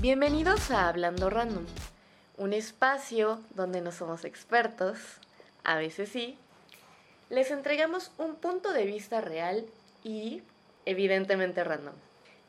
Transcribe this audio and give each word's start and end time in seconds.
Bienvenidos 0.00 0.70
a 0.70 0.88
Hablando 0.88 1.28
Random, 1.28 1.66
un 2.38 2.54
espacio 2.54 3.38
donde 3.50 3.82
no 3.82 3.92
somos 3.92 4.24
expertos, 4.24 4.96
a 5.62 5.76
veces 5.76 6.08
sí. 6.08 6.38
Les 7.28 7.50
entregamos 7.50 8.10
un 8.16 8.36
punto 8.36 8.72
de 8.72 8.86
vista 8.86 9.20
real 9.20 9.66
y 10.02 10.40
evidentemente 10.86 11.64
random. 11.64 11.92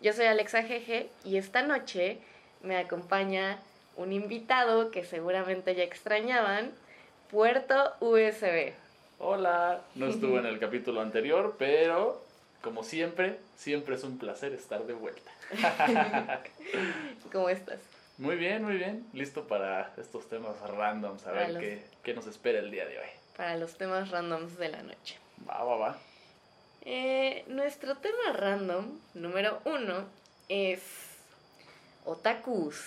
Yo 0.01 0.13
soy 0.13 0.27
Alexa 0.27 0.63
Jeje 0.63 1.09
y 1.25 1.35
esta 1.35 1.61
noche 1.61 2.19
me 2.63 2.77
acompaña 2.77 3.59
un 3.97 4.13
invitado 4.13 4.89
que 4.89 5.03
seguramente 5.03 5.75
ya 5.75 5.83
extrañaban, 5.83 6.71
Puerto 7.29 7.95
USB. 7.99 8.71
Hola, 9.19 9.81
no 9.95 10.07
estuve 10.07 10.39
en 10.39 10.45
el 10.45 10.57
capítulo 10.57 11.01
anterior, 11.01 11.57
pero 11.59 12.23
como 12.61 12.83
siempre, 12.83 13.39
siempre 13.57 13.95
es 13.95 14.03
un 14.03 14.17
placer 14.17 14.53
estar 14.53 14.85
de 14.85 14.93
vuelta. 14.93 15.31
¿Cómo 17.31 17.49
estás? 17.49 17.79
Muy 18.17 18.35
bien, 18.35 18.63
muy 18.63 18.77
bien. 18.77 19.05
Listo 19.13 19.47
para 19.47 19.93
estos 19.97 20.27
temas 20.29 20.59
randoms, 20.61 21.23
a 21.23 21.31
Para 21.31 21.39
ver 21.41 21.49
los- 21.53 21.61
qué, 21.63 21.83
qué 22.03 22.13
nos 22.13 22.27
espera 22.27 22.59
el 22.59 22.69
día 22.71 22.85
de 22.85 22.99
hoy. 22.99 23.05
Para 23.35 23.57
los 23.57 23.77
temas 23.77 24.09
randoms 24.11 24.57
de 24.57 24.69
la 24.69 24.83
noche. 24.83 25.17
Va, 25.49 25.63
va, 25.63 25.75
va. 25.77 25.97
Eh, 26.83 27.43
nuestro 27.47 27.95
tema 27.97 28.33
random 28.33 28.99
número 29.13 29.61
uno 29.65 30.05
es 30.49 30.81
otakus. 32.05 32.79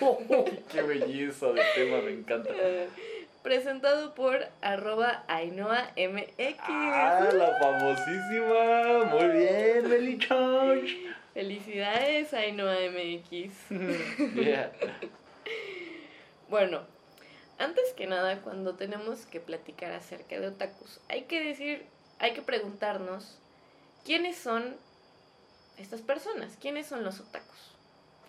qué 0.72 0.82
belleza 0.82 1.46
de 1.52 1.62
tema, 1.74 1.98
me 2.00 2.12
encanta. 2.12 2.50
Presentado 3.42 4.14
por 4.14 4.46
arroba 4.60 5.24
Ainhoa 5.26 5.90
MX. 5.96 6.58
Ah, 6.60 7.28
la 7.32 7.58
famosísima. 7.58 9.04
Muy 9.10 9.28
bien, 9.36 9.88
Melichon. 9.88 10.82
Felicidades 11.34 12.32
Ainhoa 12.34 12.76
MX. 12.90 13.54
Yeah. 14.36 14.72
Bueno, 16.48 16.82
antes 17.58 17.92
que 17.94 18.06
nada, 18.06 18.42
cuando 18.42 18.74
tenemos 18.74 19.26
que 19.26 19.40
platicar 19.40 19.92
acerca 19.92 20.38
de 20.38 20.48
otakus, 20.48 21.00
hay 21.08 21.22
que 21.22 21.42
decir, 21.42 21.86
hay 22.18 22.34
que 22.34 22.42
preguntarnos 22.42 23.38
quiénes 24.04 24.36
son 24.36 24.76
estas 25.78 26.00
personas, 26.00 26.56
quiénes 26.60 26.86
son 26.86 27.02
los 27.04 27.20
otakus. 27.20 27.71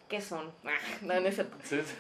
¿Qué 0.08 0.22
son? 0.22 0.52
Ah, 0.66 0.72
no, 1.02 1.20
no. 1.20 1.30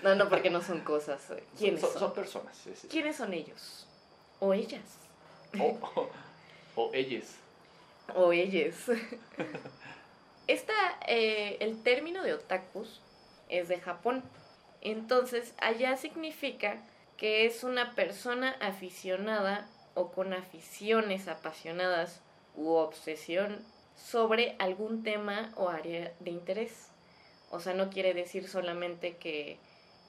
No, 0.03 0.15
no, 0.15 0.29
porque 0.29 0.49
no 0.49 0.61
son 0.61 0.81
cosas. 0.81 1.29
eh, 1.31 1.43
¿Quiénes 1.57 1.81
son, 1.81 1.91
son? 1.91 1.99
son 1.99 2.13
personas, 2.13 2.55
sí, 2.57 2.71
sí. 2.75 2.87
¿Quiénes 2.87 3.15
son 3.15 3.33
ellos? 3.33 3.87
O 4.39 4.53
ellas. 4.53 4.81
O, 5.59 5.77
o, 5.95 6.09
o 6.75 6.91
ellas. 6.93 7.35
O 8.15 8.31
ellas. 8.33 8.75
Esta, 10.47 10.73
eh, 11.07 11.57
el 11.61 11.81
término 11.83 12.23
de 12.23 12.33
otakus 12.33 13.01
es 13.49 13.67
de 13.69 13.79
Japón. 13.79 14.23
Entonces, 14.81 15.53
allá 15.59 15.95
significa 15.95 16.77
que 17.17 17.45
es 17.45 17.63
una 17.63 17.95
persona 17.95 18.55
aficionada 18.59 19.69
o 19.93 20.11
con 20.11 20.33
aficiones 20.33 21.27
apasionadas 21.29 22.19
u 22.55 22.71
obsesión 22.71 23.65
sobre 23.95 24.55
algún 24.59 25.03
tema 25.03 25.53
o 25.55 25.69
área 25.69 26.13
de 26.19 26.31
interés. 26.31 26.89
O 27.53 27.59
sea, 27.59 27.73
no 27.73 27.89
quiere 27.89 28.13
decir 28.13 28.47
solamente 28.47 29.17
que, 29.17 29.57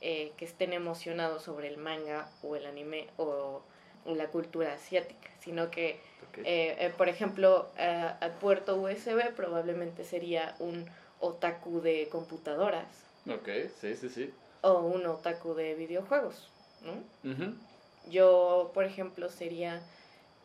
eh, 0.01 0.33
que 0.37 0.45
estén 0.45 0.73
emocionados 0.73 1.43
sobre 1.43 1.69
el 1.69 1.77
manga 1.77 2.29
o 2.43 2.57
el 2.57 2.67
anime 2.67 3.07
o 3.17 3.63
la 4.07 4.29
cultura 4.29 4.73
asiática, 4.75 5.31
sino 5.41 5.71
que 5.71 6.01
eh, 6.43 6.77
eh, 6.79 6.93
por 6.97 7.09
ejemplo, 7.09 7.69
eh, 7.79 8.11
al 8.21 8.33
puerto 8.33 8.77
USB 8.77 9.33
probablemente 9.37 10.05
sería 10.05 10.57
un 10.59 10.85
otaku 11.21 11.81
de 11.81 12.09
computadoras 12.11 12.87
ok, 13.27 13.49
sí, 13.81 13.97
sí, 13.97 14.09
sí. 14.09 14.35
o 14.63 14.81
un 14.81 15.07
otaku 15.07 15.55
de 15.55 15.75
videojuegos, 15.75 16.49
¿no? 16.83 16.95
Yo, 18.11 18.71
por 18.75 18.85
ejemplo, 18.85 19.31
sería 19.31 19.81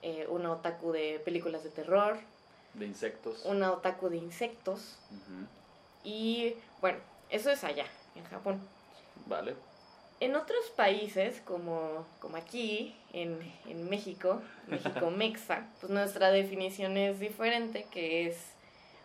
eh, 0.02 0.28
una 0.30 0.52
otaku 0.54 0.92
de 0.92 1.20
películas 1.26 1.64
de 1.64 1.70
terror, 1.70 2.18
De 2.74 2.86
insectos. 2.86 3.44
una 3.46 3.74
otaku 3.74 4.10
de 4.10 4.18
insectos. 4.18 4.98
Y, 6.04 6.56
bueno, 6.82 7.00
eso 7.30 7.50
es 7.52 7.64
allá, 7.64 7.86
en 8.16 8.24
Japón. 8.26 8.60
Vale. 9.26 9.56
En 10.20 10.36
otros 10.36 10.70
países, 10.76 11.42
como, 11.42 12.06
como 12.20 12.38
aquí, 12.38 12.96
en, 13.14 13.40
en 13.68 13.90
México, 13.90 14.42
México 14.68 15.10
Mexa, 15.16 15.68
pues 15.80 15.92
nuestra 15.92 16.32
definición 16.32 16.98
es 16.98 17.20
diferente, 17.20 17.86
que 17.92 18.28
es 18.28 18.38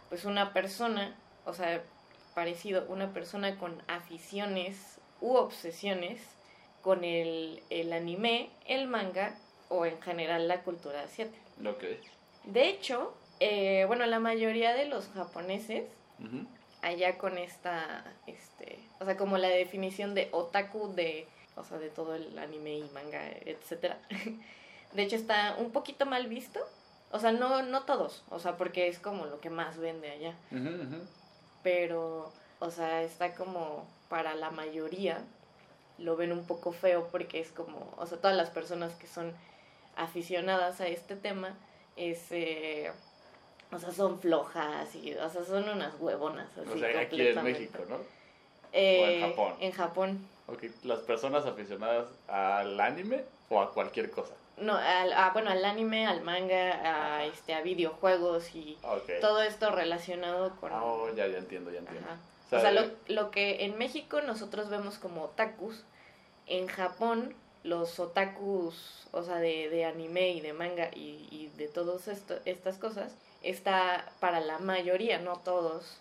pues 0.08 0.24
una 0.24 0.52
persona, 0.52 1.16
o 1.44 1.54
sea, 1.54 1.82
parecido, 2.34 2.84
una 2.88 3.12
persona 3.12 3.58
con 3.58 3.80
aficiones 3.86 4.98
u 5.20 5.34
obsesiones 5.34 6.20
con 6.82 7.04
el, 7.04 7.62
el 7.70 7.92
anime, 7.92 8.50
el 8.66 8.88
manga 8.88 9.38
o 9.68 9.86
en 9.86 10.00
general 10.02 10.48
la 10.48 10.62
cultura 10.62 11.02
asiática. 11.02 11.44
Ok. 11.64 11.84
De 12.44 12.68
hecho, 12.68 13.14
eh, 13.40 13.84
bueno, 13.86 14.04
la 14.06 14.20
mayoría 14.20 14.74
de 14.74 14.86
los 14.86 15.08
japoneses. 15.08 15.84
Allá 16.84 17.16
con 17.16 17.38
esta, 17.38 18.04
este, 18.26 18.78
o 19.00 19.04
sea, 19.04 19.16
como 19.16 19.38
la 19.38 19.48
definición 19.48 20.14
de 20.14 20.28
otaku 20.32 20.92
de, 20.94 21.26
o 21.56 21.64
sea, 21.64 21.78
de 21.78 21.88
todo 21.88 22.14
el 22.14 22.38
anime 22.38 22.76
y 22.78 22.90
manga, 22.90 23.26
etcétera. 23.44 23.98
De 24.92 25.02
hecho 25.02 25.16
está 25.16 25.56
un 25.58 25.72
poquito 25.72 26.06
mal 26.06 26.28
visto, 26.28 26.60
o 27.10 27.18
sea, 27.18 27.32
no, 27.32 27.62
no 27.62 27.82
todos, 27.82 28.22
o 28.28 28.38
sea, 28.38 28.56
porque 28.56 28.86
es 28.86 29.00
como 29.00 29.26
lo 29.26 29.40
que 29.40 29.50
más 29.50 29.76
vende 29.76 30.08
allá, 30.10 30.36
pero, 31.64 32.32
o 32.60 32.70
sea, 32.70 33.02
está 33.02 33.34
como 33.34 33.88
para 34.08 34.36
la 34.36 34.50
mayoría 34.50 35.24
lo 35.98 36.16
ven 36.16 36.32
un 36.32 36.46
poco 36.46 36.70
feo 36.72 37.08
porque 37.10 37.40
es 37.40 37.50
como, 37.50 37.92
o 37.96 38.06
sea, 38.06 38.18
todas 38.18 38.36
las 38.36 38.50
personas 38.50 38.94
que 38.94 39.08
son 39.08 39.32
aficionadas 39.96 40.80
a 40.80 40.86
este 40.86 41.16
tema 41.16 41.56
es 41.96 42.30
eh, 42.30 42.92
o 43.72 43.78
sea, 43.78 43.92
son 43.92 44.20
flojas 44.20 44.94
y, 44.94 45.14
o 45.14 45.28
sea, 45.30 45.44
son 45.44 45.68
unas 45.68 45.92
huevonas. 45.98 46.46
Así, 46.58 46.70
O 46.70 46.78
sea, 46.78 47.00
aquí 47.00 47.20
en. 47.26 47.42
México, 47.42 47.78
¿no? 47.88 47.96
Eh, 48.72 49.16
en 49.20 49.30
Japón. 49.30 49.54
En 49.60 49.72
Japón. 49.72 50.28
Ok, 50.46 50.64
las 50.84 51.00
personas 51.00 51.46
aficionadas 51.46 52.06
al 52.28 52.78
anime 52.80 53.24
o 53.48 53.60
a 53.60 53.72
cualquier 53.72 54.10
cosa. 54.10 54.34
No, 54.56 54.76
al, 54.76 55.12
a- 55.12 55.30
bueno, 55.30 55.50
al 55.50 55.64
anime, 55.64 56.06
al 56.06 56.20
manga, 56.22 57.16
a, 57.16 57.24
este, 57.24 57.54
a 57.54 57.62
videojuegos 57.62 58.54
y 58.54 58.78
todo 59.20 59.42
esto 59.42 59.70
relacionado 59.70 60.54
con... 60.60 60.70
Oh, 60.72 61.08
ya, 61.14 61.26
ya 61.26 61.38
entiendo, 61.38 61.72
ya 61.72 61.78
entiendo. 61.80 62.06
Ajá. 62.06 62.18
O 62.46 62.50
sea, 62.50 62.58
O 62.58 62.62
sea, 62.62 62.70
lo, 62.72 62.82
de- 62.82 62.94
lo 63.08 63.30
que 63.32 63.64
en 63.64 63.78
México 63.78 64.20
nosotros 64.20 64.68
vemos 64.68 64.98
como 64.98 65.22
otakus, 65.24 65.82
en 66.46 66.68
Japón 66.68 67.34
los 67.64 67.98
otakus, 67.98 69.06
o 69.12 69.22
sea, 69.22 69.36
de, 69.36 69.70
de 69.70 69.86
anime 69.86 70.30
y 70.32 70.40
de 70.40 70.52
manga 70.52 70.90
y, 70.94 71.26
y 71.30 71.50
de 71.56 71.66
todas 71.68 72.06
estas 72.44 72.78
cosas, 72.78 73.14
está 73.44 74.10
para 74.20 74.40
la 74.40 74.58
mayoría, 74.58 75.18
no 75.18 75.36
todos, 75.38 75.96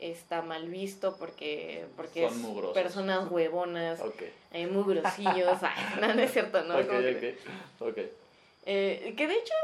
está 0.00 0.42
mal 0.42 0.68
visto 0.68 1.16
porque, 1.16 1.86
porque 1.96 2.22
Son 2.28 2.32
es 2.32 2.38
mugrosos. 2.38 2.74
personas 2.74 3.30
huevonas, 3.30 4.00
Ok. 4.00 4.22
eh, 4.52 4.66
mugrosillos, 4.66 5.58
ay, 5.62 6.00
no, 6.00 6.14
no 6.14 6.20
es 6.22 6.32
cierto, 6.32 6.62
¿no? 6.64 6.74
que- 6.78 6.84
eh, 8.66 9.14
que 9.16 9.26
de 9.26 9.34
hecho, 9.34 9.54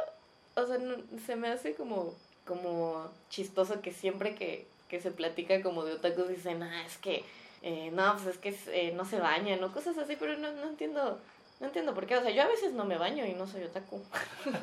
o 0.57 0.67
sea, 0.67 0.79
no- 0.79 0.97
se 1.27 1.37
me 1.37 1.49
hace 1.49 1.75
como, 1.75 2.15
como 2.47 3.11
chistoso 3.29 3.81
que 3.83 3.93
siempre 3.93 4.35
que, 4.35 4.67
que 4.89 5.01
se 5.01 5.11
platica 5.11 5.63
como 5.63 5.85
de 5.85 5.95
otakus 5.95 6.29
dicen, 6.29 6.63
ah, 6.63 6.85
es 6.87 6.97
que, 6.99 7.25
eh, 7.63 7.91
no, 7.93 8.15
pues 8.15 8.27
es 8.27 8.39
que 8.39 8.57
eh, 8.73 8.93
no 8.93 9.05
se 9.05 9.19
bañan 9.19 9.63
o 9.65 9.73
cosas 9.73 9.99
así, 9.99 10.17
pero 10.19 10.37
no, 10.39 10.51
no 10.53 10.69
entiendo, 10.69 11.19
no 11.61 11.67
entiendo 11.67 11.95
por 11.95 12.07
qué. 12.07 12.17
O 12.17 12.23
sea, 12.23 12.31
yo 12.31 12.43
a 12.43 12.49
veces 12.49 12.73
no 12.73 12.85
me 12.85 12.97
baño 12.97 13.27
y 13.27 13.35
no 13.35 13.47
soy 13.47 13.65
otaku. 13.65 14.03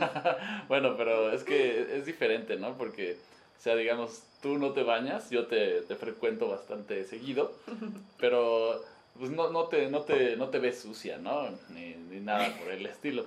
bueno, 0.68 0.98
pero 0.98 1.32
es 1.32 1.44
que 1.44 1.98
es 1.98 2.06
diferente, 2.06 2.58
¿no? 2.58 2.78
Porque, 2.78 3.18
o 3.58 3.62
sea, 3.62 3.76
digamos, 3.76 4.24
tú 4.42 4.58
no 4.58 4.72
te 4.72 4.84
bañas, 4.84 5.30
yo 5.30 5.46
te, 5.46 5.82
te 5.82 5.96
frecuento 5.96 6.50
bastante 6.50 7.06
seguido, 7.06 7.54
pero 8.20 8.84
pues 9.18 9.32
no, 9.32 9.50
no, 9.50 9.66
te, 9.66 9.90
no, 9.90 10.02
te, 10.02 10.36
no 10.36 10.50
te 10.50 10.60
ves 10.60 10.80
sucia, 10.80 11.18
¿no? 11.18 11.50
Ni, 11.70 11.96
ni 11.96 12.20
nada 12.20 12.56
por 12.58 12.72
el 12.72 12.86
estilo. 12.86 13.26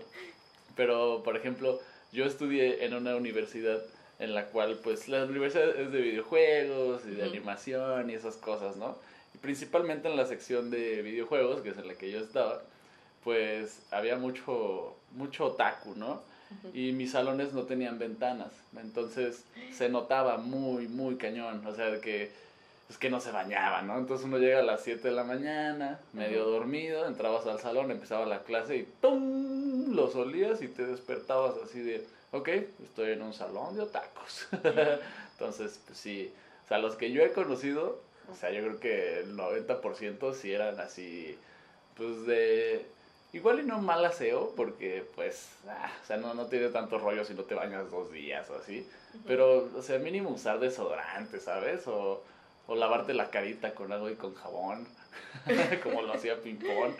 Pero, 0.76 1.22
por 1.24 1.36
ejemplo, 1.36 1.80
yo 2.12 2.24
estudié 2.24 2.84
en 2.84 2.94
una 2.94 3.16
universidad 3.16 3.82
en 4.18 4.34
la 4.34 4.46
cual, 4.46 4.78
pues, 4.82 5.08
la 5.08 5.24
universidad 5.24 5.68
es 5.76 5.90
de 5.90 6.00
videojuegos 6.00 7.02
y 7.06 7.12
de 7.12 7.24
animación 7.24 8.10
y 8.10 8.14
esas 8.14 8.36
cosas, 8.36 8.76
¿no? 8.76 8.98
Y 9.34 9.38
principalmente 9.38 10.08
en 10.08 10.16
la 10.16 10.26
sección 10.26 10.70
de 10.70 11.02
videojuegos, 11.02 11.62
que 11.62 11.70
es 11.70 11.78
en 11.78 11.88
la 11.88 11.94
que 11.94 12.10
yo 12.10 12.20
estaba, 12.20 12.62
pues 13.24 13.82
había 13.90 14.16
mucho, 14.16 14.96
mucho 15.12 15.46
otaku, 15.46 15.94
¿no? 15.96 16.22
Y 16.74 16.90
mis 16.92 17.12
salones 17.12 17.52
no 17.52 17.62
tenían 17.62 18.00
ventanas, 18.00 18.50
entonces 18.76 19.44
se 19.72 19.88
notaba 19.88 20.36
muy, 20.36 20.88
muy 20.88 21.14
cañón, 21.14 21.64
o 21.64 21.74
sea, 21.74 22.00
que 22.00 22.32
es 22.90 22.98
que 22.98 23.08
no 23.08 23.20
se 23.20 23.30
bañaban, 23.30 23.86
¿no? 23.86 23.96
Entonces 23.98 24.26
uno 24.26 24.38
llega 24.38 24.58
a 24.58 24.64
las 24.64 24.82
7 24.82 25.08
de 25.08 25.14
la 25.14 25.22
mañana, 25.22 26.00
medio 26.12 26.44
dormido, 26.44 27.06
entrabas 27.06 27.46
al 27.46 27.60
salón, 27.60 27.92
empezaba 27.92 28.26
la 28.26 28.42
clase 28.42 28.78
y 28.78 28.82
¡pum! 28.82 29.94
Los 29.94 30.16
olías 30.16 30.60
y 30.60 30.66
te 30.66 30.84
despertabas 30.84 31.54
así 31.64 31.80
de, 31.82 32.04
ok, 32.32 32.48
estoy 32.82 33.12
en 33.12 33.22
un 33.22 33.32
salón 33.32 33.76
de 33.76 33.82
otakus. 33.82 34.48
Entonces, 35.34 35.80
pues 35.86 35.98
sí, 35.98 36.32
o 36.64 36.68
sea, 36.68 36.78
los 36.78 36.96
que 36.96 37.12
yo 37.12 37.22
he 37.22 37.32
conocido, 37.32 38.00
O 38.30 38.34
sea, 38.34 38.50
yo 38.50 38.60
creo 38.60 38.80
que 38.80 39.20
el 39.20 39.36
90% 39.36 40.34
sí 40.34 40.52
eran 40.52 40.80
así, 40.80 41.38
pues 41.96 42.26
de... 42.26 42.86
Igual 43.32 43.60
y 43.60 43.62
no 43.62 43.78
mal 43.80 44.04
aseo, 44.04 44.52
porque 44.56 45.04
pues, 45.14 45.50
ah, 45.68 45.90
o 46.02 46.06
sea, 46.06 46.16
no, 46.16 46.34
no 46.34 46.46
tiene 46.46 46.68
tanto 46.68 46.98
rollo 46.98 47.24
si 47.24 47.34
no 47.34 47.44
te 47.44 47.54
bañas 47.54 47.90
dos 47.90 48.10
días 48.10 48.50
o 48.50 48.56
así. 48.56 48.86
Pero, 49.26 49.68
o 49.76 49.82
sea, 49.82 49.98
mínimo 49.98 50.30
usar 50.30 50.58
desodorante, 50.58 51.38
¿sabes? 51.38 51.86
O, 51.86 52.22
o 52.66 52.74
lavarte 52.74 53.14
la 53.14 53.30
carita 53.30 53.74
con 53.74 53.92
algo 53.92 54.10
y 54.10 54.16
con 54.16 54.34
jabón, 54.34 54.86
como 55.82 56.02
lo 56.02 56.12
hacía 56.12 56.42
Pimpón. 56.42 56.96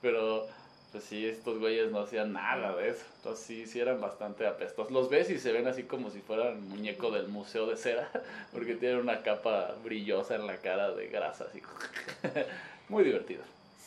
Pero, 0.00 0.46
pues 0.92 1.04
sí, 1.04 1.26
estos 1.26 1.58
güeyes 1.58 1.90
no 1.90 2.00
hacían 2.00 2.32
nada 2.32 2.74
de 2.76 2.90
eso. 2.90 3.04
Entonces 3.16 3.44
sí, 3.44 3.66
sí 3.66 3.78
eran 3.80 4.00
bastante 4.00 4.46
apestos. 4.46 4.90
Los 4.90 5.10
ves 5.10 5.28
y 5.28 5.38
se 5.38 5.52
ven 5.52 5.66
así 5.66 5.82
como 5.82 6.10
si 6.10 6.20
fueran 6.20 6.66
muñeco 6.66 7.10
del 7.10 7.28
museo 7.28 7.66
de 7.66 7.76
cera, 7.76 8.10
porque 8.52 8.74
tienen 8.74 8.98
una 9.00 9.22
capa 9.22 9.74
brillosa 9.84 10.34
en 10.36 10.46
la 10.46 10.56
cara 10.58 10.92
de 10.92 11.08
grasa, 11.08 11.44
así. 11.44 11.60
Muy 12.88 13.04
divertido. 13.04 13.42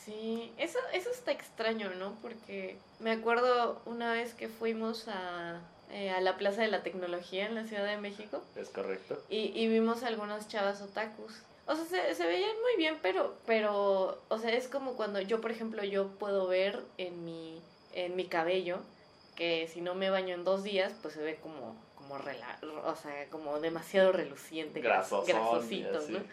Sí, 0.08 0.54
eso, 0.58 0.80
eso 0.94 1.10
está 1.10 1.34
extraño, 1.34 1.90
¿no? 1.96 2.18
Porque 2.22 2.78
me 3.00 3.12
acuerdo 3.12 3.82
una 3.86 4.14
vez 4.14 4.34
que 4.34 4.48
fuimos 4.48 5.10
a, 5.10 5.60
eh, 5.92 6.12
a 6.12 6.22
la 6.22 6.38
Plaza 6.38 6.62
de 6.62 6.70
la 6.70 6.82
Tecnología 6.82 7.46
en 7.46 7.56
la 7.56 7.66
Ciudad 7.66 7.86
de 7.86 7.98
México. 7.98 8.42
Es 8.56 8.70
correcto. 8.70 9.22
Y, 9.30 9.52
y 9.54 9.68
vimos 9.68 10.04
algunas 10.04 10.48
chavas 10.48 10.82
otakus. 10.82 11.42
O 11.66 11.76
sea, 11.76 11.84
se, 11.84 12.16
se 12.16 12.26
veían 12.26 12.56
muy 12.62 12.78
bien, 12.78 12.98
pero, 13.02 13.36
pero, 13.46 14.22
o 14.30 14.38
sea, 14.40 14.54
es 14.54 14.70
como 14.70 14.94
cuando 14.94 15.20
yo, 15.20 15.42
por 15.42 15.52
ejemplo, 15.52 15.84
yo 15.84 16.08
puedo 16.12 16.48
ver 16.48 16.80
en 16.98 17.26
mi, 17.26 17.62
en 17.94 18.16
mi 18.16 18.28
cabello 18.28 18.80
que 19.36 19.68
si 19.68 19.82
no 19.82 19.94
me 19.94 20.10
baño 20.10 20.36
en 20.36 20.46
dos 20.46 20.64
días, 20.64 20.94
pues 21.02 21.16
se 21.16 21.22
ve 21.22 21.36
como, 21.36 21.76
como, 21.96 22.18
rela, 22.18 22.58
o 22.86 22.96
sea, 22.96 23.30
como 23.30 23.60
demasiado 23.60 24.14
reluciente, 24.14 24.80
grasosito. 24.80 26.00
¿no? 26.08 26.20
Ujú. 26.20 26.26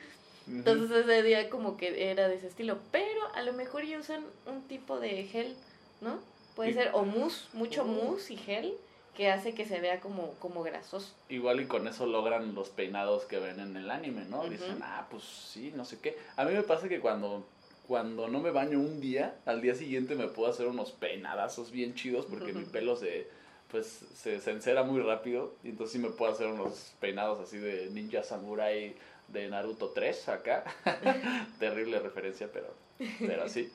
Entonces 0.48 0.90
ese 1.04 1.22
día 1.22 1.48
como 1.50 1.76
que 1.76 2.10
era 2.10 2.28
de 2.28 2.36
ese 2.36 2.48
estilo, 2.48 2.78
pero 2.90 3.20
a 3.34 3.42
lo 3.42 3.52
mejor 3.52 3.84
ya 3.84 3.98
usan 3.98 4.24
un 4.46 4.62
tipo 4.68 5.00
de 5.00 5.24
gel, 5.24 5.54
¿no? 6.00 6.18
Puede 6.54 6.70
Y- 6.70 6.74
ser 6.74 6.90
o 6.92 7.04
mousse, 7.04 7.48
mucho 7.52 7.82
Uh. 7.84 7.86
mousse 7.86 8.30
y 8.32 8.36
gel 8.36 8.74
que 9.14 9.30
hace 9.30 9.54
que 9.54 9.64
se 9.64 9.80
vea 9.80 10.00
como, 10.00 10.32
como 10.40 10.62
grasoso. 10.62 11.14
Igual 11.28 11.60
y 11.60 11.66
con 11.66 11.86
eso 11.86 12.04
logran 12.06 12.54
los 12.54 12.68
peinados 12.68 13.24
que 13.26 13.38
ven 13.38 13.60
en 13.60 13.76
el 13.76 13.90
anime, 13.90 14.24
¿no? 14.24 14.44
Dicen, 14.48 14.78
ah, 14.82 15.06
pues 15.10 15.22
sí, 15.22 15.72
no 15.74 15.84
sé 15.84 16.00
qué. 16.00 16.16
A 16.36 16.44
mí 16.44 16.52
me 16.52 16.62
pasa 16.64 16.88
que 16.88 16.98
cuando, 16.98 17.46
cuando 17.86 18.26
no 18.28 18.40
me 18.40 18.50
baño 18.50 18.78
un 18.80 19.00
día, 19.00 19.36
al 19.46 19.62
día 19.62 19.74
siguiente 19.76 20.16
me 20.16 20.26
puedo 20.26 20.50
hacer 20.50 20.66
unos 20.66 20.90
peinadazos 20.92 21.70
bien 21.70 21.94
chidos 21.94 22.26
porque 22.26 22.52
mi 22.52 22.64
pelo 22.64 22.96
se, 22.96 23.28
pues, 23.70 23.86
se, 24.14 24.40
se 24.40 24.50
encera 24.50 24.82
muy 24.82 25.00
rápido. 25.00 25.54
Y 25.62 25.68
entonces 25.68 25.92
sí 25.92 25.98
me 26.00 26.10
puedo 26.10 26.32
hacer 26.32 26.48
unos 26.48 26.92
peinados 26.98 27.38
así 27.38 27.56
de 27.58 27.90
ninja 27.90 28.24
samurai 28.24 28.96
de 29.28 29.48
Naruto 29.48 29.88
3 29.90 30.28
acá. 30.28 30.64
Terrible 31.58 31.98
referencia, 32.00 32.48
pero, 32.52 32.74
pero 33.18 33.48
sí. 33.48 33.72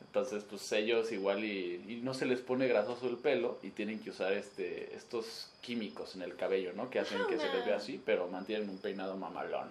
Entonces, 0.00 0.44
pues 0.44 0.70
ellos 0.72 1.12
igual 1.12 1.44
y, 1.44 1.84
y 1.88 2.00
no 2.02 2.14
se 2.14 2.24
les 2.24 2.40
pone 2.40 2.66
grasoso 2.68 3.06
el 3.08 3.18
pelo 3.18 3.58
y 3.62 3.70
tienen 3.70 4.00
que 4.00 4.10
usar 4.10 4.32
este 4.32 4.94
estos 4.96 5.50
químicos 5.60 6.14
en 6.14 6.22
el 6.22 6.36
cabello, 6.36 6.72
¿no? 6.74 6.88
Que 6.88 7.00
hacen 7.00 7.20
Ajá, 7.20 7.28
que 7.28 7.36
se 7.36 7.44
les 7.46 7.54
una- 7.56 7.64
vea 7.66 7.76
así, 7.76 8.00
pero 8.04 8.26
mantienen 8.28 8.70
un 8.70 8.78
peinado 8.78 9.16
mamalón. 9.16 9.68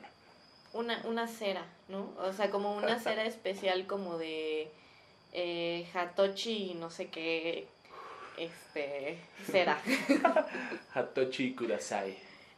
Una, 0.74 1.02
una 1.06 1.28
cera, 1.28 1.66
¿no? 1.88 2.14
O 2.20 2.32
sea, 2.34 2.52
como 2.52 2.76
una 2.76 3.00
cera 3.00 3.26
especial 3.26 3.88
como 3.88 4.18
de 4.20 4.68
eh, 5.34 5.88
Hatochi, 5.96 6.76
no 6.76 6.92
sé 6.92 7.08
qué, 7.08 7.68
este, 8.38 9.18
cera. 9.52 9.82
Hatochi 10.94 11.56
Kudasai. 11.56 12.16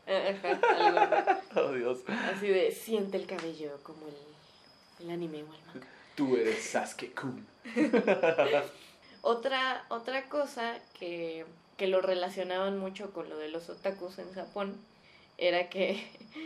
Ajá, 0.08 0.60
algo 0.78 1.00
así. 1.00 1.60
Oh, 1.60 1.72
Dios. 1.74 2.00
Así 2.08 2.48
de 2.48 2.72
siente 2.72 3.18
el 3.18 3.26
cabello 3.28 3.78
como 3.84 4.08
el, 4.08 5.06
el 5.06 5.12
anime 5.12 5.44
o 5.44 5.54
el 5.54 5.66
manga. 5.66 5.88
Tú 6.16 6.36
eres 6.38 6.74
Sasuke-kun. 6.74 7.46
Otra, 9.22 9.86
otra 9.90 10.30
cosa 10.30 10.80
que, 10.98 11.46
que 11.76 11.88
lo 11.88 12.02
relacionaban 12.02 12.78
mucho 12.78 13.12
con 13.12 13.28
lo 13.30 13.38
de 13.38 13.50
los 13.50 13.70
otakus 13.70 14.20
en 14.20 14.32
Japón 14.34 14.78
era 15.38 15.70
que, 15.70 16.02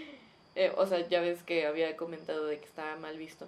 eh, 0.56 0.74
o 0.76 0.88
sea, 0.88 1.08
ya 1.08 1.22
ves 1.22 1.44
que 1.44 1.68
había 1.68 1.96
comentado 1.96 2.48
de 2.48 2.60
que 2.60 2.66
estaba 2.66 2.96
mal 2.96 3.18
visto. 3.18 3.48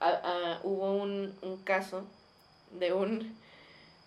Ah, 0.00 0.20
ah, 0.24 0.60
hubo 0.62 0.92
un, 0.94 1.36
un 1.42 1.62
caso 1.62 2.06
de 2.70 2.94
un, 2.94 3.36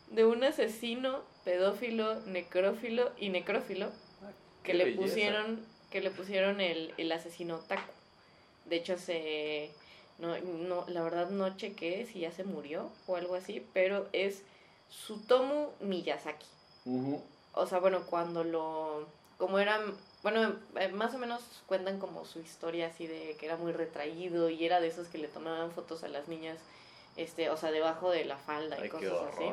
de 0.10 0.26
un 0.26 0.44
asesino, 0.44 1.22
pedófilo, 1.44 2.22
necrófilo 2.22 3.12
y 3.18 3.30
necrófilo 3.30 3.92
que 4.64 4.74
le 4.74 4.86
belleza. 4.86 5.02
pusieron 5.02 5.66
que 5.92 6.02
le 6.02 6.10
pusieron 6.10 6.62
el, 6.62 6.94
el 6.98 7.12
asesino 7.12 7.56
otaku. 7.56 7.92
De 8.66 8.78
hecho 8.78 8.98
se 8.98 9.72
no, 10.18 10.38
no 10.40 10.86
la 10.88 11.02
verdad 11.04 11.30
no 11.30 11.56
chequé 11.58 12.06
si 12.06 12.22
ya 12.22 12.32
se 12.32 12.44
murió 12.44 12.90
o 13.08 13.16
algo 13.16 13.36
así, 13.36 13.66
pero 13.74 14.08
es 14.14 14.44
Sutomu 14.90 15.70
Miyazaki. 15.82 16.48
O 17.54 17.66
sea, 17.68 17.80
bueno, 17.80 18.06
cuando 18.06 18.44
lo 18.44 19.08
como 19.38 19.60
era 19.60 19.80
bueno, 20.22 20.56
eh, 20.80 20.88
más 20.90 21.14
o 21.14 21.18
menos 21.18 21.42
cuentan 21.68 22.00
como 22.00 22.26
su 22.26 22.40
historia 22.40 22.88
así 22.88 23.08
de 23.08 23.36
que 23.38 23.46
era 23.46 23.58
muy 23.58 23.74
retraído 23.74 24.50
y 24.50 24.66
era 24.66 24.80
de 24.80 24.88
esos 24.88 25.08
que 25.08 25.18
le 25.18 25.28
tomaban 25.28 25.72
fotos 25.72 26.04
a 26.04 26.08
las 26.08 26.28
niñas 26.30 26.58
este, 27.16 27.50
o 27.50 27.58
sea, 27.58 27.72
debajo 27.72 28.10
de 28.10 28.26
la 28.26 28.38
falda 28.38 28.78
y 28.80 28.84
Ay, 28.84 28.90
cosas 28.90 29.34
así, 29.34 29.46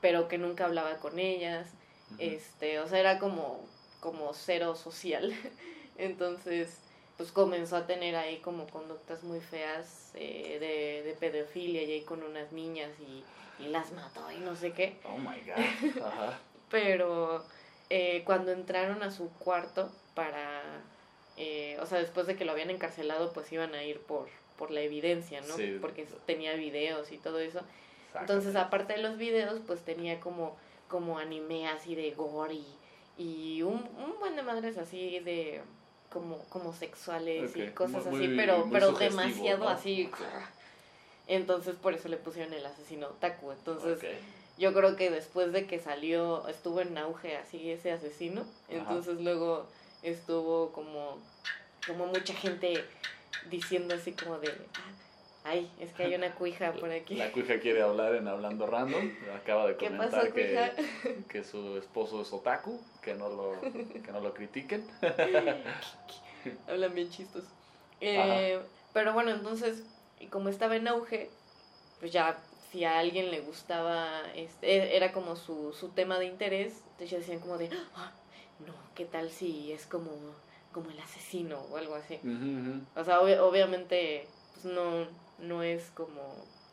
pero 0.00 0.28
que 0.28 0.38
nunca 0.38 0.66
hablaba 0.66 0.98
con 0.98 1.18
ellas. 1.18 1.68
Este, 2.18 2.78
o 2.78 2.86
sea, 2.86 3.00
era 3.00 3.18
como, 3.18 3.66
como 4.02 4.34
cero 4.34 4.74
social. 4.74 5.32
Entonces, 5.96 6.80
pues 7.16 7.32
comenzó 7.32 7.76
a 7.76 7.86
tener 7.86 8.16
ahí 8.16 8.38
como 8.38 8.66
conductas 8.66 9.22
muy 9.22 9.40
feas 9.40 10.10
eh, 10.14 10.58
de, 10.58 11.08
de 11.08 11.16
pedofilia 11.16 11.82
y 11.84 11.92
ahí 11.92 12.02
con 12.02 12.22
unas 12.22 12.52
niñas 12.52 12.90
y, 13.00 13.22
y 13.62 13.68
las 13.68 13.92
mató 13.92 14.30
y 14.32 14.38
no 14.38 14.56
sé 14.56 14.72
qué. 14.72 14.96
Oh 15.04 15.16
my 15.16 15.40
god. 15.46 16.04
Ajá. 16.04 16.40
Pero 16.70 17.44
eh, 17.90 18.22
cuando 18.24 18.50
entraron 18.50 19.02
a 19.02 19.10
su 19.10 19.30
cuarto 19.34 19.92
para, 20.14 20.62
eh, 21.36 21.76
o 21.80 21.86
sea, 21.86 21.98
después 21.98 22.26
de 22.26 22.34
que 22.36 22.44
lo 22.44 22.52
habían 22.52 22.70
encarcelado, 22.70 23.32
pues 23.32 23.52
iban 23.52 23.74
a 23.74 23.84
ir 23.84 24.00
por, 24.00 24.28
por 24.58 24.70
la 24.70 24.80
evidencia, 24.80 25.42
¿no? 25.42 25.54
Sí. 25.56 25.78
Porque 25.80 26.06
tenía 26.26 26.54
videos 26.54 27.12
y 27.12 27.18
todo 27.18 27.38
eso. 27.38 27.60
Entonces, 28.18 28.56
aparte 28.56 28.94
de 28.94 29.02
los 29.02 29.16
videos, 29.16 29.60
pues 29.66 29.84
tenía 29.84 30.20
como, 30.20 30.56
como 30.88 31.18
anime 31.18 31.68
así 31.68 31.94
de 31.94 32.10
gore 32.10 32.54
y, 32.54 32.66
y 33.22 33.62
un, 33.62 33.74
un 33.74 34.18
buen 34.18 34.36
de 34.36 34.42
madres 34.42 34.78
así 34.78 35.20
de 35.20 35.60
como, 36.10 36.38
como 36.48 36.72
sexuales 36.74 37.56
y 37.56 37.68
cosas 37.68 38.06
muy- 38.06 38.18
así, 38.20 38.28
muy- 38.28 38.36
pero, 38.36 38.58
muy 38.66 38.70
pero 38.72 38.92
demasiado 38.92 39.64
¿no? 39.64 39.68
así. 39.70 40.10
Entonces 41.26 41.76
por 41.76 41.94
eso 41.94 42.08
le 42.08 42.16
pusieron 42.16 42.52
el 42.52 42.66
asesino 42.66 43.06
otaku. 43.08 43.52
Entonces 43.52 44.00
yo 44.58 44.72
creo 44.74 44.96
que 44.96 45.10
después 45.10 45.52
de 45.52 45.66
que 45.66 45.78
salió, 45.78 46.46
estuvo 46.48 46.80
en 46.80 46.98
auge 46.98 47.36
así 47.36 47.70
ese 47.70 47.92
asesino, 47.92 48.42
Ajá. 48.42 48.48
entonces 48.68 49.20
luego 49.20 49.66
estuvo 50.02 50.72
como, 50.72 51.18
como 51.86 52.06
mucha 52.06 52.34
gente 52.34 52.84
diciendo 53.50 53.94
así 53.94 54.12
como 54.12 54.38
de, 54.38 54.48
"Ah, 54.74 54.90
ay, 55.44 55.70
es 55.80 55.92
que 55.92 56.04
hay 56.04 56.14
una 56.14 56.34
cuija 56.34 56.72
por 56.72 56.90
aquí. 56.90 57.14
La 57.16 57.32
cuija 57.32 57.58
quiere 57.60 57.82
hablar 57.82 58.14
en 58.14 58.28
Hablando 58.28 58.66
Random. 58.66 59.10
Acaba 59.34 59.66
de 59.66 59.76
¿Qué 59.76 59.86
comentar 59.86 60.20
pasó, 60.22 60.34
que, 60.34 60.72
que 61.28 61.44
su 61.44 61.76
esposo 61.78 62.22
es 62.22 62.32
otaku, 62.32 62.80
que 63.02 63.14
no 63.14 63.28
lo, 63.28 63.60
que 63.60 64.12
no 64.12 64.20
lo 64.20 64.32
critiquen. 64.34 64.86
Hablan 66.68 66.94
bien 66.94 67.10
chistos. 67.10 67.44
Eh, 68.00 68.60
pero 68.92 69.12
bueno, 69.12 69.30
entonces, 69.30 69.84
y 70.18 70.26
como 70.26 70.48
estaba 70.48 70.76
en 70.76 70.88
auge, 70.88 71.30
pues 72.00 72.12
ya 72.12 72.38
si 72.70 72.84
a 72.84 72.98
alguien 72.98 73.30
le 73.30 73.40
gustaba, 73.40 74.22
este, 74.34 74.66
e- 74.76 74.96
era 74.96 75.12
como 75.12 75.36
su, 75.36 75.72
su 75.72 75.90
tema 75.90 76.18
de 76.18 76.26
interés, 76.26 76.78
entonces 76.84 77.10
ya 77.10 77.18
decían 77.18 77.38
como 77.40 77.58
de, 77.58 77.70
"Ah, 77.94 78.12
no, 78.66 78.72
¿qué 78.94 79.04
tal 79.04 79.30
si 79.30 79.72
es 79.72 79.86
como, 79.86 80.10
como 80.72 80.90
el 80.90 80.98
asesino 80.98 81.60
o 81.70 81.76
algo 81.76 81.94
así? 81.94 82.18
O 82.96 83.04
sea, 83.04 83.20
obvi- 83.20 83.38
obviamente, 83.38 84.26
pues 84.54 84.64
no, 84.64 85.06
no 85.38 85.62
es 85.62 85.90
como, 85.92 86.20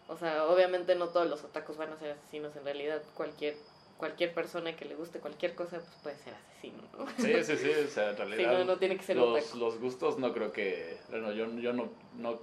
o 0.08 0.18
sea, 0.18 0.46
obviamente 0.48 0.96
no 0.96 1.10
todos 1.10 1.28
los 1.30 1.44
otakus 1.44 1.78
van 1.78 1.92
a 1.94 1.98
ser 1.98 2.12
asesinos, 2.12 2.56
en 2.56 2.63
realidad 2.66 3.01
cualquier, 3.16 3.56
cualquier 3.98 4.34
persona 4.34 4.75
que 4.75 4.86
le 4.86 4.96
guste 4.96 5.20
cualquier 5.20 5.56
cosa, 5.56 5.78
pues 5.80 5.96
puede 6.04 6.18
ser 6.18 6.34
asesino, 6.36 6.84
¿no? 6.98 7.08
Sí, 7.18 7.44
sí, 7.44 7.58
sí. 7.58 7.70
O 7.86 7.89
sea, 7.89 8.12
en 8.12 8.16
Sí, 8.18 8.24
realidad. 8.24 8.58
no, 8.60 8.63
no 8.66 8.78
tiene 8.78 8.98
que 8.98 9.04
ser 9.04 9.18
los, 9.18 9.39
otaku. 9.44 9.58
los 9.58 9.80
gustos 9.80 10.18
no 10.20 10.34
creo 10.34 10.51
que. 10.51 10.98
Bueno, 11.10 11.32
yo, 11.34 11.51
yo 11.60 11.74
no, 11.74 11.89
no, 12.18 12.39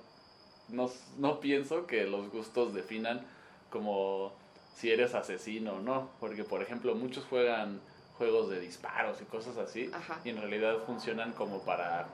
no, 0.68 0.90
no 1.18 1.40
pienso 1.40 1.86
que 1.86 2.04
los 2.04 2.30
gustos 2.30 2.74
definan 2.74 3.26
como 3.70 4.32
si 4.74 4.90
eres 4.90 5.14
asesino 5.14 5.74
o 5.74 5.80
no. 5.80 6.10
Porque, 6.20 6.44
por 6.44 6.62
ejemplo, 6.62 6.94
muchos 6.94 7.24
juegan 7.24 7.80
juegos 8.18 8.50
de 8.50 8.60
disparos 8.60 9.20
y 9.22 9.24
cosas 9.24 9.56
así. 9.58 9.90
Ajá. 9.92 10.20
Y 10.24 10.30
en 10.30 10.38
realidad 10.38 10.78
funcionan 10.86 11.32
como 11.32 11.60
para 11.64 12.08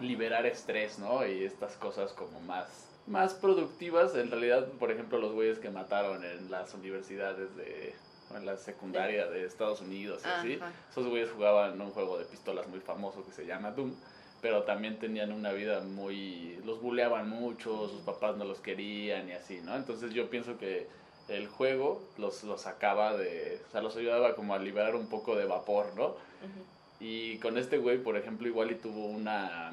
liberar 0.00 0.46
estrés, 0.46 0.98
¿no? 0.98 1.26
Y 1.26 1.44
estas 1.44 1.76
cosas 1.76 2.12
como 2.12 2.40
más, 2.40 2.88
más 3.06 3.34
productivas. 3.34 4.14
En 4.14 4.30
realidad, 4.30 4.68
por 4.78 4.90
ejemplo, 4.90 5.18
los 5.18 5.32
güeyes 5.32 5.58
que 5.58 5.70
mataron 5.70 6.24
en 6.24 6.50
las 6.50 6.74
universidades 6.74 7.54
de. 7.56 7.94
en 8.34 8.46
la 8.46 8.56
secundaria 8.56 9.26
de 9.26 9.44
Estados 9.44 9.80
Unidos 9.80 10.22
y 10.24 10.28
así. 10.28 10.58
Esos 10.90 11.06
güeyes 11.06 11.30
jugaban 11.30 11.80
un 11.80 11.90
juego 11.90 12.18
de 12.18 12.24
pistolas 12.24 12.66
muy 12.68 12.80
famoso 12.80 13.24
que 13.24 13.32
se 13.32 13.46
llama 13.46 13.72
Doom. 13.72 13.94
pero 14.40 14.62
también 14.64 14.98
tenían 14.98 15.32
una 15.32 15.52
vida 15.52 15.80
muy... 15.80 16.58
los 16.64 16.80
buleaban 16.80 17.28
mucho, 17.28 17.88
sus 17.88 18.00
papás 18.02 18.36
no 18.36 18.44
los 18.44 18.58
querían 18.60 19.28
y 19.28 19.32
así, 19.32 19.60
¿no? 19.60 19.76
Entonces 19.76 20.12
yo 20.12 20.28
pienso 20.30 20.58
que 20.58 20.88
el 21.28 21.46
juego 21.46 22.02
los, 22.18 22.42
los 22.44 22.62
sacaba 22.62 23.16
de... 23.16 23.60
o 23.68 23.70
sea, 23.70 23.82
los 23.82 23.96
ayudaba 23.96 24.34
como 24.34 24.54
a 24.54 24.58
liberar 24.58 24.96
un 24.96 25.08
poco 25.08 25.36
de 25.36 25.44
vapor, 25.44 25.92
¿no? 25.96 26.16
Y 26.98 27.38
con 27.38 27.58
este 27.58 27.78
güey, 27.78 27.98
por 27.98 28.16
ejemplo, 28.16 28.46
igual 28.48 28.70
y 28.70 28.76
tuvo 28.76 29.06
una, 29.06 29.72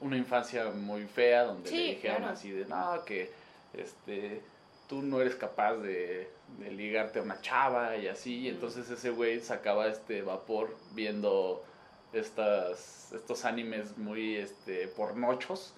una 0.00 0.16
infancia 0.16 0.66
muy 0.70 1.06
fea 1.06 1.44
donde 1.44 1.68
Sí, 1.68 1.76
le 1.76 1.82
dijeron 1.94 2.16
claro. 2.18 2.32
así 2.32 2.50
de, 2.50 2.64
no, 2.66 3.04
que 3.04 3.30
este, 3.74 4.42
tú 4.88 5.02
no 5.02 5.20
eres 5.20 5.34
capaz 5.34 5.74
de, 5.76 6.30
de 6.58 6.70
ligarte 6.70 7.18
a 7.18 7.22
una 7.22 7.40
chava 7.40 7.96
y 7.96 8.06
así. 8.08 8.40
Y 8.40 8.48
entonces 8.48 8.88
ese 8.90 9.10
güey 9.10 9.40
sacaba 9.40 9.86
este 9.88 10.22
vapor 10.22 10.76
viendo 10.92 11.64
estas, 12.12 13.12
estos 13.12 13.44
animes 13.44 13.96
muy 13.98 14.36
este, 14.36 14.88
pornochos 14.88 15.74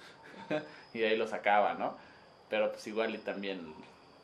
y 0.94 1.02
ahí 1.02 1.16
lo 1.16 1.26
sacaba, 1.26 1.74
¿no? 1.74 1.96
Pero 2.48 2.70
pues 2.72 2.86
igual 2.86 3.14
y 3.14 3.18
también 3.18 3.74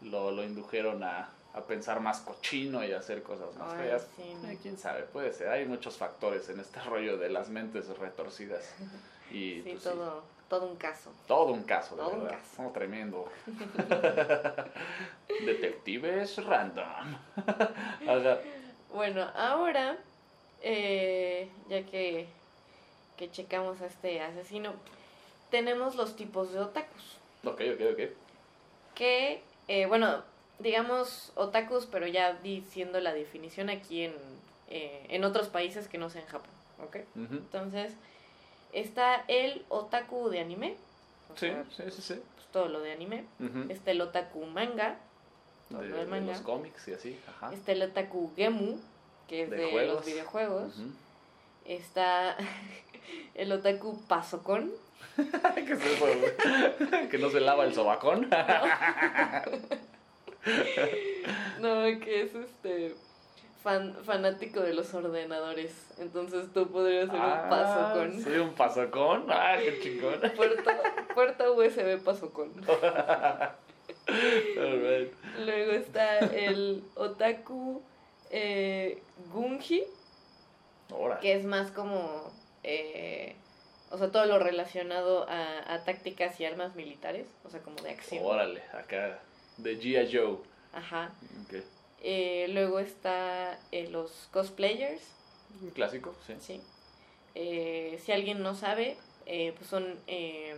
lo, 0.02 0.30
lo 0.30 0.44
indujeron 0.44 1.02
a, 1.04 1.30
a 1.54 1.64
pensar 1.66 2.00
más 2.00 2.20
cochino 2.20 2.84
y 2.84 2.92
a 2.92 2.98
hacer 2.98 3.22
cosas 3.22 3.54
más 3.56 3.72
Ay, 3.74 3.78
feas. 3.88 4.06
sí. 4.16 4.36
Eh, 4.46 4.58
quién 4.60 4.76
sabe, 4.76 5.02
puede 5.04 5.32
ser. 5.32 5.48
Hay 5.48 5.64
muchos 5.64 5.96
factores 5.96 6.48
en 6.48 6.60
este 6.60 6.80
rollo 6.84 7.16
de 7.16 7.28
las 7.30 7.48
mentes 7.48 7.88
retorcidas. 7.98 8.74
Y 9.30 9.62
Sí, 9.62 9.62
pues, 9.64 9.82
sí, 9.82 9.88
todo, 9.88 10.22
todo 10.48 10.66
un 10.66 10.76
caso. 10.76 11.10
todo 11.26 11.52
un 11.52 11.64
caso, 11.64 11.96
de 11.96 12.02
Todo 12.02 12.14
un 12.14 12.26
caso. 12.26 12.62
Oh, 12.64 12.70
tremendo. 12.70 13.28
Detectives 15.44 16.36
random. 16.44 17.16
Bueno, 18.94 19.28
ahora, 19.34 19.98
eh, 20.62 21.50
ya 21.68 21.82
que, 21.84 22.26
que 23.18 23.30
checamos 23.30 23.82
a 23.82 23.86
este 23.86 24.22
asesino, 24.22 24.72
tenemos 25.50 25.96
los 25.96 26.16
tipos 26.16 26.52
de 26.52 26.60
otakus. 26.60 27.18
Ok, 27.44 27.60
ok, 27.74 27.80
ok. 27.92 28.00
Que, 28.94 29.42
eh, 29.68 29.84
bueno, 29.86 30.22
digamos 30.60 31.30
otakus, 31.34 31.84
pero 31.86 32.06
ya 32.06 32.34
diciendo 32.34 32.98
la 33.00 33.12
definición 33.12 33.68
aquí 33.68 34.04
en, 34.04 34.14
eh, 34.70 35.04
en 35.10 35.24
otros 35.24 35.48
países 35.48 35.88
que 35.88 35.98
no 35.98 36.08
sea 36.08 36.22
en 36.22 36.28
Japón, 36.28 36.50
¿ok? 36.86 36.96
Entonces, 37.16 37.92
está 38.72 39.24
el 39.28 39.64
otaku 39.68 40.28
de 40.28 40.40
anime. 40.40 40.76
Sí, 41.36 41.46
sea, 41.48 41.64
sí, 41.76 41.82
sí, 41.90 42.02
sí. 42.02 42.14
pues, 42.34 42.46
todo 42.52 42.68
lo 42.68 42.80
de 42.80 42.92
anime. 42.92 43.24
Ujú. 43.40 43.70
Está 43.70 43.90
el 43.90 44.00
otaku 44.00 44.44
manga. 44.46 44.98
todo 45.70 45.80
De, 45.82 45.88
lo 45.88 45.96
de 45.96 46.04
de 46.04 46.10
manga. 46.10 46.32
los 46.32 46.40
cómics 46.42 46.88
y 46.88 46.92
así. 46.94 47.18
Ajá. 47.28 47.52
Está 47.52 47.72
el 47.72 47.82
otaku 47.82 48.32
gemu, 48.36 48.78
que 49.28 49.42
es 49.42 49.50
De 49.50 49.86
los 49.86 50.04
videojuegos. 50.04 50.74
Está 51.64 52.36
el 53.34 53.52
otaku 53.52 54.00
pasocón. 54.06 54.72
¿Qué 55.16 55.72
es 55.72 55.80
eso, 55.84 56.06
que 57.10 57.18
no 57.18 57.30
se 57.30 57.40
lava 57.40 57.64
el 57.64 57.74
sobacón. 57.74 58.28
No, 61.60 61.82
que 62.00 62.22
es 62.22 62.34
este 62.34 62.94
fan, 63.66 63.96
fanático 64.04 64.60
de 64.60 64.74
los 64.74 64.94
ordenadores. 64.94 65.72
Entonces 65.98 66.52
tú 66.54 66.68
podrías 66.70 67.10
ser 67.10 67.18
un 67.20 67.48
pasocón. 67.50 68.22
Soy 68.22 68.36
un 68.38 68.52
pasocón. 68.54 69.26
Ah, 69.28 69.56
qué 69.58 69.80
chingón. 69.82 70.20
Puerta, 70.36 70.80
puerta 71.14 71.50
USB 71.50 71.98
pasocón. 72.04 72.52
Alright. 74.08 75.12
Luego 75.44 75.72
está 75.72 76.18
el 76.20 76.84
otaku 76.94 77.82
eh, 78.30 79.02
gunji, 79.32 79.82
Ahora. 80.90 81.18
que 81.18 81.32
es 81.34 81.44
más 81.44 81.72
como... 81.72 82.30
eh, 82.62 83.34
o 83.90 83.98
sea, 83.98 84.10
todo 84.12 84.26
lo 84.26 84.38
relacionado 84.38 85.26
a, 85.28 85.74
a 85.74 85.84
tácticas 85.84 86.38
y 86.40 86.44
armas 86.44 86.76
militares. 86.76 87.26
O 87.44 87.50
sea, 87.50 87.60
como 87.62 87.76
de 87.82 87.90
acción. 87.90 88.24
Órale, 88.24 88.62
acá. 88.72 89.18
De 89.56 89.76
G.I. 89.80 90.08
Joe. 90.16 90.38
Ajá. 90.72 91.10
Ok. 91.44 91.54
Eh, 92.08 92.46
luego 92.50 92.78
está 92.78 93.58
eh, 93.72 93.88
los 93.90 94.28
cosplayers. 94.32 95.02
Un 95.60 95.70
clásico, 95.70 96.14
sí. 96.24 96.34
Sí. 96.38 96.60
Eh, 97.34 98.00
si 98.04 98.12
alguien 98.12 98.42
no 98.44 98.54
sabe, 98.54 98.96
eh, 99.26 99.52
pues 99.56 99.68
son 99.68 99.98
eh, 100.06 100.54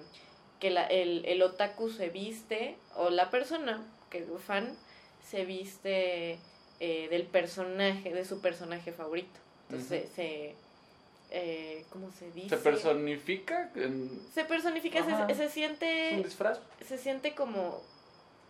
que 0.60 0.68
la- 0.68 0.86
el, 0.86 1.24
el 1.24 1.40
otaku 1.40 1.88
se 1.90 2.10
viste, 2.10 2.76
o 2.96 3.08
la 3.08 3.30
persona 3.30 3.82
que 4.10 4.18
es 4.18 4.26
fan 4.46 4.76
se 5.26 5.46
viste 5.46 6.38
eh, 6.80 7.08
del 7.08 7.22
personaje, 7.24 8.12
de 8.12 8.24
su 8.26 8.40
personaje 8.42 8.92
favorito. 8.92 9.40
Entonces 9.70 10.04
Ujú. 10.04 10.14
se, 10.16 10.54
eh, 11.30 11.84
¿cómo 11.90 12.10
se 12.12 12.30
dice? 12.32 12.50
¿Se 12.50 12.56
personifica? 12.58 13.72
En... 13.74 14.10
Se 14.34 14.44
personifica, 14.44 15.02
se, 15.02 15.34
se 15.34 15.44
¿Es 15.44 15.48
un 15.48 15.50
siente, 15.54 16.22
disfraz? 16.22 16.60
se 16.86 16.98
siente 16.98 17.34
como, 17.34 17.82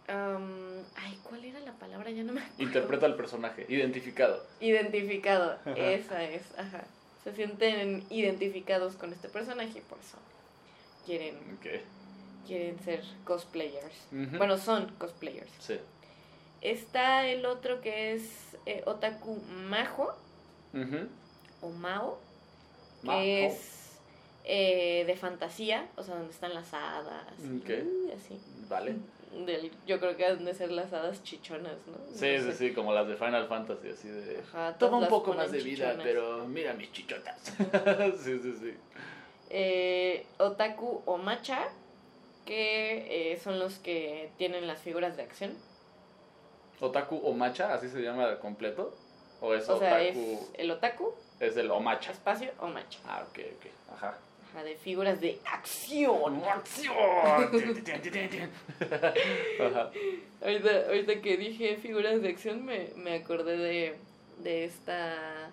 am, 0.09 0.83
ay, 0.97 1.19
¿cuál 1.23 1.45
era 1.45 1.61
la 1.61 1.73
palabra? 1.73 2.11
Ya 2.11 2.23
no 2.25 2.33
me 2.33 2.41
acuerdo. 2.41 2.63
Interpreta 2.63 3.07
al 3.07 3.17
personaje, 3.17 3.67
identificado. 3.69 4.43
Identificado, 4.61 5.57
esa 5.77 6.25
es, 6.25 6.43
ajá. 6.59 6.85
Se 7.25 7.35
sienten 7.35 8.05
identificados 8.11 8.97
con 8.97 9.13
este 9.13 9.29
personaje 9.29 9.79
y 9.79 9.83
por 9.83 9.99
eso 9.99 10.17
quieren, 11.05 11.37
quieren 12.47 12.79
ser 12.81 13.03
cosplayers. 13.25 13.95
Bueno, 14.39 14.57
son 14.57 14.87
cosplayers. 14.99 15.51
Sí. 15.59 15.79
Está 16.61 17.27
el 17.27 17.45
otro 17.47 17.81
que 17.81 18.15
es 18.15 18.57
eh, 18.67 18.83
Otaku 18.87 19.37
Majo 19.69 20.15
Ujú. 20.75 21.07
o 21.61 21.71
Mao, 21.71 22.19
que 23.03 23.07
Majo. 23.07 23.21
es 23.21 23.99
eh, 24.45 25.05
de 25.07 25.17
fantasía, 25.17 25.87
o 25.97 26.03
sea, 26.03 26.15
donde 26.17 26.33
están 26.33 26.55
las 26.55 26.73
hadas. 26.75 27.27
y 27.41 27.59
Ok. 27.59 27.71
así. 28.17 28.41
Vale. 28.69 28.97
Del- 29.33 29.71
yo 29.87 30.01
creo 30.01 30.17
que 30.17 30.27
han 30.27 30.45
de 30.45 30.55
ser 30.55 30.71
las 30.73 30.93
hadas 30.93 31.23
chichonas, 31.23 31.77
¿no? 31.87 31.97
Sí, 32.15 32.37
No 32.39 32.45
sí, 32.45 32.53
sí, 32.53 32.73
como 32.75 32.93
las 32.93 33.07
de 33.09 33.17
Final 33.17 33.47
Fantasy, 33.47 33.91
así 33.91 34.09
de... 34.09 34.39
Ajá, 34.39 34.75
Toma 34.79 34.99
un 34.99 35.09
poco 35.09 35.33
más 35.35 35.51
de 35.53 35.59
vida, 35.63 35.87
chichonas. 35.91 36.07
pero 36.07 36.45
mira 36.47 36.73
mis 36.75 36.91
chichotas. 36.93 37.39
sí, 38.25 38.39
sí, 38.43 38.55
sí. 38.61 38.75
eh, 39.51 40.27
otaku 40.39 41.03
o 41.05 41.17
macha, 41.19 41.69
que 42.47 43.33
eh, 43.33 43.37
son 43.39 43.59
los 43.59 43.79
que 43.79 44.31
tienen 44.39 44.67
las 44.67 44.81
figuras 44.81 45.17
de 45.17 45.23
acción. 45.25 45.53
Otaku 46.81 47.21
o 47.25 47.33
macha, 47.35 47.75
así 47.75 47.89
se 47.89 48.01
llama 48.01 48.39
completo. 48.39 48.95
O 49.41 49.55
es 49.55 49.69
O 49.69 49.79
sea, 49.79 50.03
es 50.03 50.17
otaku, 50.17 50.49
el 50.55 50.71
otaku, 50.71 51.13
es, 51.39 51.57
el 51.57 51.71
omacha. 51.71 52.13
espacio 52.13 52.51
o 52.61 52.67
macha. 52.69 52.99
Ah, 53.07 53.25
ok, 53.29 53.39
ok. 53.59 53.67
Ajá. 53.95 54.19
Ajá, 54.59 54.65
de 54.65 54.75
figuras 54.77 55.21
de 55.21 55.39
acción. 55.45 56.43
Ajá. 59.61 59.91
Ahorita, 60.43 60.87
ahorita 60.89 61.21
que 61.21 61.37
dije 61.37 61.77
figuras 61.77 62.21
de 62.23 62.29
acción, 62.29 62.65
me, 62.65 62.89
me 62.97 63.15
acordé 63.15 63.57
de, 63.57 63.95
de 64.39 64.65
esta 64.65 65.51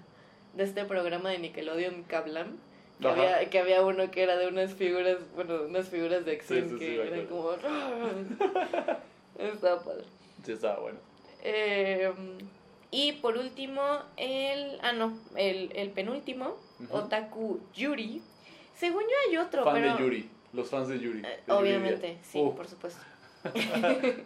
de 0.56 0.64
este 0.64 0.86
programa 0.86 1.30
de 1.30 1.38
Nickelodeon 1.40 2.04
Kablam. 2.04 2.58
Que 3.00 3.08
Ajá. 3.08 3.22
había, 3.22 3.50
que 3.50 3.60
había 3.60 3.84
uno 3.84 4.10
que 4.10 4.24
era 4.24 4.38
de 4.38 4.48
unas 4.48 4.74
figuras, 4.74 5.18
bueno, 5.36 5.64
unas 5.64 5.90
figuras 5.90 6.26
de 6.26 6.32
acción 6.32 6.70
Sí, 6.70 6.78
sí, 6.80 6.80
sí, 6.80 6.86
que 6.86 7.02
eran 7.08 7.26
como... 7.28 7.52
Estaba 9.38 9.84
padre. 9.84 10.06
Sí, 10.44 10.54
estaba 10.54 10.80
bueno. 10.80 10.98
Eh, 11.44 12.12
y 12.90 13.12
por 13.14 13.38
último, 13.38 13.82
el. 14.16 14.80
Ah, 14.82 14.94
no, 14.94 15.20
el, 15.36 15.72
el 15.76 15.92
penúltimo. 15.92 16.56
Otaku 16.90 17.60
Yuri. 17.74 18.22
Según 18.76 19.04
yo 19.04 19.16
hay 19.30 19.38
otro, 19.38 19.64
Fan 19.64 19.74
pero. 19.76 19.94
de 19.96 20.04
Yuri. 20.04 20.30
Los 20.54 20.70
fans 20.70 20.88
de 20.88 21.00
Yuri. 21.00 21.20
eh, 21.20 21.40
de 21.46 21.54
obviamente, 21.54 22.18
sí, 22.24 22.40
por 22.56 22.68
supuesto. 22.68 23.00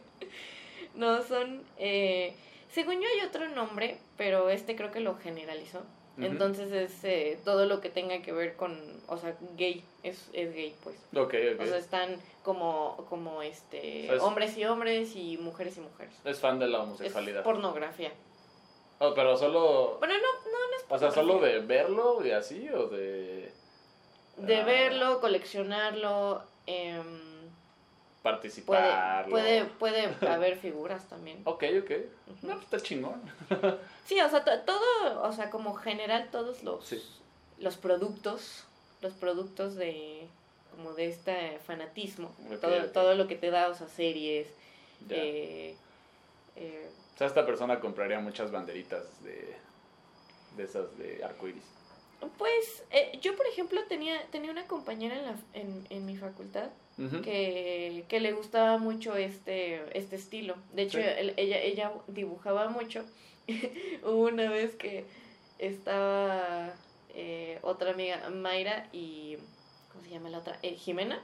no, 0.96 1.24
son. 1.24 1.64
eh, 1.78 2.36
según 2.72 2.96
yo 3.02 3.08
hay 3.08 3.28
otro 3.28 3.48
nombre, 3.50 3.98
pero 4.18 4.50
este 4.50 4.76
creo 4.76 4.92
que 4.92 5.00
lo 5.00 5.16
generalizó. 5.18 5.82
Entonces 6.18 6.70
es 6.74 7.02
eh, 7.06 7.40
todo 7.46 7.66
lo 7.66 7.80
que 7.80 7.90
tenga 7.90 8.22
que 8.22 8.34
ver 8.34 8.58
con. 8.58 8.78
O 9.08 9.18
sea, 9.18 9.38
gay. 9.56 9.86
Es, 10.04 10.30
es 10.34 10.54
gay, 10.54 10.76
pues. 10.84 10.98
Ok, 11.16 11.34
ok. 11.56 11.62
O 11.62 11.66
sea, 11.66 11.78
están 11.78 12.18
como, 12.44 13.06
como 13.08 13.42
este. 13.42 14.14
Es- 14.14 14.22
hombres 14.22 14.58
y 14.58 14.66
hombres 14.66 15.16
y 15.16 15.38
mujeres 15.38 15.78
y 15.78 15.80
mujeres. 15.80 16.14
es 16.26 16.38
fan 16.42 16.60
de 16.60 16.68
la 16.68 16.80
Es 16.80 16.84
homosexualidad. 16.84 17.44
pornografía. 17.44 18.12
Oh, 19.00 19.14
pero 19.16 19.38
solo. 19.38 19.96
Bueno, 20.00 20.14
no, 20.16 20.52
no, 20.52 20.58
no 20.72 20.78
es 20.78 20.84
O 20.90 21.00
sea, 21.00 21.10
solo 21.10 21.36
pornografía. 21.36 21.62
de 21.62 21.66
verlo 21.66 22.26
y 22.26 22.32
así, 22.32 22.68
o 22.68 22.88
de 22.90 23.50
De 24.40 24.58
Ah. 24.58 24.66
verlo, 24.66 25.20
coleccionarlo, 25.22 26.44
em, 26.66 27.04
puede, 27.04 28.24
participarlo. 28.24 29.30
puede, 29.32 29.66
puede 29.66 30.10
haber 30.28 30.58
figuras 30.62 31.08
también. 31.08 31.42
Ok, 31.46 31.64
ok. 31.84 31.92
No, 32.44 32.54
pues 32.54 32.64
está 32.64 32.80
chingón. 32.80 33.22
Sí, 34.06 34.20
o 34.22 34.28
sea, 34.30 34.44
to- 34.44 34.60
todo, 34.62 35.22
o 35.22 35.32
sea, 35.32 35.52
como 35.52 35.76
general 35.76 36.30
todos 36.32 36.64
los, 36.64 36.84
Sí. 36.84 37.00
los 37.60 37.78
productos, 37.78 38.64
los 39.02 39.14
productos 39.14 39.76
de, 39.76 40.28
como 40.72 40.94
de 40.94 41.08
este 41.10 41.60
fanatismo, 41.68 42.34
todo, 42.60 42.86
todo 42.92 43.14
lo 43.14 43.28
que 43.28 43.36
te 43.36 43.52
da, 43.52 43.70
o 43.70 43.76
sea, 43.76 43.88
series, 43.88 44.48
eh, 45.12 45.76
eh, 46.56 46.90
O 47.14 47.18
sea, 47.20 47.28
esta 47.28 47.46
persona 47.46 47.80
compraría 47.80 48.20
muchas 48.20 48.50
banderitas 48.52 49.24
de, 49.24 49.56
de 50.58 50.64
esas 50.64 50.98
de 50.98 51.24
arcoiris. 51.24 51.64
Pues 52.38 52.84
eh, 52.92 53.18
yo, 53.22 53.36
por 53.36 53.46
ejemplo, 53.48 53.82
tenía, 53.86 54.22
tenía 54.32 54.52
una 54.52 54.66
compañera 54.68 55.16
en, 55.18 55.26
la, 55.26 55.36
en, 55.54 55.88
en 55.90 56.06
mi 56.06 56.16
facultad 56.18 56.70
que, 57.24 58.04
que 58.10 58.20
le 58.20 58.34
gustaba 58.34 58.78
mucho 58.78 59.16
este, 59.16 59.82
este 59.98 60.18
estilo. 60.18 60.56
De 60.74 60.82
hecho, 60.82 60.98
Sí. 61.00 61.06
ella, 61.38 61.62
ella 61.62 61.92
dibujaba 62.08 62.68
mucho. 62.68 63.06
Hubo 64.04 64.24
una 64.28 64.50
vez 64.50 64.76
que 64.76 65.06
estaba 65.60 66.74
eh, 67.16 67.60
otra 67.62 67.92
amiga, 67.92 68.30
Mayra, 68.30 68.88
y... 68.92 69.38
¿Cómo 69.92 70.04
se 70.04 70.10
llama 70.12 70.30
la 70.30 70.40
otra? 70.40 70.60
Eh, 70.62 70.76
Jimena. 70.76 71.22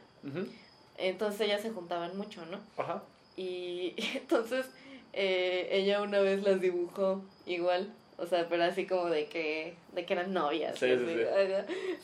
Entonces 0.98 1.42
ellas 1.42 1.62
se 1.62 1.72
juntaban 1.72 2.18
mucho, 2.18 2.46
¿no? 2.46 2.60
Ajá. 2.78 3.04
Y 3.36 3.94
entonces 4.16 4.66
eh, 5.14 5.68
ella 5.72 6.02
una 6.02 6.20
vez 6.20 6.42
las 6.44 6.62
dibujó 6.62 7.22
igual. 7.46 7.94
O 8.18 8.26
sea, 8.26 8.48
pero 8.48 8.64
así 8.64 8.88
como 8.88 9.08
de 9.10 9.26
que, 9.28 9.76
de 9.94 10.06
que 10.06 10.14
eran 10.14 10.32
novias. 10.34 10.80
Sí, 10.80 10.88
sí. 10.88 11.22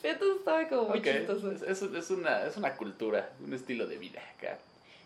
Entonces 0.02 0.36
estaba 0.38 0.68
como 0.68 0.88
muy 0.90 0.98
Ok. 0.98 1.04
chistoso. 1.04 1.50
Es, 1.52 1.62
es, 1.62 1.82
es 1.82 2.10
una, 2.10 2.46
es 2.46 2.56
una 2.56 2.76
cultura, 2.76 3.30
un 3.42 3.54
estilo 3.54 3.86
de 3.86 3.96
vida 3.98 4.20
acá. 4.36 4.58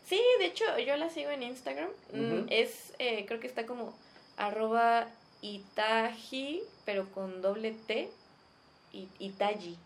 Sí, 0.05 0.21
de 0.39 0.47
hecho, 0.47 0.65
yo 0.79 0.97
la 0.97 1.09
sigo 1.11 1.31
en 1.31 1.43
Instagram. 1.43 1.89
Mm. 2.13 2.47
Es, 2.51 2.93
eh, 2.99 3.25
creo 3.27 3.39
que 3.41 3.47
está 3.47 3.67
como 3.67 3.97
arroba 4.37 5.09
itaji, 5.43 6.63
pero 6.85 7.07
con 7.13 7.41
doble 7.43 7.75
T. 7.87 8.09
Itaji. 9.19 9.77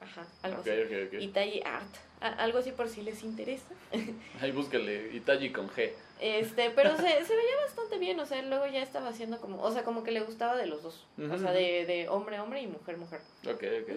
Ajá, 0.00 0.26
algo 0.42 0.60
así. 0.60 0.70
ok, 0.70 1.08
ok. 1.14 1.20
Itaji 1.22 1.62
Art. 1.64 1.94
Algo 2.20 2.58
así 2.58 2.72
por 2.72 2.88
si 2.88 3.02
les 3.02 3.22
interesa. 3.22 3.66
Ahí 4.40 4.50
búscale 4.50 5.14
Itachi 5.14 5.50
con 5.50 5.68
G. 5.68 5.90
Este, 6.20 6.70
pero 6.70 6.96
se, 6.96 7.02
se 7.24 7.36
veía 7.36 7.56
bastante 7.62 7.98
bien, 7.98 8.18
o 8.20 8.26
sea, 8.26 8.40
luego 8.42 8.66
ya 8.66 8.82
estaba 8.82 9.08
haciendo 9.08 9.38
como, 9.40 9.62
o 9.62 9.70
sea, 9.70 9.84
como 9.84 10.02
que 10.02 10.12
le 10.12 10.20
gustaba 10.20 10.56
de 10.56 10.66
los 10.66 10.82
dos. 10.82 11.04
O 11.18 11.38
sea, 11.38 11.52
de, 11.52 11.84
de 11.84 12.08
hombre, 12.08 12.40
hombre 12.40 12.62
y 12.62 12.66
mujer, 12.66 12.96
mujer. 12.96 13.20
Ok, 13.44 13.62
ok. 13.82 13.90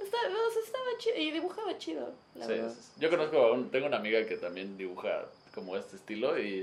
O 0.00 0.06
sea, 0.06 0.20
estaba 0.64 0.86
chido 0.98 1.16
y 1.16 1.30
dibujaba 1.30 1.76
chido, 1.78 2.12
la 2.34 2.46
Sí, 2.46 2.52
verdad. 2.52 2.74
Yo 2.98 3.10
conozco 3.10 3.36
a 3.38 3.52
un, 3.52 3.70
tengo 3.70 3.86
una 3.86 3.98
amiga 3.98 4.24
que 4.26 4.36
también 4.36 4.76
dibuja 4.76 5.26
como 5.54 5.76
este 5.76 5.96
estilo 5.96 6.38
y 6.38 6.62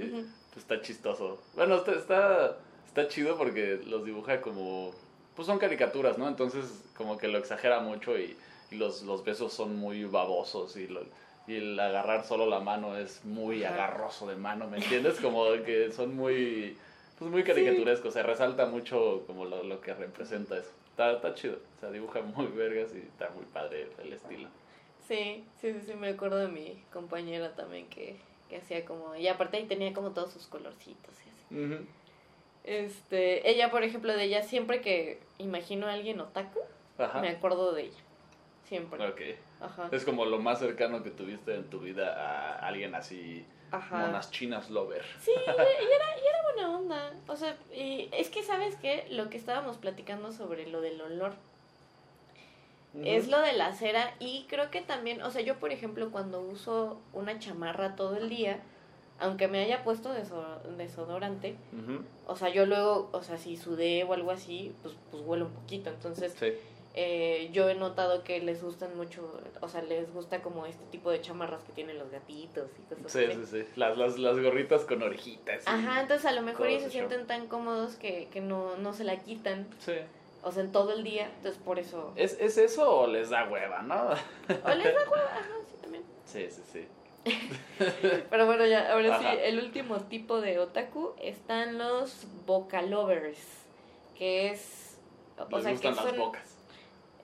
pues, 0.52 0.64
está 0.64 0.82
chistoso. 0.82 1.40
Bueno, 1.56 1.76
está, 1.76 1.94
está, 1.94 2.58
está 2.86 3.08
chido 3.08 3.38
porque 3.38 3.80
los 3.86 4.04
dibuja 4.04 4.42
como, 4.42 4.94
pues 5.36 5.46
son 5.46 5.60
caricaturas, 5.60 6.18
¿no? 6.18 6.28
Entonces 6.28 6.66
como 6.96 7.18
que 7.18 7.28
lo 7.28 7.38
exagera 7.38 7.80
mucho 7.80 8.18
y, 8.18 8.36
y 8.72 8.76
los, 8.76 9.02
los 9.04 9.24
besos 9.24 9.54
son 9.54 9.76
muy 9.78 10.04
babosos 10.06 10.76
y, 10.78 10.88
lo- 10.88 11.06
y 11.48 11.56
el 11.56 11.80
agarrar 11.80 12.26
solo 12.26 12.46
la 12.46 12.60
mano 12.60 12.98
es 12.98 13.24
muy 13.26 13.64
Ajá. 13.64 13.74
agarroso 13.76 14.28
de 14.28 14.36
mano, 14.36 14.68
¿me 14.68 14.78
entiendes? 14.78 15.20
Como 15.20 15.46
que 15.66 15.92
son 15.92 16.16
muy, 16.16 16.78
pues 17.18 17.32
muy 17.32 17.44
caricaturescos, 17.44 18.14
se 18.14 18.24
resalta 18.24 18.66
mucho 18.66 19.24
como 19.28 19.46
lo, 19.46 19.64
lo 19.64 19.80
que 19.82 19.94
representa 19.94 20.58
eso. 20.58 20.72
Está, 20.90 21.14
está 21.14 21.34
chido, 21.36 21.58
o 21.78 21.80
sea, 21.80 21.92
dibuja 21.92 22.22
muy 22.22 22.48
vergas 22.48 22.90
y 22.96 23.00
está 23.00 23.30
muy 23.30 23.46
padre 23.46 23.88
el 24.04 24.14
estilo. 24.14 24.50
Sí, 25.08 25.46
sí, 25.62 25.72
sí, 25.74 25.80
sí, 25.86 25.94
me 25.94 26.10
acuerdo 26.10 26.38
de 26.38 26.50
mi 26.50 26.84
compañera 26.92 27.56
también 27.56 27.88
que, 27.88 28.20
que 28.50 28.58
hacía 28.58 28.84
como, 28.84 29.16
y 29.16 29.28
aparte 29.30 29.56
ahí 29.58 29.66
tenía 29.66 29.94
como 29.94 30.12
todos 30.12 30.34
sus 30.34 30.48
colorcitos 30.48 31.16
y 31.26 31.30
así. 31.30 31.88
Este, 32.64 33.50
ella, 33.50 33.72
por 33.72 33.84
ejemplo, 33.84 34.12
de 34.14 34.24
ella, 34.26 34.44
siempre 34.44 34.82
que 34.82 35.20
imagino 35.38 35.88
a 35.88 35.94
alguien 35.94 36.20
otaku, 36.20 36.60
Ajá. 36.98 37.22
me 37.22 37.30
acuerdo 37.30 37.72
de 37.74 37.84
ella. 37.84 38.00
Siempre. 38.68 39.08
Ok. 39.08 39.22
Ajá. 39.62 39.90
Es 39.92 40.04
como 40.04 40.26
lo 40.26 40.40
más 40.40 40.60
cercano 40.60 41.02
que 41.04 41.10
tuviste 41.12 41.56
en 41.56 41.70
tu 41.70 41.80
vida 41.80 42.14
a 42.14 42.68
alguien 42.68 42.96
así, 42.96 43.46
Ajá. 43.72 43.98
monas 44.08 44.30
chinas 44.32 44.70
lover. 44.70 45.04
Sí, 45.20 45.32
y 45.48 45.50
era, 45.50 45.56
y 45.56 46.28
era, 46.28 46.44
buena 46.54 46.78
onda. 46.78 47.14
O 47.28 47.36
sea, 47.36 47.56
y 47.74 48.10
es 48.12 48.30
que, 48.30 48.44
¿sabes 48.44 48.76
qué? 48.76 49.08
Lo 49.10 49.30
que 49.30 49.38
estábamos 49.38 49.78
platicando 49.78 50.32
sobre 50.32 50.68
lo 50.68 50.82
del 50.82 51.00
olor. 51.02 51.34
Es 53.04 53.28
lo 53.28 53.40
de 53.42 53.54
la 53.54 53.74
cera 53.74 54.16
y 54.20 54.46
creo 54.50 54.72
que 54.72 54.82
también, 54.82 55.22
o 55.22 55.30
sea, 55.30 55.42
yo 55.44 55.60
por 55.60 55.72
ejemplo 55.72 56.10
cuando 56.10 56.42
uso 56.42 57.00
una 57.14 57.38
chamarra 57.38 57.96
todo 57.96 58.16
el 58.18 58.28
día, 58.28 58.60
aunque 59.20 59.48
me 59.48 59.60
haya 59.64 59.84
puesto 59.84 60.12
deso- 60.16 60.62
desodorante, 60.78 61.56
o 62.26 62.36
sea, 62.36 62.50
yo 62.50 62.66
luego, 62.66 63.10
o 63.12 63.22
sea, 63.22 63.38
si 63.38 63.56
sudé 63.56 64.04
o 64.04 64.14
algo 64.14 64.32
así, 64.32 64.74
pues, 64.82 64.96
pues 65.12 65.22
huele 65.24 65.44
un 65.44 65.52
poquito. 65.52 65.92
Entonces, 65.92 66.34
Sí. 66.40 66.54
Eh, 66.94 67.50
yo 67.54 67.70
he 67.70 67.76
notado 67.76 68.24
que 68.24 68.40
les 68.42 68.64
gustan 68.64 68.96
mucho, 68.98 69.40
o 69.62 69.68
sea, 69.70 69.82
les 69.84 70.12
gusta 70.14 70.42
como 70.42 70.66
este 70.66 70.84
tipo 70.86 71.12
de 71.12 71.22
chamarras 71.22 71.64
que 71.64 71.72
tienen 71.74 72.00
los 72.00 72.10
gatitos 72.12 72.70
y 72.80 72.94
cosas 72.96 73.12
Sí, 73.12 73.24
así. 73.26 73.46
sí, 73.46 73.64
sí. 73.64 73.68
Las, 73.76 73.98
las, 73.98 74.18
las 74.18 74.40
gorritas 74.40 74.84
con 74.86 75.04
orejitas. 75.04 75.64
Ajá, 75.68 76.02
entonces 76.02 76.26
a 76.26 76.32
lo 76.32 76.42
mejor 76.42 76.68
ellos 76.68 76.84
se 76.84 76.88
ese 76.90 77.00
show. 77.00 77.08
sienten 77.10 77.28
tan 77.28 77.48
cómodos 77.48 77.96
que, 77.96 78.28
que 78.32 78.42
no, 78.42 78.76
no 78.78 78.94
se 78.94 79.04
la 79.04 79.18
quitan, 79.18 79.68
Sí. 79.80 79.94
o 80.44 80.52
sea, 80.52 80.64
en 80.64 80.72
todo 80.72 80.94
el 80.94 81.04
día, 81.04 81.26
entonces 81.38 81.62
por 81.64 81.78
eso... 81.78 82.14
¿Es, 82.16 82.40
¿Es 82.40 82.58
eso 82.58 83.02
o 83.02 83.08
les 83.08 83.30
da 83.30 83.48
hueva, 83.48 83.82
no? 83.84 83.96
O 84.06 84.76
les 84.76 84.94
da 84.94 85.10
hueva, 85.10 85.32
ajá, 85.34 85.50
sí, 85.70 85.76
también. 85.82 86.04
Sí, 86.26 86.48
sí, 86.50 86.62
sí. 86.74 86.88
Pero 88.30 88.46
bueno, 88.46 88.66
ya, 88.66 88.94
ahora 88.94 89.16
Ajá. 89.16 89.32
sí, 89.34 89.38
el 89.44 89.60
último 89.60 89.98
tipo 90.02 90.40
de 90.42 90.60
otaku 90.60 91.14
están 91.22 91.78
los 91.78 92.26
vocalovers, 92.46 93.40
que 94.18 94.50
es... 94.50 94.98
O 95.38 95.48
Les 95.56 95.64
sea, 95.64 95.72
gustan 95.74 95.94
que 95.94 96.02
las 96.02 96.10
son... 96.10 96.18
bocas. 96.18 96.47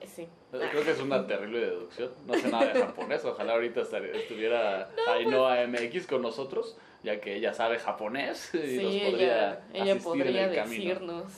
Eh, 0.04 0.08
Sí. 0.14 0.28
Creo 0.70 0.84
que 0.84 0.90
es 0.92 1.00
una 1.00 1.26
terrible 1.26 1.60
deducción. 1.60 2.10
No 2.26 2.34
sé 2.34 2.48
nada 2.48 2.72
de 2.72 2.80
japonés. 2.80 3.24
Ojalá 3.24 3.54
ahorita 3.54 3.80
estuviera 3.82 4.90
Ainhoa 5.08 5.66
MX 5.66 6.06
con 6.06 6.22
nosotros, 6.22 6.76
ya 7.02 7.20
que 7.20 7.36
ella 7.36 7.52
sabe 7.52 7.78
japonés 7.78 8.50
y 8.54 8.58
Sí, 8.78 8.82
nos 8.82 8.94
podría 9.10 9.36
ella, 9.48 9.60
ella 9.72 9.82
asistir 9.94 10.02
podría 10.02 10.44
en 10.44 10.50
el 10.50 10.54
camino. 10.56 10.84
decirnos 10.84 11.32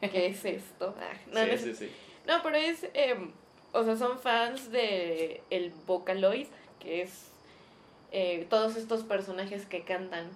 qué 0.00 0.26
es 0.26 0.44
esto. 0.44 0.94
Ah, 0.98 1.12
no, 1.26 1.40
Sí, 1.40 1.46
no 1.46 1.52
es- 1.52 1.60
sí, 1.62 1.74
sí. 1.74 1.90
No, 2.26 2.40
pero 2.42 2.56
es, 2.56 2.88
em, 2.94 3.32
o 3.72 3.84
sea, 3.84 3.96
son 3.96 4.18
fans 4.18 4.70
de 4.72 5.42
el 5.50 5.70
Vocaloid, 5.86 6.46
que 6.80 7.02
es 7.02 7.30
eh, 8.12 8.46
todos 8.48 8.76
estos 8.76 9.02
personajes 9.02 9.66
que 9.66 9.82
cantan. 9.82 10.30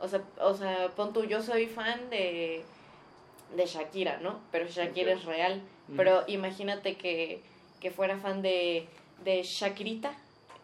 O 0.00 0.06
sea, 0.08 0.22
o 0.40 0.54
sea, 0.54 0.88
pon 0.96 1.12
tú, 1.12 1.24
yo 1.24 1.42
soy 1.42 1.66
fan 1.66 2.08
de, 2.10 2.62
de 3.56 3.66
Shakira, 3.66 4.18
¿no? 4.18 4.40
Pero 4.52 4.66
Shakira 4.68 5.12
es 5.12 5.24
real. 5.24 5.60
Pero 5.96 6.24
imagínate 6.26 6.96
que, 6.96 7.40
que 7.80 7.90
fuera 7.90 8.18
fan 8.18 8.42
de, 8.42 8.86
de 9.24 9.42
Shakirita, 9.42 10.12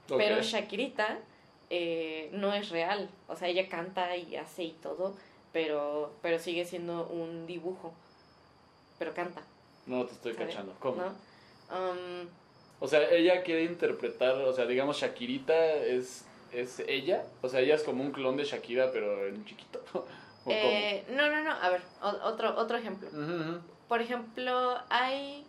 pero 0.09 0.43
Shakirita 0.43 1.19
eh, 1.71 2.29
no 2.33 2.53
es 2.53 2.69
real. 2.71 3.09
O 3.29 3.37
sea, 3.37 3.49
ella 3.49 3.69
canta 3.69 4.17
y 4.17 4.37
hace 4.37 4.65
y 4.65 4.73
todo, 4.73 5.15
pero, 5.53 6.13
pero 6.23 6.39
sigue 6.39 6.65
siendo 6.65 7.07
un 7.07 7.47
dibujo. 7.47 7.95
Pero 8.99 9.15
canta. 9.15 9.43
No 9.87 10.05
te 10.05 10.13
estoy 10.13 10.35
¿sabes? 10.35 10.49
cachando. 10.49 10.75
¿Cómo? 10.79 11.03
¿No? 11.03 11.09
Um, 11.75 12.29
O 12.81 12.87
sea, 12.89 13.09
ella 13.11 13.43
quiere 13.43 13.65
interpretar, 13.65 14.35
o 14.37 14.53
sea, 14.53 14.67
digamos, 14.67 14.99
Shakirita 14.99 15.75
es, 15.77 16.27
es 16.53 16.81
ella. 16.87 17.25
O 17.41 17.49
sea, 17.49 17.61
ella 17.61 17.75
es 17.75 17.83
como 17.83 18.03
un 18.03 18.13
clon 18.13 18.37
de 18.37 18.45
Shakira, 18.45 18.93
pero 18.93 19.27
en 19.27 19.45
chiquito. 19.47 19.83
Eh, 20.47 21.05
no, 21.11 21.29
no, 21.31 21.43
no. 21.43 21.53
A 21.53 21.69
ver, 21.71 21.83
otro, 22.03 22.57
otro 22.57 22.77
ejemplo. 22.77 23.09
Por 23.89 24.01
ejemplo, 24.01 24.77
hay, 24.91 25.47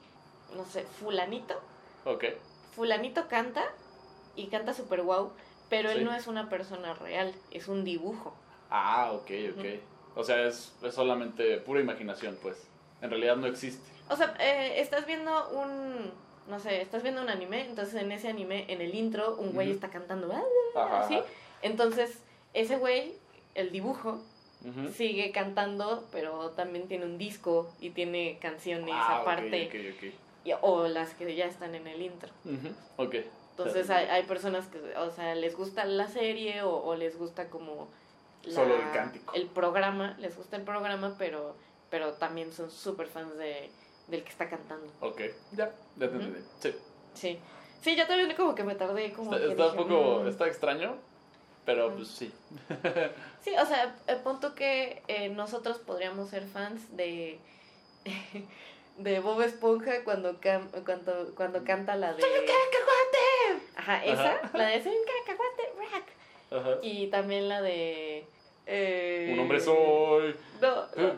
no 0.55 0.65
sé, 0.65 0.84
fulanito. 0.99 1.60
Ok. 2.05 2.25
Fulanito 2.75 3.27
canta 3.27 3.63
y 4.36 4.47
canta 4.47 4.73
super 4.73 5.01
guau, 5.01 5.31
pero 5.69 5.89
Sí. 5.91 5.97
él 5.97 6.05
no 6.05 6.13
es 6.13 6.27
una 6.27 6.49
persona 6.49 6.93
real, 6.93 7.34
es 7.51 7.67
un 7.67 7.84
dibujo. 7.84 8.36
Ah, 8.69 9.12
ok, 9.13 9.31
ok. 9.58 9.65
O 10.17 10.23
sea, 10.23 10.45
es, 10.47 10.73
es 10.81 10.93
solamente 10.93 11.58
pura 11.58 11.79
imaginación, 11.81 12.38
pues. 12.41 12.58
En 13.01 13.10
realidad 13.10 13.36
no 13.38 13.47
existe. 13.47 13.84
O 14.10 14.15
sea, 14.15 14.36
eh, 14.39 14.79
estás 14.79 15.05
viendo 15.05 15.49
un, 15.49 16.12
no 16.47 16.60
sé, 16.60 16.81
estás 16.81 17.01
viendo 17.03 17.21
un 17.21 17.29
anime, 17.29 17.65
entonces 17.65 17.95
en 18.01 18.12
ese 18.12 18.27
anime, 18.29 18.65
en 18.71 18.81
el 18.81 18.93
intro, 18.95 19.36
un 19.36 19.53
güey 19.53 19.71
está 19.71 19.89
cantando, 19.89 20.31
Ajá. 20.75 21.08
¿sí? 21.08 21.19
Entonces, 21.62 22.21
ese 22.53 22.77
güey, 22.77 23.15
el 23.55 23.71
dibujo, 23.71 24.21
Sigue 24.93 25.32
cantando, 25.32 26.08
pero 26.12 26.49
también 26.51 26.88
tiene 26.88 27.06
un 27.06 27.17
disco 27.17 27.69
y 27.80 27.91
tiene 27.91 28.38
canciones 28.41 28.93
Ah, 28.95 29.19
aparte, 29.21 29.67
ok, 29.67 29.95
ok. 29.97 30.13
y- 30.45 30.54
o 30.62 30.88
las 30.88 31.13
que 31.13 31.36
ya 31.36 31.45
están 31.45 31.75
en 31.75 31.88
el 31.88 32.01
intro. 32.01 32.30
Ok. 32.97 33.15
Entonces 33.51 33.89
hay, 33.89 34.08
hay 34.08 34.23
personas 34.23 34.67
que, 34.67 34.80
o 34.97 35.12
sea, 35.12 35.34
les 35.36 35.56
gusta 35.56 35.86
la 35.86 36.08
serie 36.08 36.62
o, 36.63 36.75
o 36.84 36.95
les 36.95 37.17
gusta 37.17 37.49
como... 37.49 37.88
la- 38.43 38.54
Solo 38.54 38.75
el 38.75 38.91
cántico. 38.91 39.34
El 39.34 39.47
programa, 39.47 40.15
les 40.19 40.36
gusta 40.36 40.58
el 40.58 40.63
programa, 40.63 41.15
pero, 41.17 41.56
pero 41.89 42.13
también 42.13 42.51
son 42.51 42.69
súper 42.69 43.08
fans 43.08 43.38
de, 43.38 43.69
del 44.08 44.23
que 44.23 44.30
está 44.30 44.49
cantando. 44.49 44.88
Ok. 44.99 45.21
Ya, 45.54 45.71
ya 45.95 46.10
te 46.10 46.15
entendí. 46.15 46.39
Sí. 46.60 46.75
Sí. 47.13 47.39
Sí, 47.82 47.95
yo 47.95 48.06
también 48.08 48.36
como 48.36 48.56
que 48.56 48.63
me 48.63 48.75
tardé 48.75 49.13
como 49.13 49.34
Está, 49.36 49.67
un 49.71 49.75
poco, 49.78 50.21
"Mm". 50.23 50.28
está 50.28 50.47
extraño, 50.47 50.97
pero 51.65 51.93
pues 51.95 52.08
sí. 52.10 52.32
Sí, 53.43 53.51
o 53.62 53.65
sea, 53.65 53.95
el 54.08 54.17
punto 54.17 54.56
que 54.56 55.04
eh, 55.08 55.30
nosotros 55.30 55.78
podríamos 55.78 56.30
ser 56.30 56.45
fans 56.47 56.95
de... 56.97 57.38
de 58.97 59.19
Bob 59.19 59.41
Esponja 59.41 60.04
cuando, 60.04 60.39
cam- 60.41 60.69
cuando, 60.84 61.34
cuando 61.36 61.63
canta 61.63 61.95
la 61.95 62.13
de... 62.13 62.23
Ajá, 63.75 64.04
esa, 64.06 64.36
Ajá. 64.36 64.58
la 64.58 64.65
de 64.67 64.82
Soy 64.84 64.93
un 64.93 65.04
cacahuate, 65.06 65.73
rack. 65.91 66.60
Ajá. 66.60 66.80
Y 66.82 67.08
también 67.08 67.47
la 67.49 67.62
de... 67.62 68.25
eh, 68.65 69.30
Un 69.34 69.39
hombre 69.41 69.60
soy. 69.60 70.36
No, 70.62 70.75
no, 70.95 71.13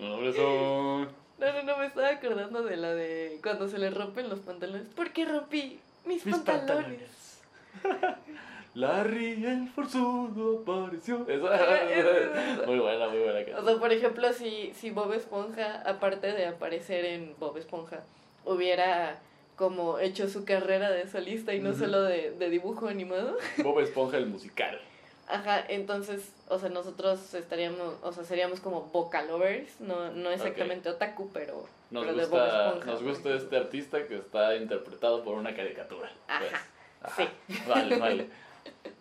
Un 0.00 0.10
hombre 0.12 0.32
soy. 0.32 0.42
no, 0.42 1.04
No, 1.38 1.62
no, 1.64 1.76
me 1.78 1.86
estaba 1.86 2.08
acordando 2.08 2.62
de 2.62 2.76
la 2.76 2.94
de 2.94 3.38
cuando 3.42 3.68
se 3.68 3.78
le 3.78 3.90
rompen 3.90 4.28
los 4.28 4.40
pantalones. 4.40 4.88
¿Por 4.88 5.12
qué 5.12 5.26
rompí 5.26 5.78
mis, 6.06 6.24
Mis 6.26 6.34
pantalones? 6.34 7.40
Larry 8.74 9.44
el 9.44 9.68
forzudo 9.68 10.62
apareció. 10.62 11.26
Esa- 11.28 12.66
muy 12.66 12.78
buena, 12.78 13.08
muy 13.08 13.18
buena 13.18 13.40
O 13.40 13.44
canción. 13.44 13.64
sea, 13.66 13.76
por 13.78 13.92
ejemplo, 13.92 14.32
si, 14.32 14.72
si 14.74 14.90
Bob 14.90 15.12
Esponja, 15.12 15.82
aparte 15.84 16.32
de 16.32 16.46
aparecer 16.46 17.04
en 17.04 17.34
Bob 17.38 17.56
Esponja, 17.58 18.00
hubiera 18.44 19.18
como 19.56 19.98
hecho 19.98 20.28
su 20.28 20.44
carrera 20.44 20.90
de 20.90 21.06
solista 21.06 21.52
y 21.54 21.60
no 21.60 21.74
solo 21.74 22.02
de, 22.02 22.30
de 22.32 22.48
dibujo 22.50 22.88
animado. 22.88 23.36
Bob 23.62 23.80
Esponja 23.80 24.16
el 24.16 24.26
musical. 24.26 24.80
Ajá, 25.28 25.64
entonces, 25.68 26.32
o 26.48 26.58
sea, 26.58 26.68
nosotros 26.68 27.32
estaríamos, 27.34 27.94
o 28.02 28.12
sea, 28.12 28.24
seríamos 28.24 28.60
como 28.60 28.82
vocalovers, 28.92 29.80
no, 29.80 30.10
no 30.10 30.30
exactamente 30.30 30.88
otaku, 30.90 31.30
pero, 31.32 31.64
Nos 31.90 32.04
pero 32.04 32.16
de 32.16 32.26
Bob 32.26 32.40
gusta, 32.40 32.66
Esponja. 32.68 32.86
nos 32.90 33.02
gusta 33.02 33.34
este 33.34 33.56
artista 33.56 34.06
que 34.08 34.16
está 34.16 34.56
interpretado 34.56 35.22
por 35.22 35.34
una 35.34 35.54
caricatura. 35.54 36.10
Ajá, 36.26 36.40
pues. 36.40 36.52
Ajá. 37.02 37.22
sí. 37.22 37.58
Vale, 37.68 37.96
vale. 37.98 38.26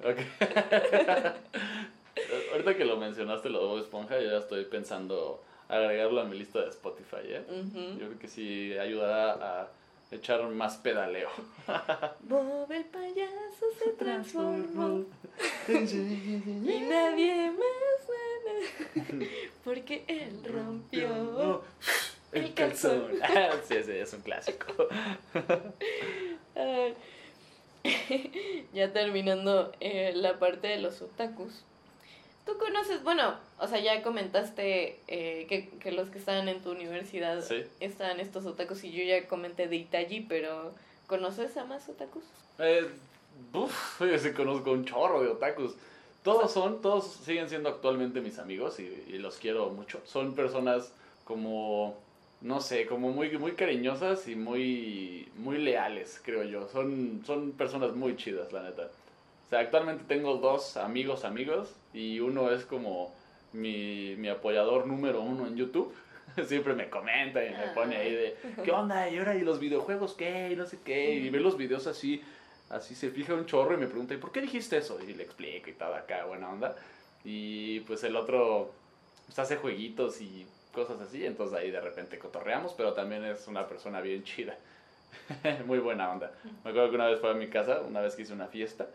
Ahorita 2.52 2.76
que 2.76 2.86
lo 2.86 2.98
mencionaste, 2.98 3.50
lo 3.50 3.60
de 3.60 3.66
Bob 3.68 3.80
Esponja, 3.80 4.20
yo 4.20 4.32
ya 4.32 4.38
estoy 4.38 4.66
pensando 4.66 5.44
agregarlo 5.68 6.22
a 6.22 6.26
mi 6.26 6.38
lista 6.38 6.62
de 6.62 6.70
Spotify, 6.70 7.18
¿eh? 7.24 7.44
Yo 8.00 8.08
creo 8.08 8.20
que 8.20 8.28
sí 8.28 8.78
ayudará 8.78 9.62
a 9.62 9.68
echar 10.12 10.42
más 10.50 10.78
pedaleo. 10.78 11.30
Bob 12.22 12.72
el 12.72 12.86
payaso 12.86 13.66
se 13.82 13.90
transformó 13.92 15.06
y 15.68 16.80
nadie 16.90 17.52
más 17.52 18.10
nada, 18.10 18.54
porque 19.64 20.04
él 20.08 20.44
rompió 20.44 21.64
el 22.34 22.54
calzón. 22.54 23.12
sí, 23.64 23.82
sí, 23.84 23.92
es 23.92 24.14
un 24.14 24.22
clásico. 24.22 24.88
Ya 28.74 28.94
terminando 28.94 29.72
eh, 29.80 30.14
la 30.16 30.40
parte 30.40 30.68
de 30.68 30.80
los 30.80 31.02
otakus. 31.02 31.64
Tú 32.46 32.58
conoces, 32.58 33.04
bueno, 33.04 33.36
o 33.60 33.68
sea, 33.68 33.80
ya 33.80 34.02
comentaste 34.02 35.00
eh, 35.08 35.46
que, 35.48 35.70
que 35.80 35.92
los 35.92 36.10
que 36.10 36.18
estaban 36.18 36.48
en 36.48 36.62
tu 36.62 36.72
universidad 36.72 37.42
Sí. 37.42 37.64
estaban 37.80 38.20
estos 38.20 38.46
otakus 38.46 38.84
y 38.84 38.92
yo 38.92 39.04
ya 39.04 39.28
comenté 39.28 39.68
de 39.68 39.76
Itachi, 39.76 40.22
pero 40.22 40.72
¿conoces 41.08 41.56
a 41.58 41.66
más 41.66 41.88
otakus? 41.90 42.24
Eh, 42.60 42.88
uf, 43.54 44.02
yo 44.02 44.18
sí 44.18 44.32
conozco 44.34 44.72
un 44.72 44.86
chorro 44.86 45.22
de 45.22 45.30
otakus. 45.30 45.76
Todos 46.24 46.52
son, 46.52 46.82
todos 46.82 47.14
siguen 47.24 47.50
siendo 47.50 47.70
actualmente 47.70 48.22
mis 48.22 48.40
amigos 48.40 48.80
y, 48.80 48.84
y 49.08 49.18
los 49.20 49.38
quiero 49.38 49.70
mucho. 49.70 50.00
Son 50.06 50.34
personas 50.34 50.92
como, 51.26 51.96
no 52.42 52.60
sé, 52.60 52.88
como 52.88 53.12
muy, 53.12 53.38
muy 53.38 53.52
cariñosas 53.54 54.28
y 54.28 54.36
muy, 54.36 55.30
muy 55.38 55.60
leales, 55.60 56.20
creo 56.24 56.44
yo. 56.44 56.68
Son, 56.68 57.22
son 57.26 57.52
personas 57.52 57.96
muy 57.96 58.16
chidas, 58.16 58.52
la 58.52 58.64
neta. 58.64 58.90
O 59.46 59.50
sea, 59.50 59.60
actualmente 59.60 60.04
tengo 60.08 60.38
dos 60.38 60.76
amigos 60.78 61.24
amigos 61.24 61.76
y 61.94 62.20
uno 62.20 62.52
es 62.52 62.66
como 62.66 63.14
mi, 63.54 64.16
mi 64.18 64.28
apoyador 64.30 64.88
número 64.88 65.22
uno 65.22 65.46
en 65.46 65.56
YouTube. 65.56 65.94
Siempre 66.48 66.74
me 66.74 66.90
comenta 66.90 67.46
y 67.46 67.52
me 67.52 67.68
pone 67.76 67.98
ahí 67.98 68.12
de, 68.12 68.38
¿qué 68.64 68.72
onda? 68.72 69.08
¿Y 69.10 69.18
ahora 69.18 69.36
y 69.36 69.42
los 69.42 69.60
videojuegos 69.60 70.14
qué? 70.14 70.50
Y 70.52 70.56
no 70.56 70.66
sé 70.66 70.80
qué. 70.84 71.14
Y 71.14 71.30
ve 71.30 71.40
los 71.40 71.58
videos 71.58 71.86
así, 71.86 72.22
así 72.70 72.96
se 72.96 73.12
fija 73.12 73.36
un 73.36 73.46
chorro 73.46 73.76
y 73.76 73.78
me 73.78 73.88
pregunta, 73.88 74.14
¿y 74.16 74.18
por 74.18 74.32
qué 74.32 74.42
dijiste 74.42 74.78
eso? 74.78 74.98
Y 75.00 75.14
le 75.14 75.24
explico 75.24 75.70
y 75.70 75.74
todo 75.74 75.94
acá, 75.94 76.26
buena 76.26 76.50
onda. 76.50 76.76
Y 77.24 77.82
pues 77.82 78.04
el 78.04 78.16
otro 78.16 78.72
pues, 79.28 79.38
hace 79.38 79.58
jueguitos 79.58 80.22
y 80.22 80.48
cosas 80.74 81.00
así, 81.02 81.26
entonces 81.26 81.58
ahí 81.58 81.72
de 81.72 81.82
repente 81.82 82.18
cotorreamos, 82.18 82.74
pero 82.74 82.94
también 82.94 83.24
es 83.26 83.48
una 83.48 83.68
persona 83.68 84.02
bien 84.02 84.24
chida. 84.24 84.58
Muy 85.66 85.80
buena 85.80 86.12
onda. 86.12 86.32
Me 86.64 86.72
acuerdo 86.72 86.90
que 86.90 86.96
una 86.96 87.08
vez 87.08 87.20
fue 87.20 87.32
a 87.32 87.34
mi 87.34 87.48
casa, 87.48 87.82
una 87.82 88.02
vez 88.02 88.16
que 88.16 88.24
hice 88.24 88.34
una 88.34 88.48
fiesta, 88.48 88.88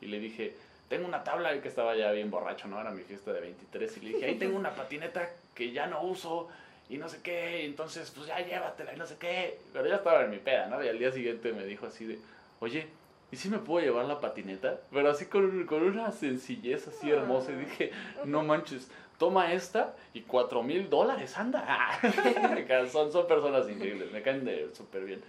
y 0.00 0.06
le 0.06 0.18
dije, 0.18 0.54
tengo 0.88 1.06
una 1.06 1.24
tabla, 1.24 1.54
y 1.54 1.60
que 1.60 1.68
estaba 1.68 1.96
ya 1.96 2.10
bien 2.12 2.30
borracho, 2.30 2.68
¿no? 2.68 2.80
Era 2.80 2.90
mi 2.90 3.02
fiesta 3.02 3.32
de 3.32 3.40
23, 3.40 3.96
y 3.96 4.00
le 4.00 4.08
dije, 4.10 4.26
ahí 4.26 4.34
tengo 4.36 4.56
una 4.56 4.74
patineta 4.74 5.28
que 5.54 5.72
ya 5.72 5.86
no 5.86 6.02
uso, 6.02 6.48
y 6.88 6.98
no 6.98 7.08
sé 7.08 7.20
qué, 7.22 7.64
entonces 7.64 8.10
pues 8.10 8.26
ya 8.26 8.40
llévatela, 8.40 8.94
y 8.94 8.96
no 8.96 9.06
sé 9.06 9.16
qué. 9.18 9.58
Pero 9.72 9.86
ya 9.86 9.96
estaba 9.96 10.24
en 10.24 10.30
mi 10.30 10.38
peda, 10.38 10.66
¿no? 10.66 10.82
Y 10.84 10.88
al 10.88 10.98
día 10.98 11.12
siguiente 11.12 11.52
me 11.52 11.64
dijo 11.64 11.86
así 11.86 12.04
de, 12.04 12.18
oye, 12.60 12.86
¿y 13.32 13.36
si 13.36 13.48
me 13.48 13.58
puedo 13.58 13.84
llevar 13.84 14.04
la 14.04 14.20
patineta? 14.20 14.80
Pero 14.92 15.10
así 15.10 15.26
con, 15.26 15.66
con 15.66 15.82
una 15.82 16.12
sencillez 16.12 16.86
así 16.88 17.10
hermosa, 17.10 17.52
y 17.52 17.56
dije, 17.56 17.90
no 18.24 18.42
manches, 18.42 18.90
toma 19.18 19.52
esta 19.52 19.94
y 20.12 20.22
cuatro 20.22 20.62
mil 20.62 20.88
dólares, 20.90 21.36
anda. 21.36 21.98
son, 22.90 23.12
son 23.12 23.26
personas 23.26 23.68
increíbles, 23.68 24.10
me 24.12 24.22
caen 24.22 24.44
de 24.44 24.74
súper 24.74 25.04
bien. 25.04 25.22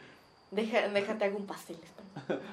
Deja, 0.52 0.88
déjate 0.88 1.26
hago 1.26 1.38
un 1.38 1.48
pastel. 1.48 1.78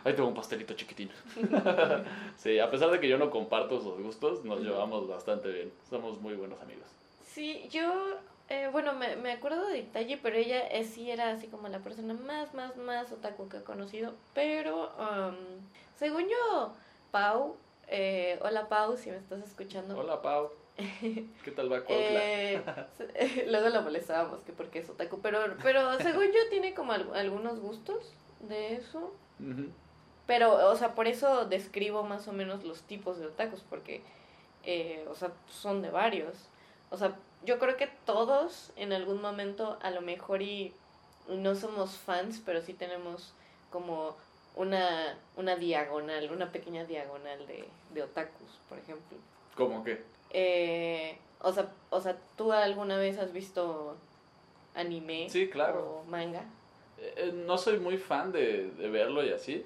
Ahí 0.05 0.14
tengo 0.14 0.29
un 0.29 0.35
pastelito 0.35 0.75
chiquitín. 0.75 1.11
sí, 2.37 2.59
a 2.59 2.71
pesar 2.71 2.90
de 2.90 2.99
que 2.99 3.09
yo 3.09 3.18
no 3.18 3.31
comparto 3.31 3.81
sus 3.81 4.03
gustos, 4.03 4.45
nos 4.45 4.61
llevamos 4.61 5.07
bastante 5.07 5.51
bien. 5.51 5.73
Somos 5.88 6.21
muy 6.21 6.35
buenos 6.35 6.61
amigos. 6.61 6.87
Sí, 7.25 7.68
yo, 7.71 8.18
eh, 8.49 8.68
bueno, 8.73 8.92
me, 8.95 9.16
me 9.16 9.33
acuerdo 9.33 9.68
de 9.68 9.79
Itachi, 9.79 10.16
pero 10.16 10.37
ella 10.37 10.66
eh, 10.66 10.85
sí 10.85 11.11
era 11.11 11.31
así 11.31 11.47
como 11.47 11.68
la 11.68 11.79
persona 11.79 12.14
más, 12.14 12.55
más, 12.55 12.77
más 12.77 13.12
otaku 13.12 13.49
que 13.49 13.59
he 13.59 13.62
conocido. 13.62 14.14
Pero, 14.35 14.90
um, 14.99 15.37
según 15.97 16.25
yo, 16.29 16.73
Pau, 17.11 17.57
eh, 17.88 18.38
hola 18.42 18.68
Pau, 18.68 18.97
si 18.97 19.11
me 19.11 19.18
estás 19.18 19.42
escuchando. 19.47 19.97
Hola, 19.97 20.21
Pau. 20.21 20.51
¿Qué 20.77 21.51
tal 21.55 21.73
va? 21.73 21.83
Eh, 23.15 23.45
luego 23.49 23.69
la 23.69 23.81
molestábamos 23.81 24.41
que 24.43 24.53
porque 24.53 24.79
es 24.81 24.89
otaku, 24.89 25.21
pero, 25.21 25.41
pero 25.63 25.99
según 25.99 26.27
yo 26.27 26.49
tiene 26.51 26.75
como 26.75 26.93
al- 26.93 27.15
algunos 27.15 27.61
gustos 27.61 28.13
de 28.41 28.75
eso. 28.77 29.13
Pero, 30.27 30.71
o 30.71 30.77
sea, 30.77 30.95
por 30.95 31.09
eso 31.09 31.47
describo 31.47 32.05
más 32.05 32.29
o 32.29 32.33
menos 32.33 32.65
los 32.65 32.83
tipos 32.83 33.19
de 33.19 33.27
otakus, 33.27 33.61
porque, 33.69 34.03
eh, 34.65 35.05
o 35.11 35.15
sea, 35.15 35.33
son 35.49 35.83
de 35.83 35.91
varios. 35.91 36.35
O 36.91 36.97
sea, 36.97 37.17
yo 37.45 37.59
creo 37.59 37.77
que 37.77 37.89
todos 38.07 38.73
en 38.77 38.93
algún 38.93 39.21
momento, 39.21 39.79
a 39.83 39.91
lo 39.91 40.01
mejor 40.01 40.43
y 40.43 40.73
no 41.29 41.55
somos 41.55 41.97
fans, 41.97 42.41
pero 42.45 42.63
sí 42.63 42.73
tenemos 42.73 43.35
como 43.71 44.17
una, 44.55 45.19
una 45.37 45.57
diagonal, 45.57 46.31
una 46.31 46.53
pequeña 46.53 46.85
diagonal 46.85 47.47
de, 47.47 47.65
de 47.95 48.03
otakus, 48.03 48.59
por 48.69 48.79
ejemplo. 48.79 49.19
¿Cómo 49.57 49.83
que? 49.85 50.03
Eh, 50.33 51.16
o 51.40 51.53
sea, 51.53 51.71
o 51.90 52.01
sea, 52.01 52.16
¿tú 52.37 52.53
alguna 52.53 52.97
vez 52.97 53.18
has 53.18 53.33
visto 53.33 53.97
anime 54.75 55.29
Sí, 55.29 55.49
claro. 55.49 56.03
o 56.03 56.11
manga? 56.11 56.45
Eh, 56.99 57.14
eh, 57.16 57.33
no 57.47 57.59
soy 57.59 57.79
muy 57.79 57.99
fan 57.99 58.33
de, 58.33 58.71
de 58.71 58.88
verlo 58.88 59.25
y 59.25 59.31
así, 59.33 59.64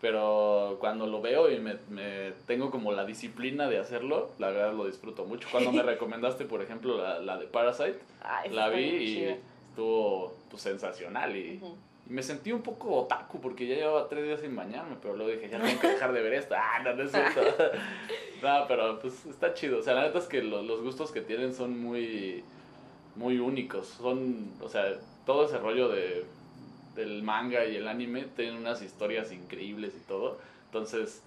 pero 0.00 0.78
cuando 0.80 1.06
lo 1.06 1.20
veo 1.20 1.50
y 1.50 1.58
me, 1.58 1.76
me 1.90 2.32
tengo 2.46 2.70
como 2.70 2.92
la 2.92 3.04
disciplina 3.04 3.68
de 3.68 3.78
hacerlo, 3.78 4.30
la 4.38 4.48
verdad 4.50 4.72
lo 4.72 4.86
disfruto 4.86 5.24
mucho. 5.24 5.48
Cuando 5.52 5.70
me 5.70 5.82
recomendaste, 5.84 6.44
por 6.46 6.62
ejemplo, 6.62 6.96
la, 6.96 7.18
la 7.20 7.38
de 7.38 7.46
Parasite, 7.46 7.98
Ah, 8.22 8.42
la 8.50 8.70
vi 8.70 8.82
y 8.84 9.24
estuvo 9.70 10.32
pues, 10.50 10.62
sensacional 10.62 11.36
y. 11.36 11.60
y 12.08 12.12
me 12.12 12.22
sentí 12.22 12.52
un 12.52 12.62
poco 12.62 12.94
otaku 13.02 13.40
porque 13.40 13.66
ya 13.66 13.76
llevaba 13.76 14.08
tres 14.08 14.24
días 14.24 14.40
sin 14.40 14.54
bañarme, 14.56 14.96
pero 15.00 15.16
luego 15.16 15.30
dije, 15.32 15.48
ya 15.48 15.60
tengo 15.60 15.80
que 15.80 15.88
dejar 15.88 16.12
de 16.12 16.22
ver 16.22 16.34
esta. 16.34 16.56
Ah, 16.60 16.82
no, 16.82 16.94
no 16.94 17.02
es 17.04 17.12
cierto. 17.12 17.40
no, 18.42 18.64
pero 18.68 18.98
pues 18.98 19.24
está 19.26 19.54
chido. 19.54 19.78
O 19.78 19.82
sea, 19.82 19.94
la 19.94 20.02
neta 20.02 20.18
es 20.18 20.26
que 20.26 20.42
lo- 20.42 20.62
los 20.62 20.82
gustos 20.82 21.12
que 21.12 21.20
tienen 21.20 21.54
son 21.54 21.78
muy, 21.78 22.42
muy 23.14 23.38
únicos. 23.38 23.86
Son, 23.86 24.52
o 24.60 24.68
sea, 24.68 24.84
todo 25.24 25.46
ese 25.46 25.58
rollo 25.58 25.88
de, 25.88 26.24
del 26.96 27.22
manga 27.22 27.64
y 27.66 27.76
el 27.76 27.86
anime 27.86 28.24
tienen 28.36 28.56
unas 28.56 28.82
historias 28.82 29.30
increíbles 29.30 29.94
y 29.96 30.00
todo. 30.08 30.38
Entonces, 30.66 31.22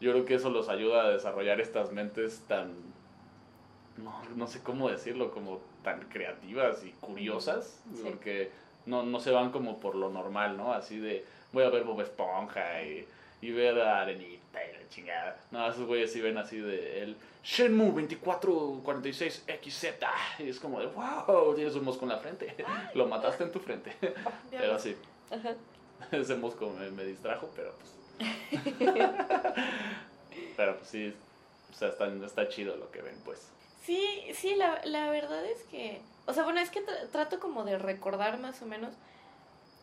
yo 0.00 0.12
creo 0.12 0.24
que 0.26 0.34
eso 0.34 0.50
los 0.50 0.68
ayuda 0.68 1.04
a 1.04 1.08
desarrollar 1.10 1.60
estas 1.60 1.90
mentes 1.92 2.42
tan, 2.46 2.72
no, 3.96 4.12
no 4.36 4.46
sé 4.46 4.62
cómo 4.62 4.88
decirlo, 4.90 5.30
como 5.32 5.60
tan 5.82 6.00
creativas 6.08 6.84
y 6.84 6.90
curiosas, 7.00 7.82
Sí. 7.94 8.02
porque 8.04 8.50
no, 8.88 9.02
no 9.02 9.20
se 9.20 9.30
van 9.30 9.50
como 9.50 9.78
por 9.78 9.94
lo 9.94 10.08
normal, 10.10 10.56
¿no? 10.56 10.72
Así 10.72 10.98
de, 10.98 11.24
voy 11.52 11.64
a 11.64 11.68
ver 11.70 11.84
Bob 11.84 12.00
Esponja 12.00 12.82
y, 12.82 13.06
y 13.40 13.50
ver 13.52 13.80
a 13.80 14.00
Arenita 14.00 14.64
y 14.64 14.72
la 14.72 14.88
chingada. 14.88 15.36
No, 15.50 15.68
esos 15.68 15.86
güeyes 15.86 16.12
sí 16.12 16.20
ven 16.20 16.38
así 16.38 16.58
de 16.58 17.02
el 17.02 17.16
Shenmue 17.44 17.92
2446XZ 18.08 20.06
y 20.40 20.48
es 20.48 20.58
como 20.58 20.80
de, 20.80 20.86
wow, 20.86 21.54
tienes 21.54 21.74
un 21.74 21.84
mosco 21.84 22.04
en 22.04 22.10
la 22.10 22.18
frente, 22.18 22.54
lo 22.94 23.06
mataste 23.06 23.44
en 23.44 23.52
tu 23.52 23.60
frente. 23.60 23.92
Pero 24.50 24.78
sí, 24.78 24.96
Ajá. 25.30 25.54
ese 26.12 26.36
mosco 26.36 26.70
me, 26.78 26.90
me 26.90 27.04
distrajo, 27.04 27.48
pero 27.54 27.72
pues... 27.74 27.94
pero 30.56 30.76
pues 30.76 30.88
sí, 30.88 31.14
o 31.70 31.74
sea, 31.74 31.88
está, 31.88 32.06
está 32.24 32.48
chido 32.48 32.76
lo 32.76 32.90
que 32.90 33.02
ven, 33.02 33.16
pues. 33.24 33.48
Sí, 33.84 34.22
sí, 34.34 34.54
la, 34.54 34.80
la 34.84 35.10
verdad 35.10 35.44
es 35.44 35.62
que, 35.64 36.00
o 36.28 36.32
sea, 36.34 36.44
bueno, 36.44 36.60
es 36.60 36.70
que 36.70 36.84
tra- 36.84 37.08
trato 37.10 37.40
como 37.40 37.64
de 37.64 37.78
recordar 37.78 38.38
más 38.38 38.60
o 38.60 38.66
menos, 38.66 38.94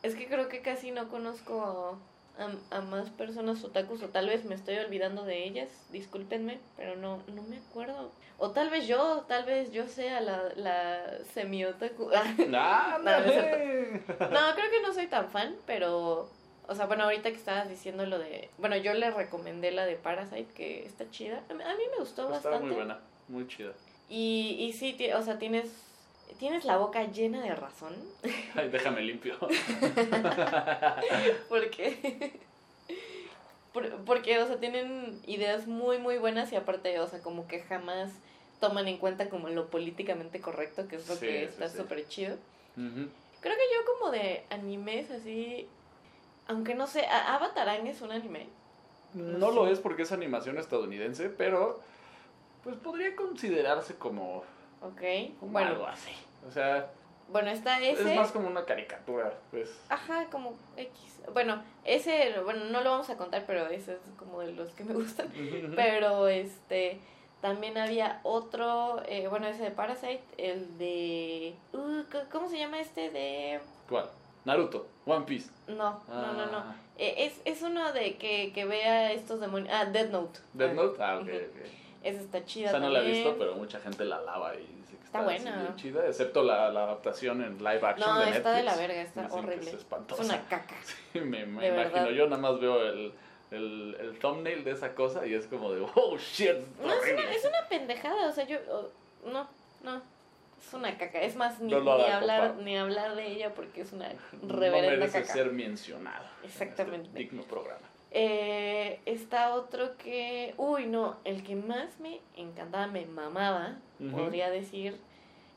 es 0.03 0.13
que 0.13 0.27
creo 0.27 0.47
que 0.47 0.61
casi 0.61 0.91
no 0.91 1.09
conozco 1.09 1.97
a, 2.37 2.77
a, 2.77 2.81
más 2.81 3.09
personas 3.09 3.63
otakus 3.63 4.03
o 4.03 4.09
tal 4.09 4.27
vez 4.27 4.45
me 4.45 4.53
estoy 4.53 4.77
olvidando 4.77 5.23
de 5.23 5.43
ellas, 5.43 5.69
discúlpenme, 5.91 6.59
pero 6.77 6.95
no, 6.95 7.23
no 7.33 7.41
me 7.41 7.57
acuerdo. 7.57 8.11
O 8.37 8.51
tal 8.51 8.69
vez 8.69 8.85
yo, 8.87 9.25
tal 9.27 9.45
vez 9.45 9.71
yo 9.71 9.87
sea 9.87 10.21
la, 10.21 10.51
la 10.55 11.17
semi-otaku. 11.33 12.09
no, 12.49 12.99
no, 12.99 13.19
no, 13.19 14.55
creo 14.55 14.71
que 14.71 14.81
no 14.83 14.93
soy 14.93 15.07
tan 15.07 15.29
fan, 15.29 15.55
pero... 15.65 16.29
O 16.67 16.73
sea, 16.73 16.87
bueno, 16.87 17.03
ahorita 17.03 17.29
que 17.29 17.37
estabas 17.37 17.69
diciendo 17.69 18.07
lo 18.07 18.17
de... 18.17 18.49
Bueno, 18.57 18.75
yo 18.75 18.93
le 18.95 19.11
recomendé 19.11 19.71
la 19.71 19.85
de 19.85 19.95
Parasite, 19.97 20.51
que 20.55 20.83
está 20.83 21.07
chida. 21.11 21.43
A 21.49 21.53
mí 21.53 21.83
me 21.91 21.99
gustó 21.99 22.23
está 22.23 22.49
bastante. 22.49 22.55
Está 22.57 22.65
muy 22.65 22.75
buena, 22.75 22.99
muy 23.27 23.47
chida. 23.47 23.73
Y, 24.09 24.57
y 24.59 24.73
sí, 24.73 24.97
o 25.15 25.21
sea, 25.21 25.37
tienes 25.37 25.71
tienes 26.39 26.65
la 26.65 26.77
boca 26.77 27.03
llena 27.05 27.41
de 27.41 27.55
razón. 27.55 27.95
Ay, 28.55 28.69
déjame 28.69 29.01
limpio. 29.01 29.37
porque 31.49 32.39
porque 34.05 34.39
o 34.39 34.47
sea, 34.47 34.57
tienen 34.59 35.19
ideas 35.25 35.67
muy 35.67 35.97
muy 35.97 36.17
buenas 36.17 36.51
y 36.51 36.55
aparte, 36.55 36.99
o 36.99 37.07
sea, 37.07 37.21
como 37.21 37.47
que 37.47 37.61
jamás 37.61 38.11
toman 38.59 38.87
en 38.87 38.97
cuenta 38.97 39.29
como 39.29 39.49
lo 39.49 39.69
políticamente 39.69 40.39
correcto, 40.39 40.87
que 40.87 40.95
es 40.95 41.09
lo 41.09 41.19
que 41.19 41.43
está 41.43 41.69
súper 41.69 42.07
chido. 42.07 42.37
Creo 42.75 43.55
que 43.55 43.63
yo 43.73 43.93
como 43.93 44.11
de 44.11 44.43
animes 44.49 45.11
así, 45.11 45.67
aunque 46.47 46.73
no 46.73 46.87
sé, 46.87 47.05
Avatar 47.05 47.85
es 47.85 48.01
un 48.01 48.11
anime. 48.11 48.47
No, 49.13 49.51
lo 49.51 49.67
es 49.67 49.79
porque 49.79 50.03
es 50.03 50.11
animación 50.11 50.57
estadounidense, 50.57 51.29
pero 51.29 51.79
pues 52.63 52.75
podría 52.77 53.15
considerarse 53.15 53.95
como 53.95 54.43
Ok, 54.81 55.01
bueno. 55.41 55.69
Algo 55.69 55.87
así. 55.87 56.11
O 56.47 56.51
sea. 56.51 56.89
Bueno, 57.27 57.49
está 57.49 57.79
ese. 57.79 58.11
Es 58.11 58.15
más 58.15 58.31
como 58.31 58.47
una 58.47 58.65
caricatura, 58.65 59.33
pues. 59.51 59.79
Ajá, 59.89 60.25
como 60.29 60.53
X. 60.77 61.21
Bueno, 61.33 61.63
ese, 61.83 62.39
bueno, 62.43 62.65
no 62.65 62.81
lo 62.81 62.91
vamos 62.91 63.09
a 63.09 63.17
contar, 63.17 63.43
pero 63.47 63.67
ese 63.67 63.93
es 63.93 63.99
como 64.17 64.41
de 64.41 64.53
los 64.53 64.71
que 64.73 64.83
me 64.83 64.93
gustan. 64.93 65.31
pero 65.75 66.27
este. 66.27 66.99
También 67.41 67.77
había 67.77 68.21
otro, 68.23 69.03
eh, 69.07 69.27
bueno, 69.27 69.45
ese 69.45 69.61
de 69.61 69.69
Parasite, 69.69 70.23
el 70.37 70.79
de... 70.79 71.53
Uh, 71.73 72.01
¿Cómo 72.31 72.49
se 72.49 72.57
llama 72.57 72.79
este 72.79 73.11
de...? 73.11 73.59
¿Cuál? 73.87 74.09
Naruto, 74.45 74.87
One 75.05 75.25
Piece. 75.25 75.51
No, 75.67 76.01
no, 76.07 76.33
no, 76.33 76.45
no. 76.47 76.57
Ah. 76.57 76.75
Eh, 76.97 77.13
es, 77.17 77.41
es 77.45 77.61
uno 77.61 77.93
de 77.93 78.15
que, 78.15 78.51
que 78.51 78.65
vea 78.65 79.11
estos 79.11 79.41
demonios... 79.41 79.69
Ah, 79.71 79.85
Dead 79.85 80.09
Note. 80.09 80.39
Dead 80.53 80.73
Note, 80.73 81.03
ah, 81.03 81.19
ok, 81.19 81.27
Esa 82.05 82.21
está 82.21 82.45
chida 82.45 82.67
O 82.67 82.71
sea, 82.71 82.79
no 82.79 82.89
la 82.89 83.01
he 83.01 83.11
visto, 83.11 83.35
pero 83.37 83.55
mucha 83.55 83.79
gente 83.79 84.05
la 84.05 84.21
lava 84.21 84.55
y 84.55 84.83
Está, 85.03 85.21
buena. 85.21 85.73
chida, 85.77 86.05
excepto 86.07 86.43
la, 86.43 86.69
la, 86.71 86.83
adaptación 86.83 87.41
en 87.41 87.57
live 87.57 87.79
action 87.81 88.09
no, 88.09 88.19
de 88.19 88.25
Netflix. 88.25 88.37
está 88.37 88.51
de 88.51 88.63
la 88.63 88.75
verga, 88.75 89.01
está 89.01 89.27
horrible. 89.31 89.69
Es, 89.71 89.75
es, 89.75 90.19
una 90.19 90.41
caca. 90.47 90.75
Sí, 91.13 91.21
me, 91.21 91.45
me 91.45 91.67
imagino. 91.69 92.11
Yo 92.11 92.27
nada 92.27 92.41
más 92.41 92.59
veo 92.59 92.83
el, 92.83 93.13
el, 93.51 93.97
el, 93.97 94.19
thumbnail 94.19 94.65
de 94.65 94.71
esa 94.71 94.93
cosa 94.93 95.25
y 95.25 95.33
es 95.33 95.47
como 95.47 95.71
de, 95.71 95.87
oh 95.95 96.17
shit. 96.17 96.57
No, 96.83 96.93
es 96.93 97.13
una, 97.13 97.31
es 97.31 97.45
una 97.45 97.69
pendejada, 97.69 98.27
o 98.27 98.31
sea, 98.33 98.45
yo. 98.45 98.57
no, 99.25 99.47
no. 99.83 100.01
Es 100.59 100.73
una 100.73 100.97
caca. 100.97 101.21
Es 101.21 101.35
más, 101.37 101.61
ni, 101.61 101.67
ni 101.67 101.73
hablar, 101.73 102.55
ni 102.57 102.77
hablar 102.77 103.15
de 103.15 103.27
ella 103.27 103.53
porque 103.53 103.81
es 103.81 103.93
una 103.93 104.09
reverenda 104.43 105.05
no 105.05 105.11
merece 105.11 105.23
ser 105.23 105.51
mencionada. 105.51 106.29
Exactamente. 106.43 107.07
Este 107.07 107.19
digno 107.19 107.43
programa. 107.43 107.87
Eh, 108.17 109.01
está 109.05 109.53
otro 109.53 109.97
que, 109.97 110.53
uy, 110.57 110.85
no, 110.85 111.17
el 111.25 111.43
que 111.43 111.57
más 111.57 111.99
me 111.99 112.21
encantaba, 112.37 112.87
me 112.87 113.05
mamaba, 113.05 113.75
podría 114.09 114.49
decir, 114.49 114.95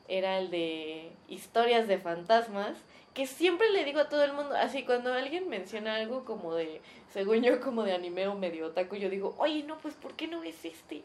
era 0.09 0.39
el 0.39 0.51
de 0.51 1.09
historias 1.29 1.87
de 1.87 1.99
fantasmas, 1.99 2.77
que 3.13 3.27
siempre 3.27 3.69
le 3.69 3.85
digo 3.85 4.01
a 4.01 4.09
todo 4.09 4.25
el 4.25 4.33
mundo, 4.33 4.55
así 4.57 4.83
cuando 4.83 5.13
alguien 5.13 5.47
menciona 5.47 5.95
algo 5.95 6.25
como 6.25 6.53
de, 6.53 6.81
según 7.13 7.43
yo, 7.43 7.61
como 7.61 7.83
de 7.83 7.93
anime 7.93 8.27
o 8.27 8.35
medio 8.35 8.67
otaku, 8.67 8.97
yo 8.97 9.09
digo, 9.09 9.35
oye, 9.37 9.63
no, 9.63 9.77
pues, 9.77 9.93
¿por 9.93 10.15
qué 10.15 10.27
no 10.27 10.41
ves 10.41 10.65
este? 10.65 11.03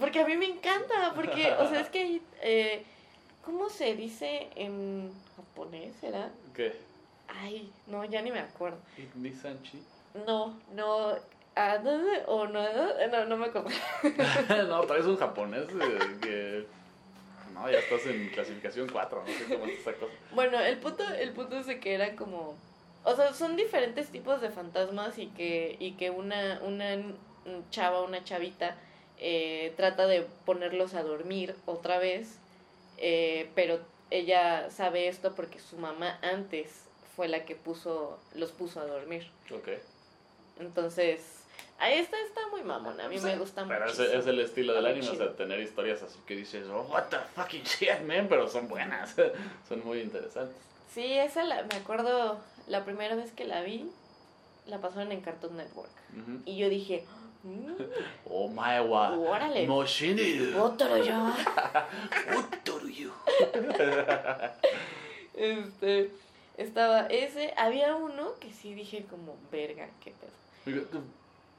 Porque 0.00 0.20
a 0.20 0.26
mí 0.26 0.34
me 0.38 0.46
encanta, 0.46 1.12
porque, 1.14 1.52
o 1.58 1.68
sea, 1.68 1.80
es 1.80 1.90
que, 1.90 2.22
eh, 2.40 2.84
¿cómo 3.44 3.68
se 3.68 3.96
dice 3.96 4.48
en 4.56 5.12
japonés, 5.36 6.02
era? 6.02 6.30
¿Qué? 6.54 6.72
Ay, 7.28 7.70
no, 7.86 8.02
ya 8.06 8.22
ni 8.22 8.30
me 8.30 8.40
acuerdo. 8.40 8.78
No, 10.14 10.58
no. 10.72 11.16
Ah, 11.56 11.78
o 12.26 12.46
no, 12.46 12.62
no, 13.08 13.24
no 13.26 13.36
me 13.36 13.46
acuerdo. 13.46 13.68
no, 14.68 14.80
traes 14.82 15.06
un 15.06 15.16
japonés 15.16 15.68
eh, 15.68 16.16
que. 16.20 16.66
No, 17.52 17.70
ya 17.70 17.78
estás 17.78 18.06
en 18.06 18.28
clasificación 18.30 18.88
4, 18.88 19.22
no 19.24 19.32
sé 19.32 19.44
cómo 19.44 19.64
es 19.66 19.78
esa 19.78 19.92
cosa. 19.94 20.12
Bueno, 20.32 20.58
el 20.58 20.78
punto, 20.78 21.04
el 21.08 21.32
punto 21.32 21.58
es 21.58 21.66
de 21.66 21.78
que 21.78 21.94
era 21.94 22.16
como. 22.16 22.56
O 23.04 23.14
sea, 23.14 23.32
son 23.34 23.54
diferentes 23.54 24.08
tipos 24.08 24.40
de 24.40 24.50
fantasmas 24.50 25.18
y 25.18 25.26
que, 25.28 25.76
y 25.78 25.92
que 25.92 26.10
una, 26.10 26.60
una 26.62 26.96
chava, 27.70 28.02
una 28.02 28.24
chavita, 28.24 28.76
eh, 29.18 29.74
trata 29.76 30.06
de 30.06 30.26
ponerlos 30.44 30.94
a 30.94 31.02
dormir 31.02 31.54
otra 31.66 31.98
vez, 31.98 32.38
eh, 32.96 33.50
pero 33.54 33.80
ella 34.10 34.70
sabe 34.70 35.08
esto 35.08 35.34
porque 35.34 35.60
su 35.60 35.76
mamá 35.76 36.18
antes 36.22 36.84
fue 37.14 37.28
la 37.28 37.44
que 37.44 37.54
puso 37.54 38.18
los 38.34 38.52
puso 38.52 38.80
a 38.80 38.86
dormir. 38.86 39.30
Ok. 39.52 39.68
Entonces, 40.58 41.44
ahí 41.78 41.98
está, 41.98 42.18
está 42.20 42.40
muy 42.50 42.62
mamona. 42.62 43.04
A 43.04 43.08
mí 43.08 43.18
me 43.18 43.36
gusta 43.36 43.64
mucho. 43.64 43.76
Pero 43.76 43.90
ese 43.90 44.16
es 44.16 44.26
el 44.26 44.40
estilo 44.40 44.74
del 44.74 44.86
anime, 44.86 45.08
o 45.08 45.14
sea, 45.14 45.34
tener 45.34 45.60
historias 45.60 46.02
así 46.02 46.18
que 46.26 46.36
dices, 46.36 46.66
oh, 46.68 46.82
what 46.82 47.04
the 47.04 47.18
fucking 47.34 47.62
shit, 47.62 48.00
man, 48.06 48.26
pero 48.28 48.48
son 48.48 48.68
buenas, 48.68 49.14
son 49.68 49.84
muy 49.84 50.00
interesantes. 50.00 50.56
Sí, 50.92 51.18
esa 51.18 51.44
la, 51.44 51.64
me 51.64 51.76
acuerdo 51.76 52.38
la 52.68 52.84
primera 52.84 53.16
vez 53.16 53.32
que 53.32 53.44
la 53.44 53.62
vi, 53.62 53.90
la 54.66 54.80
pasaron 54.80 55.12
en 55.12 55.20
Cartoon 55.20 55.56
Network. 55.56 55.90
Y 56.44 56.56
yo 56.56 56.68
dije, 56.68 57.04
mm, 57.42 57.72
oh 58.30 58.48
my 58.48 58.88
wa. 58.88 59.18
Órale. 59.18 59.66
Moshini. 59.66 60.54
Otro 60.54 60.96
yo. 60.98 61.32
Otro 62.38 62.88
yo. 62.88 63.10
este, 65.34 66.10
estaba 66.56 67.06
ese, 67.06 67.52
había 67.56 67.96
uno 67.96 68.38
que 68.38 68.52
sí 68.52 68.74
dije 68.74 69.04
como, 69.10 69.36
verga, 69.50 69.88
qué 70.02 70.12
pedo. 70.12 70.43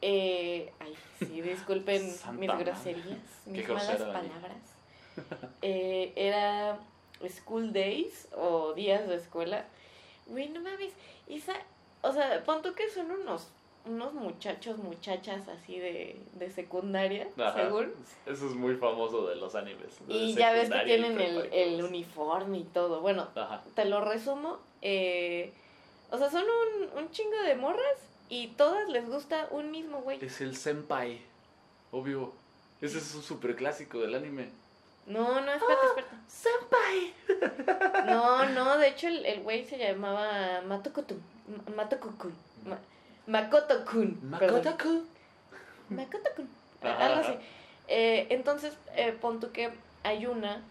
Eh, 0.01 0.71
ay, 0.79 0.95
sí, 1.19 1.41
disculpen 1.41 2.01
mis 2.39 2.51
groserías, 2.57 3.45
mis 3.45 3.67
malas 3.67 3.97
palabras. 3.97 4.75
Eh, 5.61 6.11
era 6.17 6.77
School 7.29 7.71
Days 7.71 8.27
o 8.35 8.73
días 8.73 9.07
de 9.07 9.15
escuela. 9.15 9.65
Güey, 10.27 10.49
no 10.49 10.59
mames, 10.59 10.91
esa, 11.27 11.53
o 12.01 12.11
sea, 12.11 12.43
pon 12.43 12.61
que 12.61 12.89
son 12.89 13.11
unos 13.11 13.47
unos 13.85 14.13
muchachos, 14.13 14.77
muchachas 14.79 15.47
así 15.47 15.79
de, 15.79 16.19
de 16.33 16.49
secundaria, 16.49 17.27
según. 17.55 17.93
Eso 18.25 18.49
es 18.49 18.55
muy 18.55 18.75
famoso 18.75 19.27
de 19.27 19.35
los 19.35 19.55
animes. 19.55 19.99
y 20.07 20.33
ya 20.33 20.51
ves 20.51 20.69
que 20.69 20.79
tienen 20.85 21.19
el, 21.21 21.53
el, 21.53 21.83
uniforme 21.83 22.59
y 22.59 22.63
todo. 22.63 23.01
Bueno, 23.01 23.29
te 23.75 23.85
lo 23.85 24.01
resumo. 24.01 24.57
Eh, 24.81 25.53
o 26.11 26.17
sea, 26.17 26.29
son 26.29 26.43
un, 26.43 27.03
un 27.03 27.11
chingo 27.11 27.37
de 27.43 27.55
morras 27.55 28.14
y 28.29 28.47
todas 28.49 28.87
les 28.89 29.07
gusta 29.07 29.47
un 29.51 29.71
mismo 29.71 30.01
güey. 30.01 30.23
Es 30.23 30.41
el 30.41 30.55
senpai, 30.55 31.21
obvio. 31.91 32.33
Ese 32.81 32.97
es 32.97 33.15
un 33.15 33.23
super 33.23 33.55
clásico 33.55 33.99
del 33.99 34.15
anime. 34.15 34.49
No, 35.07 35.39
no, 35.41 35.51
espérate, 35.51 35.85
¡Oh, 35.85 35.97
espérate. 35.97 36.15
¡Senpai! 36.27 37.13
No, 38.05 38.45
no, 38.49 38.77
de 38.77 38.89
hecho 38.89 39.07
el 39.07 39.41
güey 39.43 39.65
se 39.65 39.77
llamaba 39.77 40.61
Matokotun. 40.67 41.21
Matokokun. 41.75 42.33
Makoto-kun. 43.27 44.19
Makoto-kun. 44.29 45.07
Makoto-kun. 45.89 46.49
Algo 46.81 47.21
así. 47.21 47.33
Eh, 47.87 48.27
entonces, 48.29 48.77
eh, 48.95 49.13
pon 49.19 49.39
tú 49.39 49.51
que 49.51 49.71
hay 50.03 50.25
una 50.25 50.61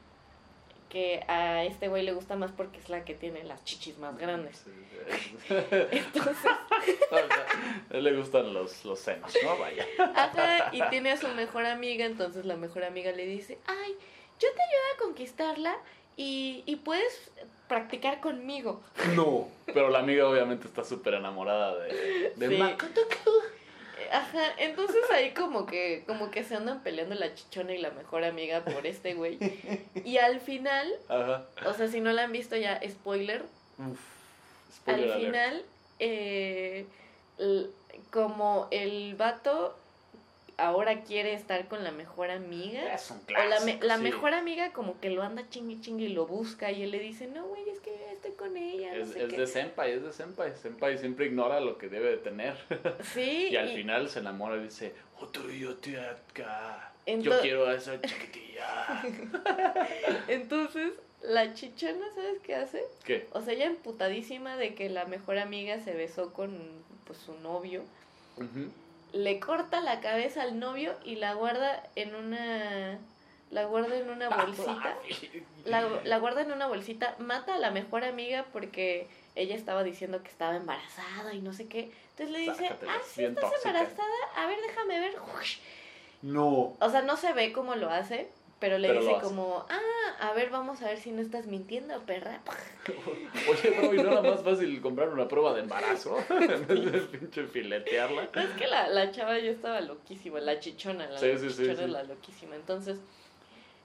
que 0.88 1.24
a 1.28 1.64
este 1.64 1.88
güey 1.88 2.04
le 2.04 2.12
gusta 2.12 2.36
más 2.36 2.52
porque 2.52 2.78
es 2.78 2.88
la 2.88 3.04
que 3.04 3.14
tiene 3.14 3.44
las 3.44 3.64
chichis 3.64 3.98
más 3.98 4.16
grandes. 4.16 4.64
Entonces. 5.50 6.46
a 7.90 7.96
él 7.96 8.04
le 8.04 8.16
gustan 8.16 8.52
los, 8.52 8.84
los 8.84 8.98
senos, 8.98 9.32
¿no? 9.42 9.58
Vaya. 9.58 9.86
Ajá, 10.14 10.70
y 10.72 10.80
tiene 10.90 11.12
a 11.12 11.16
su 11.16 11.28
mejor 11.28 11.66
amiga, 11.66 12.04
entonces 12.04 12.44
la 12.44 12.56
mejor 12.56 12.84
amiga 12.84 13.12
le 13.12 13.26
dice: 13.26 13.58
Ay, 13.66 13.96
yo 14.40 14.48
te 14.48 14.62
ayudo 14.62 14.94
a 14.94 14.98
conquistarla 15.02 15.76
y, 16.16 16.62
y 16.66 16.76
puedes 16.76 17.30
practicar 17.68 18.20
conmigo. 18.20 18.82
No, 19.14 19.48
pero 19.66 19.88
la 19.90 20.00
amiga 20.00 20.28
obviamente 20.28 20.68
está 20.68 20.84
súper 20.84 21.14
enamorada 21.14 21.76
de, 21.78 22.32
de 22.36 22.48
sí. 22.48 22.56
Ajá, 24.12 24.54
entonces 24.58 25.02
ahí 25.12 25.32
como 25.32 25.66
que, 25.66 26.04
como 26.06 26.30
que 26.30 26.44
se 26.44 26.54
andan 26.56 26.82
peleando 26.82 27.14
la 27.14 27.34
chichona 27.34 27.74
y 27.74 27.78
la 27.78 27.90
mejor 27.90 28.24
amiga 28.24 28.64
por 28.64 28.86
este 28.86 29.14
güey. 29.14 29.38
Y 30.04 30.18
al 30.18 30.40
final, 30.40 30.92
Ajá. 31.08 31.46
o 31.66 31.72
sea, 31.74 31.88
si 31.88 32.00
no 32.00 32.12
la 32.12 32.24
han 32.24 32.32
visto 32.32 32.56
ya, 32.56 32.80
spoiler. 32.88 33.44
Uf, 33.78 34.00
spoiler 34.76 35.12
al 35.12 35.20
final, 35.20 35.64
eh, 35.98 36.86
como 38.10 38.68
el 38.70 39.14
vato 39.16 39.76
ahora 40.56 41.02
quiere 41.02 41.34
estar 41.34 41.66
con 41.68 41.82
la 41.84 41.90
mejor 41.90 42.30
amiga. 42.30 42.94
Es 42.94 43.10
un 43.10 43.18
O 43.18 43.20
la, 43.32 43.46
clásico. 43.46 43.78
me- 43.80 43.86
la 43.86 43.96
sí. 43.96 44.02
mejor 44.02 44.34
amiga 44.34 44.72
como 44.72 45.00
que 45.00 45.10
lo 45.10 45.22
anda 45.22 45.48
chingue 45.48 45.80
chingue 45.80 46.04
y 46.04 46.08
lo 46.08 46.26
busca 46.26 46.70
y 46.70 46.82
él 46.82 46.90
le 46.90 46.98
dice, 47.00 47.26
no, 47.26 47.44
güey, 47.46 47.68
es 47.68 47.80
que 47.80 47.94
estoy 48.12 48.32
con 48.32 48.56
ella. 48.56 48.94
no 48.94 49.02
Es, 49.02 49.10
sé 49.10 49.24
es 49.24 49.30
qué". 49.30 49.36
de 49.38 49.46
Senpai, 49.46 49.92
es 49.92 50.02
de 50.02 50.12
Senpai. 50.12 50.56
Senpai 50.56 50.98
siempre 50.98 51.26
ignora 51.26 51.60
lo 51.60 51.76
que 51.78 51.88
debe 51.88 52.10
de 52.10 52.16
tener. 52.18 52.56
Sí, 53.14 53.48
y 53.52 53.56
al 53.56 53.70
y- 53.72 53.76
final 53.76 54.08
se 54.08 54.20
enamora 54.20 54.56
y 54.56 54.64
dice, 54.64 54.94
"Otro 55.20 55.50
yo 55.50 55.76
te 55.76 55.98
acá. 56.00 56.92
Yo 57.06 57.40
quiero 57.42 57.66
a 57.66 57.74
esa 57.74 58.00
chiquitilla. 58.00 59.02
entonces 60.28 60.92
la 61.22 61.54
chichona, 61.54 62.06
¿sabes 62.14 62.38
qué 62.42 62.54
hace? 62.54 62.84
¿Qué? 63.04 63.26
O 63.32 63.40
sea, 63.40 63.54
ella 63.54 63.66
emputadísima 63.66 64.56
de 64.56 64.74
que 64.74 64.88
la 64.90 65.06
mejor 65.06 65.38
amiga 65.38 65.80
se 65.80 65.92
besó 65.94 66.32
con 66.32 66.56
pues, 67.06 67.18
su 67.18 67.34
novio. 67.40 67.82
Ujú. 68.36 68.70
Le 69.14 69.40
corta 69.40 69.80
la 69.80 70.00
cabeza 70.00 70.42
al 70.42 70.58
novio 70.58 70.94
y 71.04 71.16
la 71.16 71.34
guarda 71.34 71.82
en 71.94 72.14
una... 72.14 72.98
La 73.50 73.64
guarda 73.64 73.96
en 73.96 74.10
una 74.10 74.28
bolsita. 74.28 74.96
La, 75.64 75.88
la 76.04 76.18
guarda 76.18 76.42
en 76.42 76.52
una 76.52 76.66
bolsita. 76.66 77.14
Mata 77.18 77.54
a 77.54 77.58
la 77.58 77.70
mejor 77.70 78.04
amiga 78.04 78.44
porque 78.52 79.06
ella 79.34 79.54
estaba 79.54 79.82
diciendo 79.82 80.22
que 80.22 80.28
estaba 80.28 80.56
embarazada 80.56 81.32
y 81.32 81.40
no 81.40 81.52
sé 81.52 81.68
qué. 81.68 81.92
Entonces 82.10 82.30
le 82.30 82.38
dice, 82.40 82.70
ah, 82.86 82.98
sí, 83.06 83.24
estás 83.24 83.50
tóxica. 83.50 83.68
embarazada. 83.70 84.08
A 84.36 84.46
ver, 84.46 84.58
déjame 84.66 85.00
ver. 85.00 85.14
No. 86.22 86.76
O 86.80 86.90
sea, 86.90 87.02
no 87.02 87.16
se 87.16 87.32
ve 87.32 87.52
cómo 87.52 87.76
lo 87.76 87.90
hace, 87.90 88.28
pero 88.64 88.78
le 88.78 88.88
Pero 88.88 89.00
dice 89.00 89.14
como, 89.20 89.66
ah, 89.68 90.16
a 90.20 90.32
ver, 90.32 90.48
vamos 90.48 90.80
a 90.80 90.86
ver 90.86 90.96
si 90.96 91.10
no 91.10 91.20
estás 91.20 91.44
mintiendo, 91.44 92.00
perra. 92.06 92.40
Oye, 93.50 93.78
bro, 93.78 93.92
¿y 93.92 93.98
no 93.98 94.10
era 94.10 94.22
más 94.22 94.42
fácil 94.42 94.80
comprar 94.80 95.10
una 95.10 95.28
prueba 95.28 95.52
de 95.52 95.60
embarazo? 95.60 96.16
en 96.30 96.66
vez 96.66 96.92
de 96.92 97.00
pinche 97.18 97.44
filetearla. 97.44 98.30
Es 98.34 98.50
que 98.58 98.66
la, 98.66 98.88
la 98.88 99.10
chava 99.10 99.38
ya 99.38 99.50
estaba 99.50 99.82
loquísima, 99.82 100.40
la 100.40 100.60
chichona, 100.60 101.10
la 101.10 101.18
Sí, 101.18 101.36
sí, 101.36 101.50
sí, 101.50 101.56
chichona 101.64 101.84
sí. 101.84 101.90
la 101.90 102.04
loquísima. 102.04 102.56
Entonces, 102.56 103.00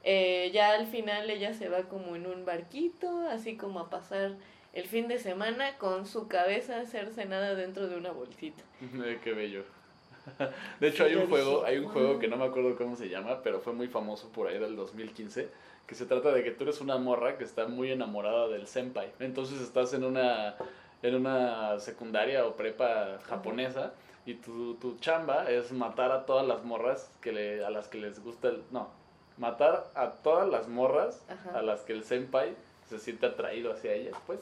eh, 0.05 0.49
ya 0.53 0.71
al 0.71 0.87
final 0.87 1.29
ella 1.29 1.53
se 1.53 1.67
va 1.67 1.83
como 1.89 2.15
en 2.15 2.25
un 2.25 2.45
barquito, 2.45 3.27
así 3.27 3.57
como 3.57 3.81
a 3.81 3.89
pasar 3.89 4.37
el 4.71 4.85
fin 4.85 5.09
de 5.09 5.19
semana 5.19 5.77
con 5.77 6.05
su 6.05 6.29
cabeza 6.29 6.85
cercenada 6.85 7.53
dentro 7.53 7.89
de 7.89 7.97
una 7.97 8.11
bolsita. 8.11 8.63
Qué 9.25 9.33
bello. 9.33 9.65
De 10.79 10.87
hecho, 10.87 11.05
Sí, 11.05 11.11
hay 11.11 11.15
un 11.15 11.27
juego, 11.29 11.59
dije, 11.59 11.65
hay 11.67 11.77
un 11.77 11.83
"Wow". 11.85 11.93
juego 11.93 12.19
que 12.19 12.27
no 12.27 12.37
me 12.37 12.45
acuerdo 12.45 12.75
cómo 12.75 12.95
se 12.95 13.09
llama, 13.09 13.41
pero 13.43 13.59
fue 13.59 13.73
muy 13.73 13.87
famoso 13.87 14.29
por 14.29 14.47
ahí 14.47 14.57
del 14.59 14.75
2015, 14.75 15.49
que 15.87 15.95
se 15.95 16.05
trata 16.05 16.31
de 16.31 16.43
que 16.43 16.51
tú 16.51 16.63
eres 16.63 16.81
una 16.81 16.97
morra 16.97 17.37
que 17.37 17.43
está 17.43 17.67
muy 17.67 17.91
enamorada 17.91 18.47
del 18.47 18.67
senpai. 18.67 19.11
Entonces 19.19 19.61
estás 19.61 19.93
en 19.93 20.03
una 20.03 20.55
en 21.01 21.15
una 21.15 21.79
secundaria 21.79 22.45
o 22.45 22.55
prepa 22.55 23.19
japonesa 23.23 23.93
y 24.25 24.33
tu, 24.33 24.75
tu 24.75 24.97
chamba 24.99 25.49
es 25.49 25.71
matar 25.71 26.11
a 26.11 26.25
todas 26.25 26.45
las 26.45 26.63
morras 26.65 27.09
que 27.21 27.31
le, 27.31 27.63
a 27.63 27.69
las 27.69 27.87
que 27.87 27.97
les 27.99 28.21
gusta 28.21 28.49
el 28.49 28.61
no, 28.71 28.89
matar 29.37 29.85
a 29.95 30.09
todas 30.11 30.49
las 30.49 30.67
morras 30.67 31.23
Ajá. 31.29 31.57
a 31.59 31.61
las 31.61 31.81
que 31.83 31.93
el 31.93 32.03
senpai 32.03 32.53
se 32.89 32.99
siente 32.99 33.27
atraído 33.27 33.71
hacia 33.71 33.93
ellas, 33.93 34.15
pues. 34.27 34.41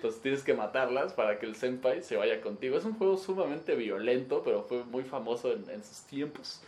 Ah. 0.00 0.06
Entonces 0.06 0.22
tienes 0.22 0.42
que 0.42 0.54
matarlas 0.54 1.12
para 1.12 1.38
que 1.38 1.46
el 1.46 1.54
senpai 1.56 2.02
se 2.02 2.16
vaya 2.16 2.40
contigo. 2.40 2.76
Es 2.78 2.84
un 2.84 2.96
juego 2.96 3.16
sumamente 3.18 3.74
violento, 3.74 4.42
pero 4.42 4.62
fue 4.62 4.82
muy 4.84 5.02
famoso 5.04 5.52
en, 5.52 5.68
en 5.70 5.84
sus 5.84 6.00
tiempos. 6.02 6.62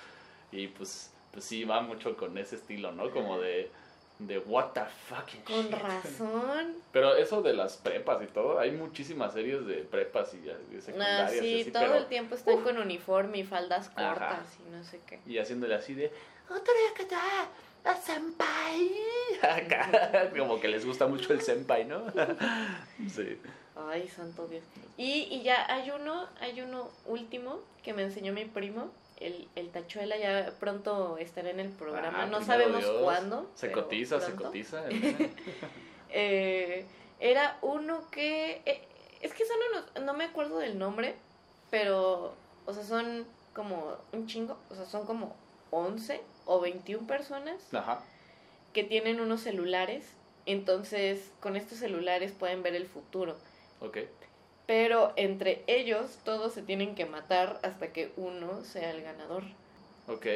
Y 0.50 0.66
pues, 0.68 1.10
pues 1.32 1.44
sí, 1.44 1.64
va 1.64 1.80
mucho 1.80 2.16
con 2.16 2.36
ese 2.36 2.56
estilo, 2.56 2.92
¿no? 2.92 3.10
Como 3.10 3.40
de, 3.40 3.70
de 4.18 4.38
what 4.40 4.72
the 4.74 4.82
fucking 5.08 5.40
Con 5.42 5.62
shit. 5.70 5.72
razón. 5.82 6.74
Pero 6.92 7.14
eso 7.16 7.40
de 7.40 7.54
las 7.54 7.78
prepas 7.78 8.22
y 8.22 8.26
todo, 8.26 8.58
hay 8.58 8.70
muchísimas 8.72 9.32
series 9.32 9.64
de 9.66 9.76
prepas 9.76 10.34
y 10.34 10.38
de 10.40 10.52
Ah, 10.52 10.80
secundarias 10.82 11.34
y 11.36 11.38
sí, 11.38 11.60
así, 11.62 11.70
todo 11.72 11.82
pero- 11.84 11.94
el 11.96 12.06
tiempo 12.06 12.34
están 12.34 12.60
con 12.60 12.76
uniforme 12.76 13.38
y 13.38 13.44
faldas 13.44 13.90
Ajá. 13.96 14.10
cortas 14.14 14.58
y 14.66 14.70
no 14.70 14.84
sé 14.84 15.00
qué. 15.06 15.20
Y 15.26 15.38
haciéndole 15.38 15.74
así 15.74 15.94
de... 15.94 16.12
"Otoriakata, 16.50 17.16
a 17.16 17.48
senpai. 18.04 18.90
Acá, 19.42 20.30
Como 20.36 20.60
que 20.60 20.68
les 20.68 20.84
gusta 20.86 21.06
mucho 21.06 21.32
el 21.32 21.40
senpai, 21.40 21.84
¿no? 21.84 22.04
sí. 23.08 23.38
Ay, 23.74 24.06
santo 24.08 24.46
Dios. 24.48 24.62
Y, 24.96 25.22
y 25.30 25.42
ya 25.42 25.66
hay 25.72 25.90
uno, 25.90 26.28
hay 26.40 26.60
uno 26.60 26.90
último 27.06 27.60
que 27.82 27.92
me 27.94 28.02
enseñó 28.02 28.32
mi 28.32 28.44
primo. 28.44 28.90
El, 29.18 29.48
el 29.54 29.70
tachuela 29.70 30.16
ya 30.16 30.52
pronto 30.58 31.16
estará 31.16 31.50
en 31.50 31.60
el 31.60 31.70
programa. 31.70 32.22
Ah, 32.22 32.26
no 32.26 32.42
sabemos 32.42 32.80
Dios. 32.80 33.02
cuándo. 33.02 33.50
Se 33.54 33.70
cotiza, 33.72 34.20
se 34.20 34.34
cotiza. 34.34 34.84
Eh, 36.14 36.84
era 37.20 37.56
uno 37.62 38.10
que... 38.10 38.60
eh, 38.66 38.82
es 39.22 39.32
que 39.32 39.46
son 39.46 39.56
unos... 39.70 40.04
No 40.04 40.12
me 40.12 40.24
acuerdo 40.24 40.58
del 40.58 40.78
nombre, 40.78 41.14
pero... 41.70 42.34
O 42.66 42.74
sea, 42.74 42.84
son 42.84 43.26
como 43.54 43.96
un 44.12 44.26
chingo. 44.26 44.58
O 44.68 44.74
sea, 44.74 44.84
son 44.84 45.06
como 45.06 45.34
11 45.70 46.20
o 46.46 46.60
21 46.60 47.06
personas 47.06 47.72
Ajá. 47.74 48.02
que 48.72 48.84
tienen 48.84 49.20
unos 49.20 49.40
celulares. 49.40 50.04
Entonces, 50.46 51.30
con 51.40 51.56
estos 51.56 51.78
celulares 51.78 52.32
pueden 52.32 52.62
ver 52.62 52.74
el 52.74 52.86
futuro. 52.86 53.36
Ok. 53.80 53.98
Pero 54.66 55.12
entre 55.16 55.62
ellos 55.66 56.18
todos 56.24 56.52
se 56.52 56.62
tienen 56.62 56.94
que 56.94 57.06
matar 57.06 57.60
hasta 57.62 57.92
que 57.92 58.12
uno 58.16 58.64
sea 58.64 58.90
el 58.90 59.02
ganador. 59.02 59.44
Ok. 60.08 60.26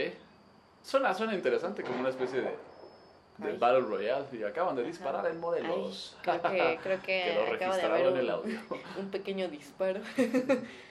Suena, 0.83 1.15
suena 1.15 1.35
interesante 1.35 1.83
como 1.83 2.01
una 2.01 2.11
especie 2.11 2.41
de, 2.41 2.51
de 3.39 3.51
Ay. 3.51 3.57
Battle 3.59 3.81
Royale. 3.81 4.27
Y 4.33 4.43
acaban 4.45 4.77
de 4.77 4.85
disparar 4.85 5.27
en 5.27 5.41
modelos. 5.41 6.17
Ay, 6.25 6.39
creo 6.39 6.53
que, 6.53 6.79
creo 6.83 7.03
que 7.03 7.55
acaba 7.55 7.77
de 7.77 7.83
haber 7.83 8.07
en 8.07 8.17
el 8.19 8.25
un, 8.27 8.31
audio. 8.31 8.61
un 8.99 9.11
pequeño 9.11 9.49
disparo. 9.49 10.01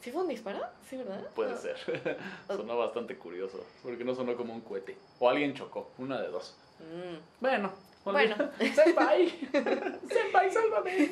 ¿Sí 0.00 0.12
fue 0.12 0.22
un 0.22 0.28
disparo? 0.28 0.60
Sí, 0.88 0.96
¿verdad? 0.96 1.26
Puede 1.34 1.50
No. 1.52 1.56
ser. 1.56 2.18
sonó 2.46 2.76
bastante 2.78 3.16
curioso. 3.16 3.64
Porque 3.82 4.04
no 4.04 4.14
sonó 4.14 4.36
como 4.36 4.54
un 4.54 4.60
cohete. 4.60 4.96
O 5.18 5.28
alguien 5.28 5.54
chocó. 5.54 5.90
Una 5.98 6.20
de 6.20 6.28
dos. 6.28 6.56
Mm. 6.78 7.16
Bueno. 7.40 7.72
Bueno. 8.04 8.36
Senpai. 8.74 9.28
Senpai, 10.08 10.50
sálvame. 10.52 11.10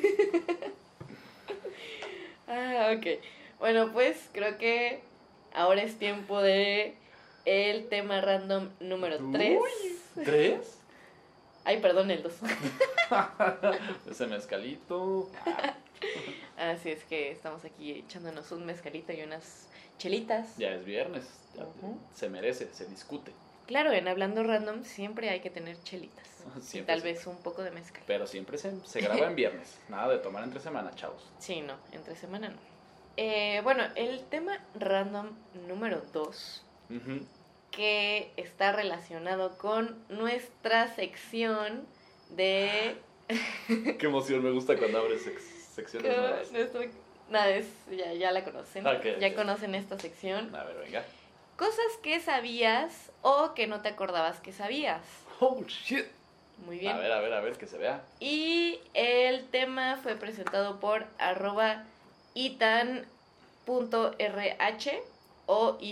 Ah, 2.47 2.93
ok. 2.97 3.05
Bueno, 3.59 3.91
pues 3.91 4.29
creo 4.31 4.57
que 4.57 5.01
ahora 5.53 5.81
es 5.83 5.99
tiempo 5.99 6.41
de 6.41 6.95
el 7.45 7.89
tema 7.89 8.21
random 8.21 8.69
número 8.79 9.17
3. 9.33 9.59
Uy, 9.61 10.23
¿Tres? 10.23 10.79
Ay, 11.65 11.81
perdón, 11.81 12.09
el 12.11 12.23
2. 12.23 12.33
Ese 14.09 14.27
mezcalito. 14.27 15.29
Así 16.57 16.89
es 16.91 17.03
que 17.05 17.31
estamos 17.31 17.63
aquí 17.65 17.91
echándonos 17.91 18.51
un 18.51 18.65
mezcalito 18.65 19.13
y 19.13 19.21
unas 19.21 19.67
chelitas. 19.97 20.57
Ya 20.57 20.69
es 20.73 20.85
viernes. 20.85 21.25
ya. 21.55 21.65
Se 22.13 22.29
merece, 22.29 22.67
se 22.73 22.85
discute. 22.85 23.31
Claro, 23.65 23.91
en 23.91 24.07
Hablando 24.07 24.43
Random 24.43 24.83
siempre 24.83 25.29
hay 25.29 25.39
que 25.41 25.49
tener 25.49 25.81
chelitas. 25.83 26.25
y 26.47 26.49
tal 26.51 26.61
siempre. 26.63 27.01
vez 27.01 27.27
un 27.27 27.37
poco 27.37 27.63
de 27.63 27.71
mezcal. 27.71 28.03
Pero 28.07 28.25
siempre 28.27 28.57
se, 28.57 28.73
se 28.85 29.01
graba 29.01 29.27
en 29.27 29.35
viernes. 29.35 29.77
Nada 29.89 30.09
de 30.13 30.19
tomar 30.19 30.43
entre 30.43 30.59
semana, 30.59 30.91
chavos. 30.95 31.29
Sí, 31.39 31.61
no, 31.61 31.75
entre 31.91 32.15
semana 32.15 32.49
no. 32.49 32.57
Eh, 33.17 33.61
bueno, 33.63 33.83
el 33.95 34.23
tema 34.25 34.63
random 34.75 35.31
número 35.67 36.01
2, 36.13 36.63
Ujú. 36.91 37.25
que 37.71 38.31
está 38.37 38.71
relacionado 38.71 39.57
con 39.57 39.97
nuestra 40.09 40.93
sección 40.95 41.87
de... 42.29 42.95
Qué 43.67 44.05
emoción, 44.05 44.43
me 44.43 44.51
gusta 44.51 44.77
cuando 44.77 44.99
abres 44.99 45.25
sec- 45.25 45.41
secciones 45.77 46.13
con 46.13 46.21
nuevas. 46.21 46.51
nuestra- 46.51 46.81
Nada, 47.29 47.49
es, 47.49 47.67
ya, 47.91 48.13
ya 48.13 48.31
la 48.31 48.43
conocen. 48.43 48.83
Ya 49.19 49.35
conocen 49.35 49.75
esta 49.75 49.97
sección. 49.99 50.53
A 50.55 50.63
ver, 50.63 50.77
venga. 50.77 51.03
Cosas 51.57 51.97
que 52.03 52.19
sabías 52.19 53.11
o 53.21 53.53
que 53.53 53.67
no 53.67 53.81
te 53.81 53.89
acordabas 53.89 54.39
que 54.39 54.51
sabías. 54.53 55.01
Oh, 55.39 55.61
shit. 55.67 56.05
Muy 56.65 56.79
bien. 56.79 56.95
A 56.95 56.99
ver, 56.99 57.11
a 57.11 57.19
ver, 57.19 57.33
a 57.33 57.41
ver, 57.41 57.57
que 57.57 57.67
se 57.67 57.77
vea. 57.77 58.01
Y 58.19 58.79
el 58.95 59.45
tema 59.49 59.97
fue 60.01 60.15
presentado 60.15 60.79
por 60.79 61.05
arroba 61.19 61.83
itan.rh 62.33 63.05
o. 65.45 65.77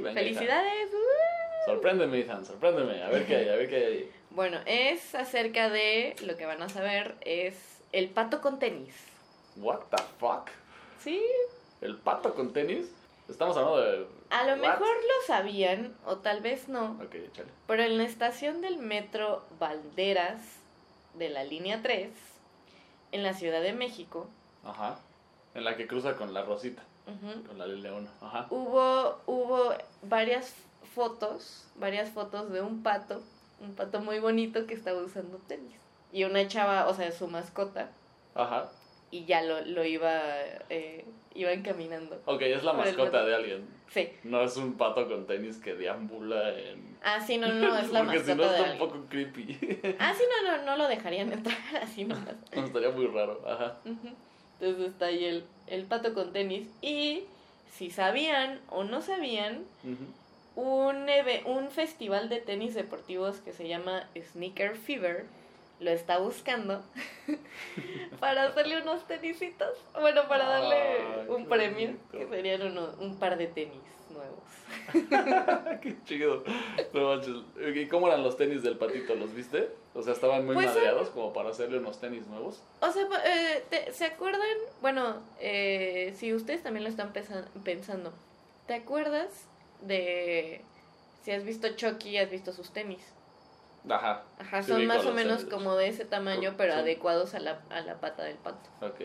Venga, 0.00 0.12
¡Felicidades! 0.14 0.72
Ethan. 0.88 1.00
Sorpréndeme, 1.66 2.18
Ethan, 2.20 2.44
sorpréndeme. 2.46 3.02
A 3.02 3.08
ver 3.08 3.26
qué 3.26 3.36
hay, 3.36 3.48
a 3.48 3.56
ver 3.56 3.68
qué 3.68 3.76
hay. 3.76 4.10
Bueno, 4.30 4.58
es 4.66 5.14
acerca 5.14 5.70
de 5.70 6.14
lo 6.24 6.36
que 6.36 6.46
van 6.46 6.62
a 6.62 6.68
saber, 6.68 7.16
es 7.22 7.54
el 7.92 8.08
pato 8.10 8.40
con 8.40 8.58
tenis. 8.58 8.94
What 9.56 9.80
the 9.90 10.02
fuck? 10.18 10.48
Sí, 11.00 11.22
¿El 11.80 11.96
pato 11.96 12.34
con 12.34 12.52
tenis? 12.52 12.90
Estamos 13.28 13.56
hablando 13.56 13.80
de... 13.80 14.06
a 14.30 14.44
lo 14.44 14.52
What? 14.52 14.58
mejor 14.58 14.88
lo 14.96 15.26
sabían 15.26 15.94
o 16.06 16.16
tal 16.16 16.40
vez 16.40 16.68
no, 16.68 16.92
Ok, 17.02 17.14
échale. 17.14 17.48
pero 17.66 17.82
en 17.84 17.98
la 17.98 18.04
estación 18.04 18.60
del 18.62 18.78
metro 18.78 19.44
Valderas 19.60 20.40
de 21.14 21.28
la 21.28 21.44
línea 21.44 21.80
3, 21.82 22.10
en 23.12 23.22
la 23.22 23.32
Ciudad 23.34 23.60
de 23.62 23.72
México, 23.72 24.28
Ajá. 24.64 24.98
En 25.54 25.64
la 25.64 25.76
que 25.76 25.86
cruza 25.86 26.16
con 26.16 26.34
la 26.34 26.42
Rosita, 26.42 26.82
ujú, 27.06 27.44
con 27.46 27.58
la 27.58 27.66
línea 27.66 27.92
1. 27.92 28.10
Ajá. 28.22 28.46
hubo, 28.50 29.20
hubo 29.26 29.72
varias 30.02 30.54
fotos, 30.94 31.66
varias 31.76 32.10
fotos 32.10 32.50
de 32.52 32.60
un 32.60 32.82
pato, 32.82 33.22
un 33.60 33.74
pato 33.74 34.00
muy 34.00 34.18
bonito 34.20 34.66
que 34.66 34.74
estaba 34.74 35.02
usando 35.02 35.38
tenis. 35.48 35.76
Y 36.12 36.24
una 36.24 36.46
chava, 36.48 36.88
o 36.88 36.94
sea, 36.94 37.12
su 37.12 37.26
mascota, 37.26 37.90
Ajá. 38.34 38.70
y 39.10 39.24
ya 39.26 39.42
lo, 39.42 39.60
lo 39.62 39.84
iba, 39.84 40.10
eh, 40.70 41.04
iban 41.34 41.62
caminando. 41.62 42.20
Ok, 42.24 42.42
es 42.42 42.64
la 42.64 42.72
mascota 42.72 43.24
de 43.24 43.34
alguien. 43.34 43.78
Sí. 43.90 44.08
No 44.22 44.42
es 44.42 44.56
un 44.56 44.74
pato 44.74 45.08
con 45.08 45.26
tenis 45.26 45.56
que 45.56 45.74
deambula 45.74 46.54
en... 46.58 46.96
Ah, 47.02 47.20
sí, 47.20 47.38
no, 47.38 47.48
no, 47.48 47.76
es 47.78 47.90
la 47.90 48.00
Porque 48.04 48.20
si 48.20 48.34
no 48.34 48.42
de 48.44 48.56
está 48.58 48.72
un 48.72 48.78
poco 48.78 49.04
creepy. 49.08 49.58
Ah, 49.98 50.14
sí, 50.14 50.22
no, 50.44 50.56
no, 50.56 50.64
no 50.64 50.76
lo 50.76 50.88
dejarían 50.88 51.32
entrar 51.32 51.56
así 51.82 52.04
nomás. 52.04 52.34
No, 52.54 52.64
estaría 52.64 52.90
muy 52.90 53.06
raro. 53.06 53.40
Ajá. 53.46 53.78
Entonces 54.60 54.90
está 54.92 55.06
ahí 55.06 55.24
el, 55.24 55.44
el 55.66 55.84
pato 55.84 56.12
con 56.14 56.32
tenis. 56.32 56.68
Y 56.82 57.24
si 57.70 57.90
sabían 57.90 58.60
o 58.70 58.84
no 58.84 59.00
sabían, 59.00 59.64
Ujú. 59.84 60.04
Un, 60.60 61.06
un 61.46 61.70
festival 61.70 62.28
de 62.28 62.40
tenis 62.40 62.74
deportivos 62.74 63.36
que 63.38 63.52
se 63.52 63.68
llama 63.68 64.08
Sneaker 64.32 64.74
Fever 64.76 65.26
lo 65.80 65.90
está 65.92 66.18
buscando 66.18 66.82
para 68.20 68.44
hacerle 68.46 68.82
unos 68.82 69.06
tenisitos. 69.06 69.78
Bueno, 70.00 70.26
para 70.28 70.44
darle 70.48 70.74
Ay, 70.76 71.26
un 71.28 71.46
premio, 71.46 71.86
bonito. 71.88 72.18
que 72.18 72.26
serían 72.26 72.62
uno- 72.62 72.94
un 72.98 73.16
par 73.20 73.38
de 73.38 73.46
tenis 73.46 73.80
nuevos. 74.10 74.42
Qué 75.80 75.94
chido. 76.04 76.42
No. 76.92 77.20
¿Y 77.70 77.86
cómo 77.86 78.08
eran 78.08 78.24
los 78.24 78.36
tenis 78.36 78.64
del 78.64 78.76
patito? 78.76 79.14
¿Los 79.14 79.32
viste? 79.34 79.68
O 79.94 80.02
sea, 80.02 80.12
estaban 80.14 80.44
muy 80.44 80.54
Pues, 80.56 80.66
madreados 80.66 81.10
como 81.10 81.32
para 81.32 81.50
hacerle 81.50 81.78
unos 81.78 82.00
tenis 82.00 82.26
nuevos. 82.26 82.60
O 82.80 82.90
sea, 82.90 83.04
eh, 83.24 83.64
te- 83.70 83.92
¿se 83.92 84.06
acuerdan? 84.06 84.42
Bueno, 84.80 85.22
eh, 85.40 86.12
si 86.16 86.34
ustedes 86.34 86.62
también 86.64 86.82
lo 86.82 86.90
están 86.90 87.12
pensando, 87.64 88.12
¿te 88.66 88.74
acuerdas 88.74 89.46
de 89.82 90.64
si 91.22 91.30
has 91.32 91.44
visto 91.44 91.68
Chucky 91.76 92.16
has 92.18 92.30
visto 92.30 92.52
sus 92.52 92.70
tenis? 92.72 93.14
Ajá. 93.88 94.22
Son 94.66 94.84
más 94.86 95.04
o 95.06 95.12
menos 95.14 95.44
como 95.44 95.74
de 95.76 95.88
ese 95.88 96.04
tamaño, 96.04 96.54
pero 96.56 96.74
adecuados 96.74 97.34
a 97.34 97.40
la, 97.40 97.62
a 97.70 97.80
la 97.80 98.00
pata 98.00 98.24
del 98.24 98.36
pato. 98.36 98.68
Ok. 98.82 99.00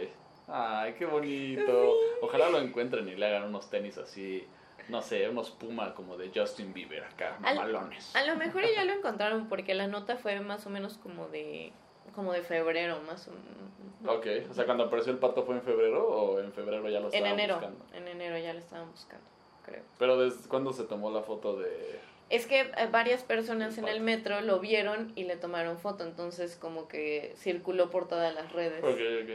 Ay, 0.47 0.93
qué 0.93 1.05
bonito. 1.05 1.93
Ojalá 2.21 2.49
lo 2.49 2.59
encuentren 2.59 3.07
y 3.07 3.15
le 3.15 3.25
hagan 3.27 3.43
unos 3.43 3.69
tenis 3.69 3.97
así, 3.97 4.45
no 4.89 5.01
sé, 5.01 5.29
unos 5.29 5.51
Puma 5.51 5.93
como 5.95 6.17
de 6.17 6.31
Justin 6.35 6.73
Bieber 6.73 7.03
acá, 7.05 7.37
Al- 7.43 7.55
mamalones. 7.55 8.13
A 8.15 8.25
lo 8.25 8.35
mejor 8.35 8.63
ya 8.75 8.83
lo 8.85 8.93
encontraron 8.93 9.47
porque 9.47 9.73
la 9.73 9.87
nota 9.87 10.17
fue 10.17 10.39
más 10.41 10.65
o 10.65 10.69
menos 10.69 10.97
como 10.97 11.27
de 11.29 11.71
como 12.15 12.33
de 12.33 12.41
febrero, 12.43 12.99
más 13.07 13.27
o 13.29 13.31
menos. 13.31 14.17
Ok, 14.17 14.49
o 14.49 14.53
sea, 14.53 14.65
cuando 14.65 14.83
apareció 14.83 15.13
el 15.13 15.19
pato 15.19 15.43
fue 15.45 15.55
en 15.55 15.61
febrero 15.61 16.05
o 16.05 16.39
en 16.41 16.51
febrero 16.51 16.89
ya 16.89 16.99
lo 16.99 17.07
En 17.07 17.13
estaban 17.13 17.39
enero, 17.39 17.55
buscando. 17.55 17.85
en 17.93 18.07
enero 18.09 18.37
ya 18.37 18.53
lo 18.53 18.59
estaban 18.59 18.91
buscando, 18.91 19.25
creo. 19.65 19.81
Pero 19.99 20.17
¿desde 20.17 20.47
cuándo 20.47 20.73
se 20.73 20.83
tomó 20.83 21.11
la 21.11 21.21
foto 21.21 21.57
de...? 21.57 21.99
Es 22.29 22.47
que 22.47 22.61
eh, 22.61 22.87
varias 22.91 23.23
personas 23.23 23.77
en 23.77 23.87
el 23.87 24.01
metro 24.01 24.41
lo 24.41 24.59
vieron 24.59 25.11
y 25.15 25.25
le 25.25 25.35
tomaron 25.35 25.77
foto, 25.77 26.03
entonces 26.03 26.55
como 26.55 26.87
que 26.87 27.33
circuló 27.37 27.89
por 27.89 28.07
todas 28.07 28.33
las 28.33 28.51
redes 28.51 28.81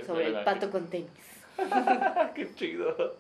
sobre 0.06 0.26
el 0.26 0.44
pato 0.44 0.66
aquí. 0.66 0.72
con 0.72 0.88
tenis. 0.88 1.10
qué 2.34 2.54
chido. 2.54 3.16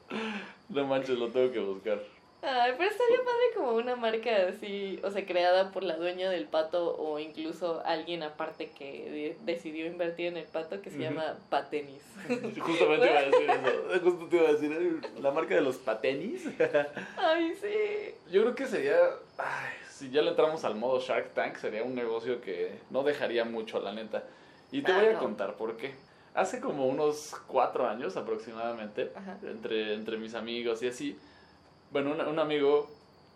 No 0.68 0.86
manches, 0.86 1.18
lo 1.18 1.28
tengo 1.28 1.52
que 1.52 1.60
buscar. 1.60 2.00
Ay, 2.40 2.72
pero 2.78 2.88
estaría 2.88 3.16
padre 3.18 3.42
como 3.56 3.72
una 3.72 3.96
marca 3.96 4.30
así, 4.48 5.00
o 5.02 5.10
sea, 5.10 5.26
creada 5.26 5.72
por 5.72 5.82
la 5.82 5.96
dueña 5.96 6.30
del 6.30 6.46
pato 6.46 6.96
o 6.96 7.18
incluso 7.18 7.82
alguien 7.84 8.22
aparte 8.22 8.70
que 8.70 9.10
de- 9.10 9.36
decidió 9.44 9.86
invertir 9.86 10.26
en 10.26 10.36
el 10.36 10.44
pato 10.44 10.80
que 10.80 10.90
se 10.90 10.96
Ujú. 10.98 11.04
llama 11.06 11.36
Patenis. 11.50 12.02
Justamente 12.60 13.10
iba 13.10 13.18
a 13.18 13.22
decir 13.22 13.50
eso. 13.50 14.00
Justo 14.04 14.26
te 14.28 14.36
iba 14.36 14.48
a 14.48 14.52
decir 14.52 14.72
"Ay, 14.78 15.20
la 15.20 15.32
marca 15.32 15.56
de 15.56 15.62
los 15.62 15.78
patenis. 15.78 16.46
Ay, 17.16 17.54
sí. 17.60 18.14
Yo 18.30 18.42
creo 18.42 18.54
que 18.54 18.66
sería, 18.66 18.96
ay, 19.38 19.72
si 19.90 20.10
ya 20.10 20.22
le 20.22 20.30
entramos 20.30 20.62
al 20.64 20.76
modo 20.76 21.00
Shark 21.00 21.34
Tank, 21.34 21.56
sería 21.56 21.82
un 21.82 21.96
negocio 21.96 22.40
que 22.40 22.78
no 22.90 23.02
dejaría 23.02 23.44
mucho, 23.44 23.80
la 23.80 23.92
neta. 23.92 24.22
Y 24.70 24.82
te 24.82 24.92
Ah, 24.92 24.98
voy 24.98 25.06
a 25.08 25.12
no. 25.14 25.18
contar 25.18 25.56
por 25.56 25.76
qué. 25.76 25.92
Hace 26.34 26.60
como 26.60 26.86
unos 26.86 27.34
cuatro 27.48 27.88
años 27.88 28.16
aproximadamente, 28.16 29.10
Ajá. 29.16 29.38
entre, 29.42 29.94
entre 29.94 30.18
mis 30.18 30.34
amigos 30.34 30.80
y 30.84 30.88
así, 30.88 31.18
bueno, 31.90 32.12
un, 32.12 32.20
un 32.20 32.38
amigo, 32.38 32.88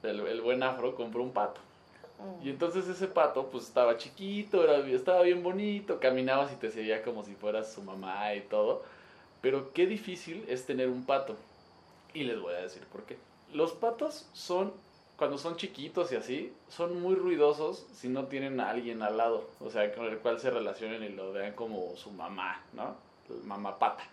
el, 0.03 0.20
el 0.20 0.40
buen 0.40 0.62
afro, 0.62 0.94
compró 0.94 1.22
un 1.22 1.32
pato. 1.32 1.61
Y 2.44 2.50
entonces 2.50 2.86
ese 2.88 3.09
pato, 3.09 3.48
pues 3.48 3.64
estaba 3.64 3.96
chiquito, 3.96 4.62
era, 4.62 4.86
estaba 4.88 5.22
bien 5.22 5.42
bonito, 5.42 5.98
caminabas 5.98 6.53
y 6.53 6.57
te 6.57 6.70
seguía 6.70 7.03
como 7.03 7.24
si 7.24 7.34
fueras 7.34 7.72
su 7.72 7.82
mamá 7.82 8.34
y 8.34 8.42
todo. 8.42 8.84
Pero 9.40 9.72
qué 9.72 9.86
difícil 9.86 10.44
es 10.48 10.64
tener 10.64 10.88
un 10.88 11.05
pato. 11.05 11.36
Y 12.14 12.22
les 12.24 12.40
voy 12.40 12.55
a 12.55 12.59
decir 12.59 12.82
por 12.92 13.03
qué. 13.05 13.18
Los 13.53 13.72
patos 13.72 14.28
son, 14.32 14.72
cuando 15.16 15.36
son 15.36 15.57
chiquitos 15.57 16.12
y 16.12 16.16
así, 16.16 16.53
son 16.68 17.00
muy 17.03 17.16
ruidosos 17.16 17.86
si 17.92 18.09
no 18.09 18.26
tienen 18.26 18.61
a 18.61 18.70
alguien 18.70 19.03
al 19.03 19.16
lado. 19.16 19.50
O 19.61 19.70
sea, 19.70 19.92
con 19.92 20.07
el 20.07 20.18
cual 20.18 20.38
se 20.38 20.50
relacionen 20.50 21.03
y 21.03 21.09
lo 21.09 21.32
vean 21.32 21.55
como 21.55 21.96
su 21.96 22.12
mamá, 22.12 22.62
¿no? 22.72 22.94
Mamá 23.44 23.78
pata. 23.78 24.05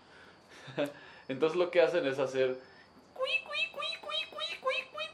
Entonces 1.27 1.57
lo 1.59 1.69
que 1.69 1.81
hacen 1.81 2.07
es 2.07 2.17
hacer... 2.17 2.57
cui, 3.13 3.29
cui, 3.45 3.71
cui. 3.71 3.88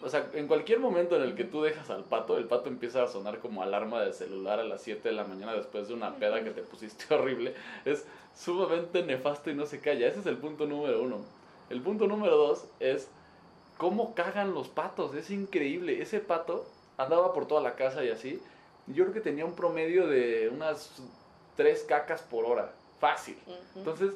O 0.06 0.10
sea, 0.10 0.30
en 0.34 0.48
cualquier 0.48 0.80
momento 0.80 1.16
en 1.16 1.24
el 1.24 1.34
que 1.34 1.46
tú 1.46 1.64
dejas 1.64 1.90
al 1.90 2.04
pato, 2.04 2.38
el 2.38 2.46
pato 2.46 2.70
empieza 2.70 3.02
a 3.02 3.08
sonar 3.08 3.40
como 3.40 3.64
alarma 3.64 4.04
de 4.04 4.14
celular 4.14 4.60
a 4.60 4.64
las 4.64 4.84
7 4.84 5.10
de 5.10 5.16
la 5.16 5.24
mañana 5.24 5.56
después 5.56 5.88
de 5.88 5.96
una 5.96 6.14
peda 6.18 6.44
que 6.44 6.52
te 6.52 6.62
pusiste 6.62 7.12
horrible. 7.16 7.56
Es 7.86 8.06
sumamente 8.36 9.02
nefasto 9.02 9.50
y 9.50 9.56
no 9.56 9.66
se 9.66 9.80
calla. 9.80 10.08
Ese 10.08 10.20
es 10.20 10.28
el 10.28 10.38
punto 10.38 10.68
número 10.68 11.02
uno. 11.02 11.22
El 11.72 11.82
punto 11.82 12.06
número 12.06 12.38
dos 12.38 12.66
es 12.80 13.10
cómo 13.80 14.14
cagan 14.14 14.54
los 14.54 14.68
patos. 14.68 15.16
Es 15.16 15.32
increíble. 15.32 16.00
Ese 16.00 16.20
pato 16.20 16.68
andaba 16.98 17.34
por 17.34 17.48
toda 17.48 17.62
la 17.62 17.74
casa 17.74 18.04
y 18.04 18.10
así. 18.10 18.40
Yo 18.86 19.06
creo 19.06 19.14
que 19.16 19.22
tenía 19.22 19.44
un 19.44 19.56
promedio 19.56 20.06
de 20.06 20.50
unas 20.54 21.02
tres 21.56 21.84
cacas 21.84 22.22
por 22.22 22.46
hora. 22.46 22.72
Fácil. 23.00 23.40
Entonces, 23.76 24.14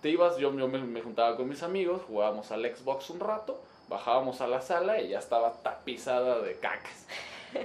te 0.00 0.10
ibas, 0.10 0.38
yo, 0.38 0.52
yo 0.58 0.66
me, 0.66 0.78
me 0.80 1.02
juntaba 1.02 1.36
con 1.36 1.48
mis 1.48 1.62
amigos, 1.62 2.02
jugábamos 2.08 2.50
al 2.50 2.64
Xbox 2.64 3.10
un 3.10 3.20
rato, 3.20 3.60
bajábamos 3.88 4.40
a 4.40 4.46
la 4.46 4.60
sala 4.60 5.00
y 5.00 5.08
ya 5.10 5.18
estaba 5.18 5.52
tapizada 5.62 6.40
de 6.40 6.54
cacas. 6.58 7.06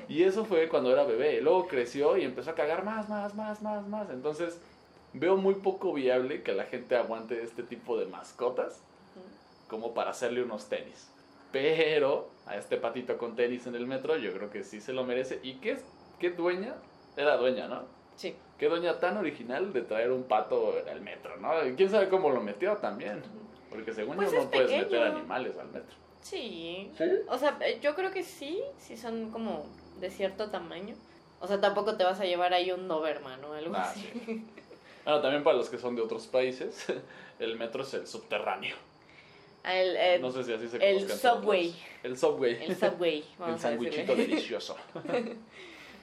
Y 0.07 0.24
eso 0.24 0.45
fue 0.45 0.67
cuando 0.70 0.91
era 0.91 1.03
bebé. 1.03 1.41
Luego 1.41 1.67
creció 1.67 2.15
y 2.17 2.24
empezó 2.24 2.51
a 2.51 2.55
cagar 2.55 2.84
más, 2.84 3.09
más, 3.09 3.34
más, 3.36 3.61
más, 3.61 3.88
más. 3.88 4.09
Entonces, 4.11 4.59
veo 5.13 5.36
muy 5.38 5.55
poco 5.55 5.93
viable 5.93 6.43
que 6.43 6.53
la 6.53 6.65
gente 6.65 6.95
aguante 6.95 7.41
este 7.41 7.63
tipo 7.63 7.97
de 7.97 8.05
mascotas 8.05 8.82
como 9.67 9.93
para 9.93 10.11
hacerle 10.11 10.43
unos 10.43 10.67
tenis. 10.70 11.09
Pero 11.51 12.30
a 12.45 12.55
este 12.57 12.78
patito 12.78 13.17
con 13.17 13.36
tenis 13.36 13.65
en 13.65 13.76
el 13.76 13.88
metro, 13.88 14.15
yo 14.17 14.32
creo 14.34 14.51
que 14.51 14.63
sí 14.63 14.82
se 14.82 14.93
lo 14.93 15.03
merece. 15.03 15.39
¿Y 15.41 15.55
qué, 15.55 15.80
qué 16.20 16.30
dueña? 16.30 16.76
Era 17.17 17.38
dueña, 17.38 17.67
¿no? 17.67 17.84
Sí. 18.15 18.36
Qué 18.59 18.67
doña 18.70 18.99
tan 18.99 19.17
original 19.17 19.74
de 19.74 19.82
traer 19.82 20.11
un 20.11 20.24
pato 20.24 20.74
al 20.91 21.01
metro, 21.01 21.38
¿no? 21.38 21.49
Quién 21.76 21.89
sabe 21.89 22.09
cómo 22.09 22.30
lo 22.30 22.41
metió 22.41 22.76
también. 22.78 23.24
Porque 23.72 23.93
según 23.93 24.17
Pues 24.17 24.32
yo 24.32 24.38
no 24.38 24.43
es 24.43 24.49
puedes 24.49 24.67
pequeño. 24.70 24.84
meter 24.86 25.03
animales 25.03 25.57
al 25.57 25.67
metro. 25.70 25.95
Sí. 26.22 26.91
¿Sí? 26.97 27.03
O 27.28 27.38
sea, 27.38 27.57
eh, 27.61 27.80
yo 27.82 27.95
creo 27.95 28.11
que 28.11 28.24
sí, 28.24 28.61
sí 28.78 28.97
son 28.97 29.32
como 29.32 29.65
de 29.99 30.09
cierto 30.09 30.49
tamaño. 30.49 30.95
O 31.39 31.47
sea, 31.47 31.59
tampoco 31.61 31.95
te 31.95 32.03
vas 32.03 32.20
a 32.20 32.26
llevar 32.26 32.53
ahí 32.53 32.72
un 32.72 32.88
Doberman 32.88 33.43
o 33.45 33.53
algo 33.53 33.76
Ah, 33.76 33.89
así. 33.89 34.01
sí. 34.26 34.45
Bueno, 35.05 35.22
también 35.22 35.43
para 35.43 35.55
los 35.57 35.70
que 35.70 35.78
son 35.80 35.95
de 35.95 36.01
otros 36.03 36.28
países, 36.28 36.86
el 37.39 37.57
metro 37.57 37.82
es 37.84 37.93
el 37.95 38.05
subterráneo. 38.05 38.76
El, 39.63 39.95
eh, 39.95 40.20
No 40.20 40.30
sé 40.30 40.43
si 40.43 40.53
así 40.53 40.67
se 40.67 40.78
el 40.78 41.09
subway. 41.09 41.74
El 42.03 42.17
subway. 42.17 42.63
el 42.63 42.76
Subway, 42.76 43.17
El 43.34 43.38
vamos 43.39 43.61
decirle. 43.63 44.15
delicioso. 44.15 44.76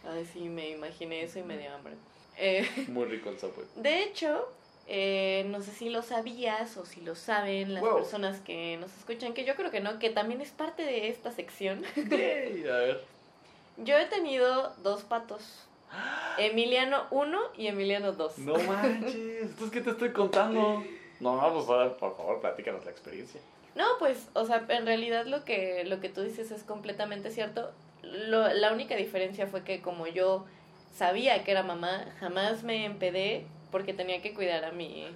Ay, 0.08 0.24
sí, 0.32 0.40
me 0.48 0.70
imaginé 0.70 1.22
eso 1.22 1.38
y 1.38 1.42
me 1.42 1.56
dio 1.58 1.72
hambre. 1.72 1.94
Eh, 2.38 2.66
Muy 2.88 3.04
rico 3.06 3.28
el 3.30 3.38
subway. 3.38 3.66
de 3.76 4.02
hecho, 4.04 4.48
eh, 4.86 5.44
no 5.48 5.60
sé 5.62 5.72
si 5.72 5.88
lo 5.90 6.02
sabías 6.02 6.76
o 6.76 6.86
si 6.86 7.00
lo 7.00 7.14
saben 7.14 7.74
las 7.74 7.82
Wow. 7.82 7.96
personas 7.96 8.40
que 8.40 8.76
nos 8.80 8.96
escuchan, 8.96 9.34
que 9.34 9.44
yo 9.44 9.54
creo 9.56 9.70
que 9.70 9.80
no, 9.80 9.98
que 9.98 10.10
también 10.10 10.40
es 10.40 10.50
parte 10.50 10.84
de 10.84 11.08
esta 11.08 11.30
sección. 11.32 11.82
Yay, 11.96 12.64
a 12.68 12.76
ver. 12.76 13.04
Yo 13.78 13.96
he 13.98 14.06
tenido 14.06 14.72
dos 14.82 15.02
patos. 15.02 15.66
Emiliano 16.38 17.06
1 17.10 17.38
y 17.56 17.66
Emiliano 17.66 18.12
2. 18.12 18.38
No 18.38 18.54
manches, 18.54 19.42
¿entonces 19.42 19.70
qué 19.70 19.80
te 19.80 19.90
estoy 19.90 20.12
contando? 20.12 20.84
No, 21.20 21.52
pues 21.52 21.66
ahora, 21.68 21.96
por 21.96 22.16
favor, 22.16 22.40
platícanos 22.40 22.84
la 22.84 22.90
experiencia. 22.90 23.40
No, 23.74 23.84
pues, 23.98 24.28
o 24.34 24.44
sea, 24.46 24.64
en 24.68 24.86
realidad 24.86 25.26
lo 25.26 25.44
que, 25.44 25.84
lo 25.84 26.00
que 26.00 26.08
tú 26.08 26.22
dices 26.22 26.50
es 26.50 26.62
completamente 26.62 27.30
cierto. 27.30 27.70
Lo- 28.02 28.48
la 28.52 28.72
única 28.72 28.96
diferencia 28.96 29.46
fue 29.46 29.64
que 29.64 29.80
como 29.82 30.06
yo 30.06 30.46
sabía 30.94 31.42
que 31.44 31.50
era 31.50 31.62
mamá, 31.62 32.04
jamás 32.20 32.62
me 32.62 32.84
empedé 32.86 33.46
porque 33.70 33.92
tenía 33.94 34.22
que 34.22 34.34
cuidar 34.34 34.64
a 34.64 34.72
mi, 34.72 35.06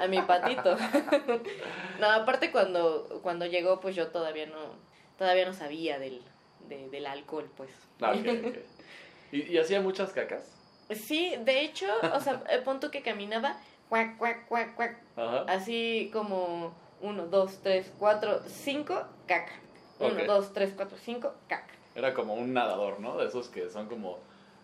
a 0.00 0.06
mi 0.06 0.20
patito. 0.22 0.76
no, 2.00 2.10
aparte 2.10 2.50
cuando, 2.50 3.20
cuando 3.22 3.46
llegó, 3.46 3.80
pues 3.80 3.94
yo 3.96 4.08
todavía 4.08 4.46
no, 4.46 4.72
todavía 5.18 5.46
no 5.46 5.52
sabía 5.52 5.98
del, 5.98 6.22
de- 6.68 6.88
del 6.88 7.06
alcohol, 7.06 7.50
pues. 7.56 7.70
Ah, 8.00 8.12
ok, 8.12 8.26
ok. 8.46 8.56
¿Y, 9.32 9.52
¿Y 9.52 9.58
hacía 9.58 9.80
muchas 9.80 10.12
cacas? 10.12 10.54
Sí, 10.90 11.34
de 11.44 11.60
hecho, 11.62 11.86
o 12.14 12.20
sea, 12.20 12.42
el 12.48 12.62
punto 12.62 12.90
que 12.90 13.02
caminaba, 13.02 13.60
cuac, 13.90 14.16
cuac, 14.16 14.48
cuac, 14.48 14.74
cuac, 14.74 14.98
Ajá. 15.16 15.44
así 15.46 16.08
como 16.12 16.72
uno, 17.00 17.26
dos, 17.26 17.58
tres, 17.62 17.92
cuatro, 17.98 18.40
cinco, 18.46 19.04
caca. 19.26 19.52
Uno, 20.00 20.24
dos, 20.26 20.52
tres, 20.54 20.72
cuatro, 20.74 20.96
cinco, 20.96 21.34
caca. 21.46 21.74
Era 21.94 22.14
como 22.14 22.34
un 22.34 22.54
nadador, 22.54 23.00
¿no? 23.00 23.18
De 23.18 23.26
esos 23.26 23.48
que 23.48 23.68
son 23.68 23.86
como, 23.88 24.18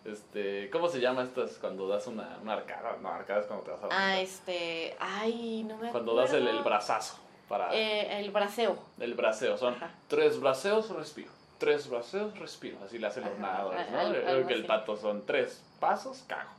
este, 0.04 0.68
¿cómo 0.70 0.88
se 0.88 1.00
llama 1.00 1.22
estas 1.22 1.52
cuando 1.58 1.88
das 1.88 2.06
una, 2.06 2.38
una 2.42 2.54
arcada? 2.54 2.96
No, 3.00 3.08
arcada 3.08 3.40
es 3.40 3.46
cuando 3.46 3.64
te 3.64 3.70
vas 3.72 3.82
a 3.84 3.88
Ah, 3.90 4.20
este, 4.20 4.96
ay, 4.98 5.62
no 5.64 5.76
me 5.76 5.88
acuerdo. 5.88 5.92
Cuando 5.92 6.14
das 6.14 6.32
el, 6.32 6.46
el 6.46 6.62
brazazo. 6.62 7.18
Para 7.48 7.74
Eh, 7.74 8.20
el 8.20 8.30
braseo. 8.30 8.78
el 9.00 9.14
braceo. 9.14 9.56
Son 9.58 9.74
Ajá. 9.74 9.90
tres 10.08 10.40
braceos, 10.40 10.88
respiro. 10.90 11.30
Tres 11.58 11.88
braceos, 11.88 12.38
respiro. 12.38 12.78
Así 12.84 12.98
le 12.98 13.06
hacen 13.06 13.24
los 13.24 13.38
nadadores, 13.38 13.90
¿no? 13.90 13.98
algo 14.00 14.12
Creo 14.22 14.46
que 14.46 14.54
el 14.54 14.66
pato 14.66 14.96
son 14.96 15.24
tres 15.26 15.62
pasos, 15.78 16.24
cago. 16.26 16.50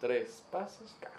Tres 0.00 0.42
pasos, 0.50 0.94
cago. 1.00 1.14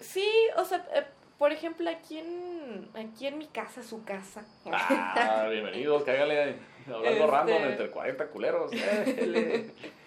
Sí, 0.00 0.28
o 0.56 0.64
sea, 0.64 0.86
eh, 0.94 1.04
por 1.38 1.50
ejemplo, 1.52 1.88
aquí 1.90 2.18
en, 2.18 2.88
aquí 2.94 3.26
en 3.26 3.38
mi 3.38 3.46
casa, 3.46 3.82
su 3.82 4.04
casa. 4.04 4.44
Ah, 4.70 5.46
bienvenidos, 5.50 6.02
cágale. 6.06 6.56
Hablando 6.86 7.08
Este- 7.10 7.26
random 7.26 7.62
entre 7.64 7.90
40 7.90 8.26
culeros. 8.28 8.72
Éle. 8.72 9.70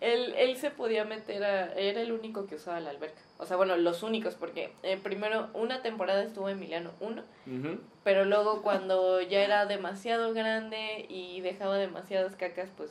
Él, 0.00 0.34
él 0.36 0.56
se 0.56 0.70
podía 0.70 1.04
meter 1.04 1.42
a... 1.44 1.72
Era 1.74 2.00
el 2.02 2.12
único 2.12 2.46
que 2.46 2.54
usaba 2.56 2.78
la 2.80 2.90
alberca. 2.90 3.20
O 3.38 3.46
sea, 3.46 3.56
bueno, 3.56 3.76
los 3.76 4.02
únicos, 4.02 4.34
porque 4.34 4.72
eh, 4.82 4.96
primero 5.02 5.48
una 5.54 5.82
temporada 5.82 6.22
estuvo 6.22 6.48
Emiliano 6.48 6.90
uno, 7.00 7.22
Ujú. 7.46 7.78
pero 8.04 8.24
luego 8.24 8.62
cuando 8.62 9.20
ya 9.22 9.42
era 9.42 9.66
demasiado 9.66 10.32
grande 10.34 11.06
y 11.08 11.40
dejaba 11.40 11.76
demasiadas 11.78 12.34
cacas, 12.36 12.68
pues 12.76 12.90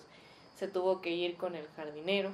se 0.55 0.67
tuvo 0.67 1.01
que 1.01 1.11
ir 1.11 1.35
con 1.37 1.55
el 1.55 1.65
jardinero. 1.75 2.29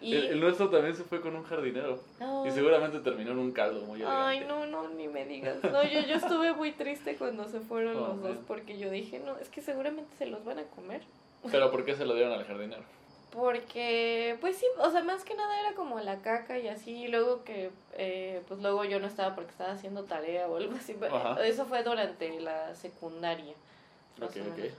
Y... 0.00 0.14
El, 0.16 0.26
el 0.26 0.40
nuestro 0.40 0.68
también 0.68 0.96
se 0.96 1.04
fue 1.04 1.20
con 1.20 1.34
un 1.36 1.44
jardinero. 1.44 2.00
Y 2.20 2.24
Ay, 2.24 2.50
seguramente 2.50 2.98
terminó 3.00 3.30
en 3.30 3.38
un 3.38 3.52
caldo 3.52 3.82
muy 3.82 4.02
Ay, 4.04 4.38
elegante. 4.38 4.46
no, 4.48 4.66
no, 4.82 4.88
ni 4.94 5.06
me 5.06 5.24
digas. 5.26 5.56
No, 5.62 5.82
yo, 5.84 6.00
yo 6.00 6.16
estuve 6.16 6.52
muy 6.54 6.72
triste 6.72 7.14
cuando 7.16 7.48
se 7.48 7.60
fueron 7.60 7.96
Oh, 7.96 8.08
los 8.08 8.22
dos 8.22 8.36
porque 8.48 8.78
yo 8.78 8.90
dije, 8.90 9.20
no, 9.20 9.38
es 9.38 9.48
que 9.48 9.60
seguramente 9.62 10.10
se 10.18 10.26
los 10.26 10.44
van 10.44 10.58
a 10.58 10.64
comer. 10.64 11.02
Pero 11.50 11.70
¿por 11.70 11.84
qué 11.84 11.94
se 11.94 12.04
lo 12.04 12.14
dieron 12.14 12.32
al 12.32 12.44
jardinero? 12.44 12.82
Porque, 13.32 14.36
pues 14.42 14.58
sí, 14.58 14.66
o 14.78 14.90
sea, 14.90 15.02
más 15.02 15.24
que 15.24 15.34
nada 15.34 15.58
era 15.58 15.72
como 15.72 15.98
la 16.00 16.18
caca 16.20 16.58
y 16.58 16.68
así, 16.68 17.04
y 17.04 17.08
luego 17.08 17.44
que, 17.44 17.70
eh, 17.94 18.42
pues 18.46 18.60
luego 18.60 18.84
yo 18.84 19.00
no 19.00 19.06
estaba 19.06 19.34
porque 19.34 19.52
estaba 19.52 19.72
haciendo 19.72 20.04
tarea 20.04 20.48
o 20.48 20.56
algo 20.56 20.74
así. 20.76 20.94
Ajá. 21.10 21.42
Eso 21.46 21.64
fue 21.64 21.82
durante 21.82 22.38
la 22.40 22.74
secundaria. 22.74 23.54
más 24.18 24.30
Ok, 24.30 24.36
o 24.36 24.50
ok. 24.50 24.56
menos. 24.58 24.72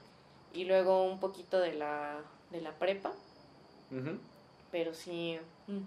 Y 0.54 0.66
luego 0.66 1.04
un 1.04 1.20
poquito 1.20 1.60
de 1.60 1.74
la, 1.74 2.20
de 2.52 2.62
la 2.62 2.72
prepa, 2.74 3.12
pero 4.72 4.94
sí, 4.94 5.40
mm, 5.68 5.80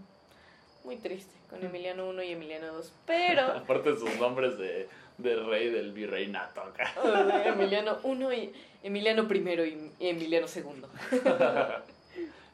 muy 0.85 0.97
triste, 0.97 1.35
con 1.49 1.65
Emiliano 1.65 2.09
1 2.09 2.23
y 2.25 2.33
Emiliano 2.33 2.73
2. 2.73 2.93
Pero... 3.07 3.43
Aparte 3.43 3.97
sus 3.97 4.17
nombres 4.19 4.59
de, 4.59 4.89
de 5.19 5.37
rey 5.37 5.71
del 5.71 5.93
virreinato 5.93 6.63
acá. 6.63 6.93
Emiliano 7.47 7.99
1 8.03 8.33
y 8.33 8.53
Emiliano 8.83 9.29
primero 9.29 9.65
y 9.65 9.93
y 10.01 10.09
Emiliano 10.09 10.49
segundo. 10.49 10.89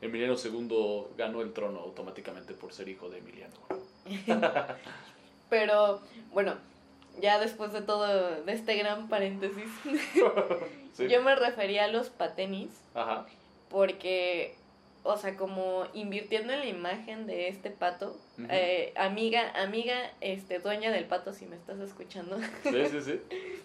Emiliano 0.02 0.34
II 0.34 1.04
ganó 1.16 1.40
el 1.42 1.52
trono 1.52 1.78
automáticamente 1.80 2.54
por 2.54 2.72
ser 2.72 2.88
hijo 2.88 3.08
de 3.08 3.18
Emiliano. 3.18 3.54
Pero 5.48 6.00
bueno, 6.32 6.56
ya 7.20 7.38
después 7.38 7.72
de 7.72 7.82
todo, 7.82 8.42
de 8.42 8.52
este 8.52 8.76
gran 8.76 9.08
paréntesis, 9.08 9.64
Sí. 10.94 11.08
yo 11.08 11.22
me 11.22 11.34
refería 11.34 11.84
a 11.84 11.88
los 11.88 12.10
patenis 12.10 12.68
Ajá. 12.94 13.24
porque, 13.70 14.54
o 15.04 15.16
sea, 15.16 15.36
como 15.36 15.86
invirtiendo 15.94 16.52
en 16.52 16.58
la 16.60 16.66
imagen 16.66 17.26
de 17.26 17.48
este 17.48 17.70
pato, 17.70 18.14
eh, 18.50 18.92
amiga, 18.96 19.52
amiga, 19.62 19.94
este, 20.20 20.58
dueña 20.58 20.90
del 20.90 21.04
pato, 21.06 21.32
si 21.32 21.46
me 21.46 21.56
estás 21.56 21.78
escuchando, 21.80 22.38
Sí, 22.64 22.86
sí, 22.90 23.00
sí. 23.00 23.20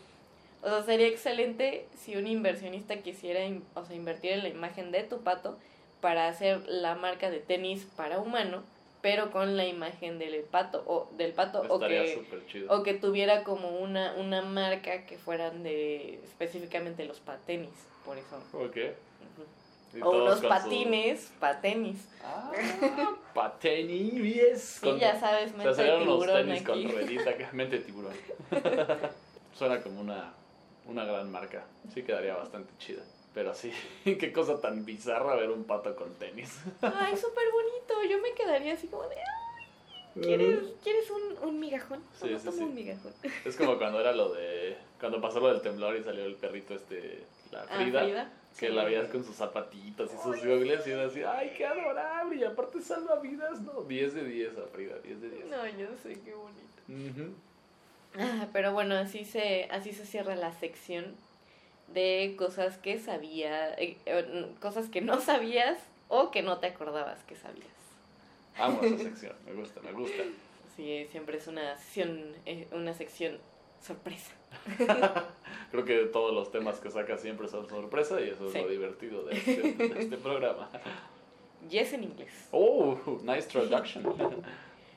o 0.62 0.70
sea, 0.70 0.84
sería 0.84 1.08
excelente 1.08 1.86
si 1.98 2.16
un 2.16 2.28
inversionista 2.28 2.96
quisiera, 3.02 3.42
o 3.74 3.84
sea, 3.84 3.96
invertir 3.96 4.32
en 4.34 4.44
la 4.44 4.50
imagen 4.50 4.92
de 4.92 5.04
tu 5.04 5.22
pato 5.24 5.58
para 6.02 6.28
hacer 6.28 6.62
la 6.68 6.96
marca 6.96 7.30
de 7.30 7.40
tenis 7.40 7.86
para 7.96 8.20
humano, 8.20 8.64
pero 9.02 9.32
con 9.32 9.58
la 9.58 9.66
imagen 9.66 10.20
del 10.20 10.42
pato 10.44 10.84
o 10.88 11.10
del 11.18 11.34
pato 11.34 11.64
o 11.70 11.80
que 11.80 12.26
o 12.70 12.84
que 12.84 12.94
tuviera 12.94 13.44
como 13.44 13.70
una 13.78 14.14
una 14.18 14.42
marca 14.42 15.06
que 15.06 15.18
fueran 15.18 15.64
de 15.64 16.16
específicamente 16.24 17.06
los 17.06 17.20
patenis, 17.20 17.70
por 18.06 18.18
eso. 18.18 18.42
O 20.02 20.12
unos 20.12 20.32
con 20.34 20.42
su- 20.42 20.48
patenis. 20.50 22.08
Ah, 22.24 22.52
patenis. 23.34 24.64
Sí, 24.82 24.82
Con- 24.82 25.00
ya 25.00 25.20
sabes, 25.20 25.54
O 25.54 25.58
mente 25.58 25.74
sea, 25.76 25.86
de 25.86 25.96
unos 26.04 26.20
tiburón 26.22 26.46
tenis 26.46 26.64
con 26.64 26.78
aquí. 26.78 26.88
ruedita, 26.88 27.38
que- 27.38 27.48
mente 27.54 27.80
de 27.80 27.84
tiburón. 27.86 28.14
Suena 29.54 29.82
como 29.82 30.02
una, 30.02 30.34
una 30.86 31.04
gran 31.06 31.32
marca. 31.32 31.64
Sí 31.94 32.04
quedaría 32.04 32.36
bastante 32.36 32.72
chida. 32.78 33.02
Pero 33.38 33.54
sí, 33.54 33.72
qué 34.04 34.34
cosa 34.34 34.60
tan 34.60 34.84
bizarra 34.84 35.36
ver 35.36 35.52
un 35.52 35.64
pato 35.66 35.96
con 35.96 36.12
tenis. 36.16 36.60
Ay, 36.82 37.16
súper 37.16 37.44
bonito. 37.52 38.04
Yo 38.10 38.20
me 38.20 38.32
quedaría 38.34 38.74
así 38.74 38.88
como 38.88 39.04
de, 39.08 39.16
"Ay, 39.16 40.22
¿quieres, 40.24 40.60
¿quieres 40.84 41.12
un, 41.12 41.48
un 41.50 41.60
migajón? 41.60 42.04
Sí, 42.20 42.34
un 42.60 42.74
migajón. 42.74 43.14
Es 43.46 43.56
como 43.56 43.78
cuando 43.78 44.00
era 44.00 44.12
lo 44.12 44.34
de. 44.34 44.76
Cuando 45.00 45.22
pasó 45.22 45.40
lo 45.40 45.50
del 45.50 45.62
temblor 45.62 45.96
y 45.98 46.04
salió 46.04 46.26
el 46.26 46.34
perrito 46.36 46.74
este. 46.74 47.26
La 47.52 47.62
Ah, 47.62 47.76
Frida. 47.78 48.02
Frida. 48.04 48.34
Que 48.60 48.70
Sí. 48.70 48.74
la 48.74 48.86
veías 48.86 49.08
con 49.10 49.24
sus 49.24 49.36
zapatitos 49.36 50.12
y 50.12 50.18
sus 50.18 50.44
goggles 50.44 50.88
y 50.88 50.90
era 50.90 51.06
así, 51.06 51.22
¡ay, 51.22 51.54
qué 51.56 51.64
adorable! 51.68 52.38
Y 52.38 52.44
aparte 52.44 52.82
salva 52.82 53.20
vidas, 53.20 53.62
¿no? 53.62 53.84
10 53.84 54.16
de 54.16 54.24
10 54.24 54.58
a 54.58 54.66
Frida, 54.74 54.96
10 55.04 55.22
de 55.22 55.30
10. 55.30 55.46
No, 55.46 55.68
yo 55.78 55.90
sé, 56.02 56.20
qué 56.26 56.34
bonito. 56.34 57.36
Ah, 58.18 58.48
pero 58.52 58.74
bueno, 58.74 58.96
así 58.96 59.26
se, 59.26 59.66
así 59.70 59.94
se 59.94 60.08
cierra 60.08 60.36
la 60.36 60.52
sección 60.54 61.16
de 61.88 62.36
cosas 62.38 62.78
que 62.78 63.00
sabía, 63.00 63.74
eh, 63.76 63.98
eh, 64.06 64.46
cosas 64.62 64.90
que 64.90 65.02
no 65.02 65.20
sabías 65.22 65.78
o 66.10 66.32
que 66.32 66.42
no 66.42 66.58
te 66.60 66.68
acordabas 66.68 67.24
que 67.24 67.36
sabías. 67.36 67.68
Amo 68.58 68.82
esa 68.82 68.98
sección, 68.98 69.34
me 69.46 69.54
gusta, 69.54 69.82
me 69.82 69.92
gusta. 69.92 70.24
Sí, 70.76 71.08
siempre 71.12 71.38
es 71.38 71.48
una 71.48 71.78
sección, 71.78 72.34
eh, 72.46 72.68
una 72.72 72.94
sección 72.94 73.38
sorpresa. 73.82 74.32
Creo 75.72 75.86
que 75.86 76.06
todos 76.06 76.34
los 76.34 76.52
temas 76.52 76.80
que 76.80 76.90
saca 76.90 77.18
siempre 77.18 77.48
son 77.48 77.68
sorpresa 77.70 78.20
y 78.22 78.30
eso 78.30 78.48
es 78.48 78.54
Sí. 78.54 78.60
lo 78.62 78.68
divertido 78.68 79.24
de 79.24 79.38
este, 79.38 79.74
de 79.74 80.00
este 80.02 80.18
programa. 80.18 80.70
Y 81.70 81.78
es 81.78 81.94
en 81.94 82.04
inglés. 82.04 82.48
¡Oh! 82.52 82.98
Nice 83.24 83.44
introduction. 83.46 84.04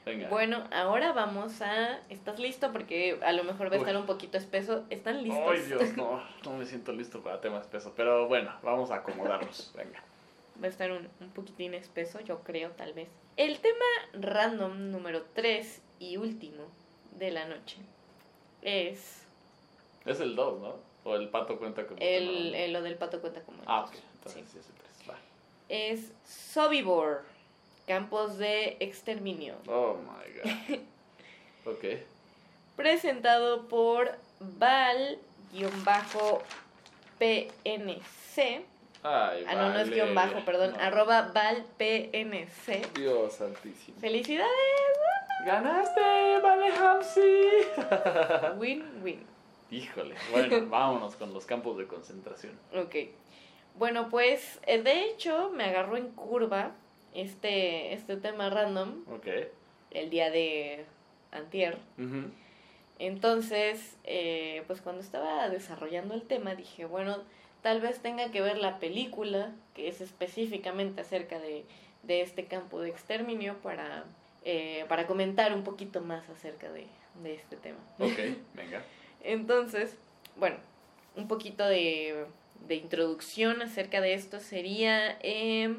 Venga. 0.07 0.29
Bueno, 0.29 0.65
ahora 0.73 1.13
vamos 1.13 1.61
a... 1.61 2.01
¿Estás 2.09 2.39
listo? 2.39 2.73
Porque 2.73 3.19
a 3.23 3.33
lo 3.33 3.45
mejor 3.45 3.71
va 3.71 3.75
a 3.75 3.79
estar 3.79 3.95
Uy. 3.95 4.01
un 4.01 4.07
poquito 4.07 4.39
espeso. 4.39 4.85
¿Están 4.91 5.23
listos? 5.23 5.43
¡Ay, 5.51 5.61
Dios! 5.63 5.97
No, 5.97 6.23
no 6.45 6.57
me 6.57 6.65
siento 6.67 6.93
listo 6.93 7.21
para 7.23 7.41
temas 7.41 7.67
pesos. 7.67 7.93
Pero 7.97 8.27
bueno, 8.27 8.51
vamos 8.63 8.91
a 8.91 8.97
acomodarnos. 8.97 9.73
Venga. 9.77 10.03
Va 10.63 10.67
a 10.67 10.71
estar 10.71 10.91
un, 10.91 11.09
un 11.21 11.31
poquitín 11.31 11.75
espeso, 11.75 12.21
yo 12.21 12.41
creo, 12.41 12.71
tal 12.71 12.93
vez. 12.95 13.09
El 13.37 13.59
tema 13.61 13.85
random 14.15 14.91
número 14.91 15.25
3 15.35 15.81
y 16.01 16.17
último 16.17 16.65
de 17.13 17.31
la 17.31 17.47
noche 17.47 17.77
es 18.63 19.23
Es 20.05 20.21
el 20.21 20.35
2, 20.37 20.61
¿no? 20.61 20.75
O 21.05 21.17
el 21.17 21.29
pato 21.29 21.59
cuenta 21.59 21.87
como. 21.87 21.99
el, 22.01 22.55
el- 22.55 22.73
lo 22.73 22.83
del 22.83 22.97
pato 22.97 23.21
cuenta 23.21 23.41
como... 23.43 23.63
Ah, 23.67 23.85
ok. 23.85 23.95
Entonces 24.17 24.43
Sí. 24.47 24.49
sí, 24.53 24.59
es 24.59 24.67
el 24.69 24.75
3. 24.75 25.11
Va. 25.11 25.19
Es 25.71 26.13
Sobibor, 26.27 27.25
campos 27.87 28.39
de 28.39 28.77
exterminio, 28.81 29.57
Oh 29.67 29.97
my 29.97 30.33
god. 30.73 30.79
Ok. 31.67 31.85
presentado 32.77 33.69
por 33.69 34.13
Val-PNC. 37.21 38.65
Ay, 39.03 39.45
Ah, 39.49 39.55
no, 39.55 39.71
no 39.71 39.79
es 39.81 39.91
guion 39.91 40.15
bajo, 40.15 40.45
perdón, 40.45 40.73
No. 40.73 40.79
arroba 40.83 41.31
ValPNC. 41.35 42.93
Dios 42.95 43.35
santísimo. 43.35 43.99
¡Felicidades! 44.01 44.51
¡Ganaste! 45.47 46.39
¡Vale, 46.43 46.69
Hamsi! 46.69 47.49
Win-win. 48.59 49.25
Híjole. 49.71 50.15
Bueno, 50.31 50.67
vámonos 50.69 51.17
con 51.17 51.33
los 51.33 51.47
campos 51.47 51.79
de 51.79 51.87
concentración. 51.87 52.59
Ok. 52.75 52.95
Bueno, 53.77 54.09
pues 54.11 54.61
eh, 54.67 54.83
de 54.83 55.05
hecho 55.05 55.51
me 55.51 55.65
agarró 55.65 55.97
en 55.97 56.11
curva 56.11 56.73
este, 57.15 57.93
este 57.93 58.17
tema 58.17 58.51
random 58.51 59.03
Ok. 59.13 59.27
el 59.91 60.11
día 60.11 60.31
de 60.31 60.85
antier. 61.33 61.79
Entonces, 62.99 63.97
eh, 64.05 64.63
pues 64.67 64.81
cuando 64.81 65.01
estaba 65.01 65.49
desarrollando 65.49 66.15
el 66.15 66.23
tema 66.23 66.55
dije, 66.55 66.85
bueno, 66.85 67.19
tal 67.63 67.81
vez 67.81 68.01
tenga 68.01 68.31
que 68.31 68.43
ver 68.43 68.59
la 68.59 68.79
película, 68.79 69.53
que 69.75 69.89
es 69.89 70.01
específicamente 70.01 71.01
acerca 71.01 71.39
de, 71.39 71.65
de 72.03 72.21
este 72.21 72.45
campo 72.45 72.81
de 72.81 72.91
exterminio, 72.91 73.57
para, 73.63 74.05
eh, 74.45 74.85
para 74.89 75.07
comentar 75.07 75.55
un 75.55 75.65
poquito 75.65 76.03
más 76.03 76.29
acerca 76.29 76.71
de, 76.71 76.87
de 77.23 77.35
este 77.35 77.57
tema. 77.57 77.79
Ok, 77.99 78.19
venga. 78.55 78.83
Entonces, 79.23 79.97
bueno, 80.37 80.57
un 81.17 81.27
poquito 81.27 81.67
de, 81.67 82.27
de 82.69 82.75
introducción 82.75 83.63
acerca 83.63 84.03
de 84.03 84.13
esto 84.13 84.41
sería, 84.41 85.17
eh, 85.23 85.75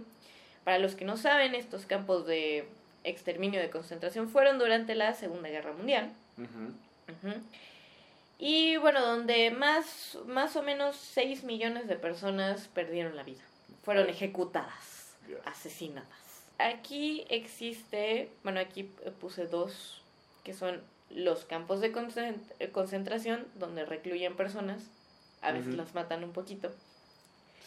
para 0.64 0.80
los 0.80 0.95
que 0.95 1.05
no 1.05 1.18
saben, 1.18 1.55
estos 1.55 1.86
campos 1.86 2.26
de 2.28 2.68
exterminio 3.03 3.59
de 3.59 3.70
concentración 3.70 4.30
fueron 4.30 4.59
durante 4.59 4.93
la 4.95 5.14
Segunda 5.14 5.49
Guerra 5.49 5.74
Mundial. 5.74 6.12
Y 8.38 8.78
bueno, 8.78 9.01
donde 9.05 9.51
más, 9.51 10.18
más 10.26 10.55
o 10.55 10.64
menos 10.64 10.95
6 10.95 11.43
millones 11.43 11.88
de 11.88 11.95
personas 11.95 12.68
perdieron 12.70 13.16
la 13.16 13.24
vida. 13.24 13.41
Fueron 13.84 14.09
ejecutadas, 14.09 15.16
asesinadas. 15.45 16.09
Aquí 16.57 17.26
existe, 17.30 18.32
bueno, 18.43 18.59
aquí 18.59 18.84
puse 19.20 19.47
dos, 19.47 20.01
que 20.43 20.53
son 20.53 20.82
los 21.09 21.45
campos 21.45 21.82
de 21.82 21.91
concent- 21.93 22.72
concentración 22.72 23.47
donde 23.55 23.86
recluyen 23.86 24.36
personas, 24.36 24.84
a 25.41 25.51
veces 25.51 25.74
las 25.76 25.93
matan 25.95 26.24
un 26.24 26.32
poquito, 26.34 26.72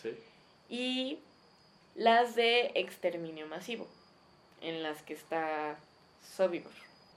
Sí. 0.01 0.17
y 0.69 1.19
las 1.95 2.35
de 2.35 2.73
exterminio 2.75 3.47
masivo, 3.47 3.87
en 4.61 4.83
las 4.83 5.03
que 5.03 5.15
está 5.15 5.77
Sobibor. 6.37 6.73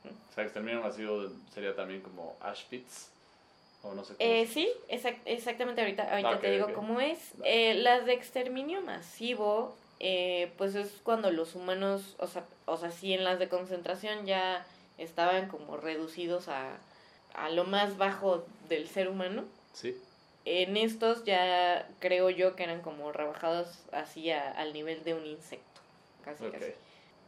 O 0.05 0.33
sea, 0.33 0.43
exterminio 0.43 0.81
masivo 0.81 1.27
sería 1.53 1.75
también 1.75 2.01
como 2.01 2.35
Auschwitz. 2.41 3.09
O 3.83 3.93
no 3.93 4.03
sé 4.03 4.15
cómo 4.15 4.29
Eh, 4.29 4.47
sí, 4.47 4.69
exact- 4.89 5.21
exactamente 5.25 5.81
ahorita, 5.81 6.39
te 6.39 6.51
digo 6.51 6.65
ok. 6.67 6.73
cómo 6.73 6.99
es. 6.99 7.33
Eh, 7.43 7.73
las 7.75 8.05
de 8.05 8.13
exterminio 8.13 8.81
masivo, 8.81 9.75
eh, 9.99 10.51
pues 10.57 10.75
es 10.75 10.91
cuando 11.03 11.31
los 11.31 11.55
humanos, 11.55 12.15
o 12.19 12.27
sea, 12.27 12.45
o 12.65 12.77
sea, 12.77 12.91
sí 12.91 13.13
en 13.13 13.23
las 13.23 13.39
de 13.39 13.49
concentración 13.49 14.25
ya 14.25 14.65
estaban 14.97 15.47
como 15.47 15.77
reducidos 15.77 16.47
a, 16.47 16.77
a 17.33 17.49
lo 17.49 17.65
más 17.65 17.97
bajo 17.97 18.45
del 18.67 18.87
ser 18.87 19.09
humano. 19.09 19.45
Sí. 19.73 19.95
En 20.49 20.77
estos 20.77 21.25
ya 21.25 21.89
creo 21.99 22.29
yo 22.29 22.55
que 22.55 22.63
eran 22.63 22.81
como 22.81 23.11
rebajados 23.11 23.83
así 23.91 24.31
a- 24.31 24.49
al 24.51 24.71
nivel 24.71 25.03
de 25.03 25.13
un 25.13 25.25
insecto, 25.25 25.81
casi 26.23 26.45
casi. 26.49 26.71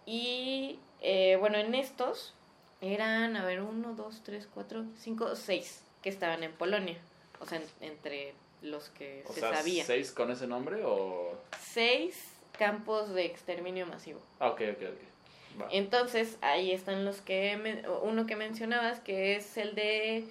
Y 0.05 0.79
eh, 1.01 1.35
bueno, 1.37 1.57
en 1.57 1.75
estos 1.75 2.33
eran, 2.81 3.35
a 3.35 3.43
ver, 3.45 3.61
uno, 3.61 3.93
dos, 3.93 4.21
tres, 4.23 4.47
cuatro, 4.53 4.85
cinco, 4.97 5.35
seis 5.35 5.83
que 6.01 6.07
estaban 6.09 6.43
en 6.43 6.53
Polonia. 6.53 6.97
O 7.41 7.45
sea, 7.45 7.57
en- 7.57 7.89
entre 7.91 8.33
los 8.61 8.87
que 8.89 9.23
O 9.27 9.33
se 9.33 9.41
sea, 9.41 9.53
sabía. 9.55 9.83
¿seis 9.83 10.11
con 10.13 10.31
ese 10.31 10.47
nombre 10.47 10.81
o...? 10.85 11.37
Seis 11.61 12.23
campos 12.57 13.13
de 13.13 13.25
exterminio 13.25 13.85
masivo. 13.85 14.21
Ah, 14.39 14.49
ok, 14.51 14.61
ok, 14.71 14.81
ok. 14.83 15.61
Va. 15.61 15.67
Entonces, 15.71 16.37
ahí 16.41 16.71
están 16.71 17.03
los 17.03 17.19
que... 17.21 17.83
uno 18.01 18.25
que 18.25 18.37
mencionabas, 18.37 19.01
que 19.01 19.35
es 19.35 19.57
el 19.57 19.75
de... 19.75 20.23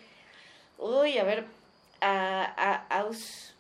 Uy, 0.79 1.19
a 1.19 1.25
ver... 1.25 1.45
A, 2.01 2.45
a, 2.89 3.01
Aus, 3.01 3.55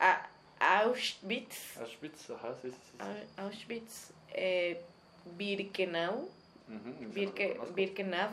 a, 0.00 0.28
Auschwitz. 0.58 1.76
Auschwitz, 1.78 2.30
ajá, 2.30 2.54
sí, 2.62 2.70
sí, 2.70 2.76
sí. 2.76 2.92
sí. 2.92 2.98
Au- 3.38 3.44
Auschwitz. 3.46 4.12
Eh, 4.34 4.80
Birkenau. 5.36 6.28
Lo 6.68 7.08
Birke. 7.10 7.60
Birkenav, 7.74 8.30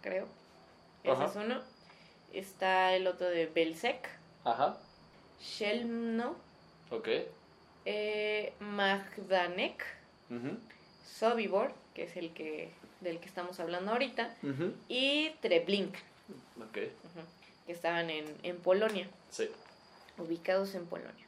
creo. 0.00 0.26
Ese 1.02 1.12
Ajá. 1.12 1.26
es 1.26 1.36
uno. 1.36 1.62
Está 2.32 2.94
el 2.94 3.06
otro 3.06 3.28
de 3.28 3.46
Belzec, 3.46 4.08
Ajá, 4.44 4.76
Shelmno, 5.40 6.36
ok. 6.90 7.08
eh, 7.84 8.52
Magdanek, 8.60 9.84
Sobibor, 11.18 11.72
que 11.94 12.04
es 12.04 12.16
el 12.16 12.32
que 12.32 12.72
del 13.00 13.20
que 13.20 13.26
estamos 13.26 13.58
hablando 13.60 13.92
ahorita, 13.92 14.34
y 14.88 15.30
Treblink, 15.40 15.94
Ok, 16.60 16.78
que 17.66 17.72
estaban 17.72 18.08
en, 18.10 18.24
en 18.42 18.56
Polonia, 18.58 19.08
sí. 19.30 19.50
ubicados 20.18 20.74
en 20.74 20.86
Polonia. 20.86 21.26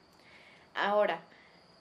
Ahora, 0.74 1.20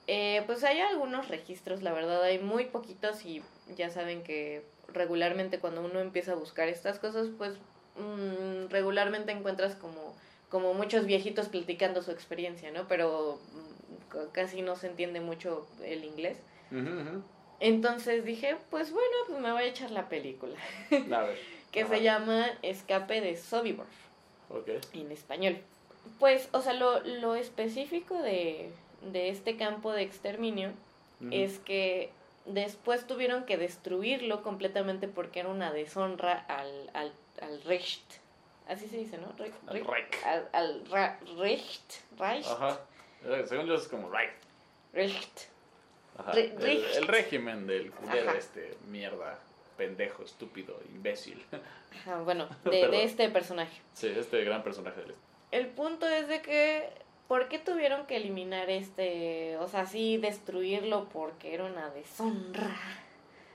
eh, 0.06 0.42
pues 0.46 0.64
hay 0.64 0.80
algunos 0.80 1.28
registros, 1.28 1.82
la 1.82 1.92
verdad 1.92 2.22
hay 2.22 2.38
muy 2.38 2.64
poquitos 2.66 3.24
y 3.24 3.42
ya 3.76 3.90
saben 3.90 4.22
que 4.22 4.64
regularmente 4.88 5.58
cuando 5.58 5.82
uno 5.84 6.00
empieza 6.00 6.32
a 6.32 6.36
buscar 6.36 6.68
estas 6.68 6.98
cosas, 6.98 7.28
pues 7.36 7.54
mm, 7.96 8.70
regularmente 8.70 9.32
encuentras 9.32 9.74
como, 9.74 10.14
como 10.48 10.74
muchos 10.74 11.06
viejitos 11.06 11.48
platicando 11.48 12.02
su 12.02 12.10
experiencia, 12.10 12.70
¿no? 12.72 12.88
Pero 12.88 13.38
mm, 13.52 14.30
casi 14.32 14.62
no 14.62 14.76
se 14.76 14.88
entiende 14.88 15.20
mucho 15.20 15.66
el 15.84 16.04
inglés. 16.04 16.38
Entonces 17.60 18.24
dije, 18.24 18.56
pues 18.70 18.92
bueno, 18.92 19.16
pues 19.26 19.40
me 19.40 19.52
voy 19.52 19.62
a 19.62 19.66
echar 19.66 19.90
la 19.90 20.08
película, 20.08 20.56
A 20.90 21.22
ver. 21.22 21.38
que 21.72 21.82
Ajá. 21.82 21.94
se 21.94 22.02
llama 22.02 22.46
Escape 22.62 23.20
de 23.20 23.36
Sobibor 23.36 23.86
En 24.92 25.12
español. 25.12 25.58
Pues, 26.18 26.48
o 26.52 26.60
sea, 26.62 26.72
lo, 26.74 27.00
lo 27.00 27.34
específico 27.34 28.20
de, 28.22 28.70
de 29.12 29.28
este 29.28 29.56
campo 29.56 29.92
de 29.92 30.02
exterminio 30.02 30.70
es 31.30 31.58
que 31.58 32.10
después 32.46 33.06
tuvieron 33.06 33.44
que 33.44 33.56
destruirlo 33.56 34.42
completamente 34.42 35.08
porque 35.08 35.40
era 35.40 35.48
una 35.48 35.72
deshonra 35.72 36.44
al, 36.48 36.90
al, 36.94 37.12
al 37.42 37.62
Recht. 37.64 38.02
Así 38.68 38.86
se 38.88 38.98
dice, 38.98 39.18
¿no? 39.18 39.26
Recht, 39.38 39.54
Al 39.66 39.74
Recht, 39.74 39.88
Reich. 39.88 40.24
al, 40.24 40.48
al 40.52 40.86
Ra- 40.90 41.18
Recht, 41.38 41.92
Recht, 42.18 42.46
Ajá. 42.46 42.80
Eh, 43.24 43.44
Según 43.48 43.66
yo 43.66 43.74
es 43.74 43.88
como 43.88 44.08
right. 44.10 44.30
Recht. 44.92 45.40
Ajá. 46.18 46.32
Re- 46.32 46.52
el, 46.54 46.62
Reich. 46.62 46.96
el 46.96 47.06
régimen 47.08 47.66
del 47.66 47.90
culero 47.90 48.32
este, 48.32 48.76
mierda, 48.88 49.38
pendejo, 49.78 50.24
estúpido, 50.24 50.78
imbécil. 50.94 51.42
Ajá, 51.94 52.20
bueno, 52.20 52.48
de, 52.64 53.04
este 53.04 53.30
personaje. 53.30 53.80
Sí, 53.94 54.08
este 54.14 54.44
gran 54.44 54.62
personaje 54.62 55.00
del 55.00 55.14
El 55.52 55.68
punto 55.68 56.06
es 56.06 56.28
de 56.28 56.42
que, 56.42 56.90
¿por 57.28 57.48
qué 57.48 57.58
tuvieron 57.58 58.06
que 58.06 58.16
eliminar 58.16 58.68
este, 58.68 59.56
o 59.56 59.68
sea, 59.68 59.86
sí, 59.86 60.18
destruirlo 60.18 61.08
porque 61.08 61.54
era 61.54 61.64
una 61.64 61.88
deshonra? 61.88 62.76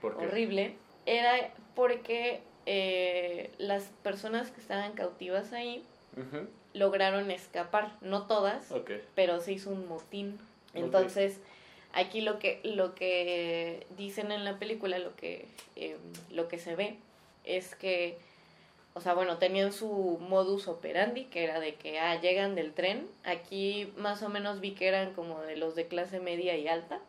Porque 0.00 0.26
horrible 0.26 0.74
era 1.06 1.52
porque 1.74 2.42
eh, 2.66 3.50
las 3.58 3.84
personas 4.02 4.50
que 4.50 4.60
estaban 4.60 4.92
cautivas 4.92 5.52
ahí 5.52 5.84
lograron 6.72 7.30
escapar, 7.30 7.96
no 8.00 8.26
todas, 8.26 8.72
pero 9.14 9.40
se 9.40 9.52
hizo 9.52 9.70
un 9.70 9.86
motín. 9.88 10.38
Entonces, 10.72 11.40
aquí 11.94 12.20
lo 12.20 12.38
que 12.38 12.60
lo 12.64 12.94
que 12.94 13.86
dicen 13.96 14.32
en 14.32 14.44
la 14.44 14.58
película, 14.58 14.98
lo 14.98 15.16
que 15.16 15.48
eh, 15.76 15.96
lo 16.30 16.48
que 16.48 16.58
se 16.58 16.76
ve 16.76 16.96
es 17.44 17.74
que 17.74 18.18
o 18.96 19.00
sea, 19.00 19.14
bueno, 19.14 19.38
tenían 19.38 19.72
su 19.72 20.18
modus 20.20 20.68
operandi, 20.68 21.24
que 21.24 21.42
era 21.42 21.58
de 21.58 21.74
que 21.74 21.98
ah, 21.98 22.20
llegan 22.20 22.54
del 22.54 22.72
tren. 22.72 23.08
Aquí 23.24 23.92
más 23.96 24.22
o 24.22 24.28
menos 24.28 24.60
vi 24.60 24.70
que 24.70 24.86
eran 24.86 25.14
como 25.14 25.40
de 25.40 25.56
los 25.56 25.74
de 25.74 25.88
clase 25.88 26.20
media 26.20 26.56
y 26.56 26.68
alta 26.68 27.00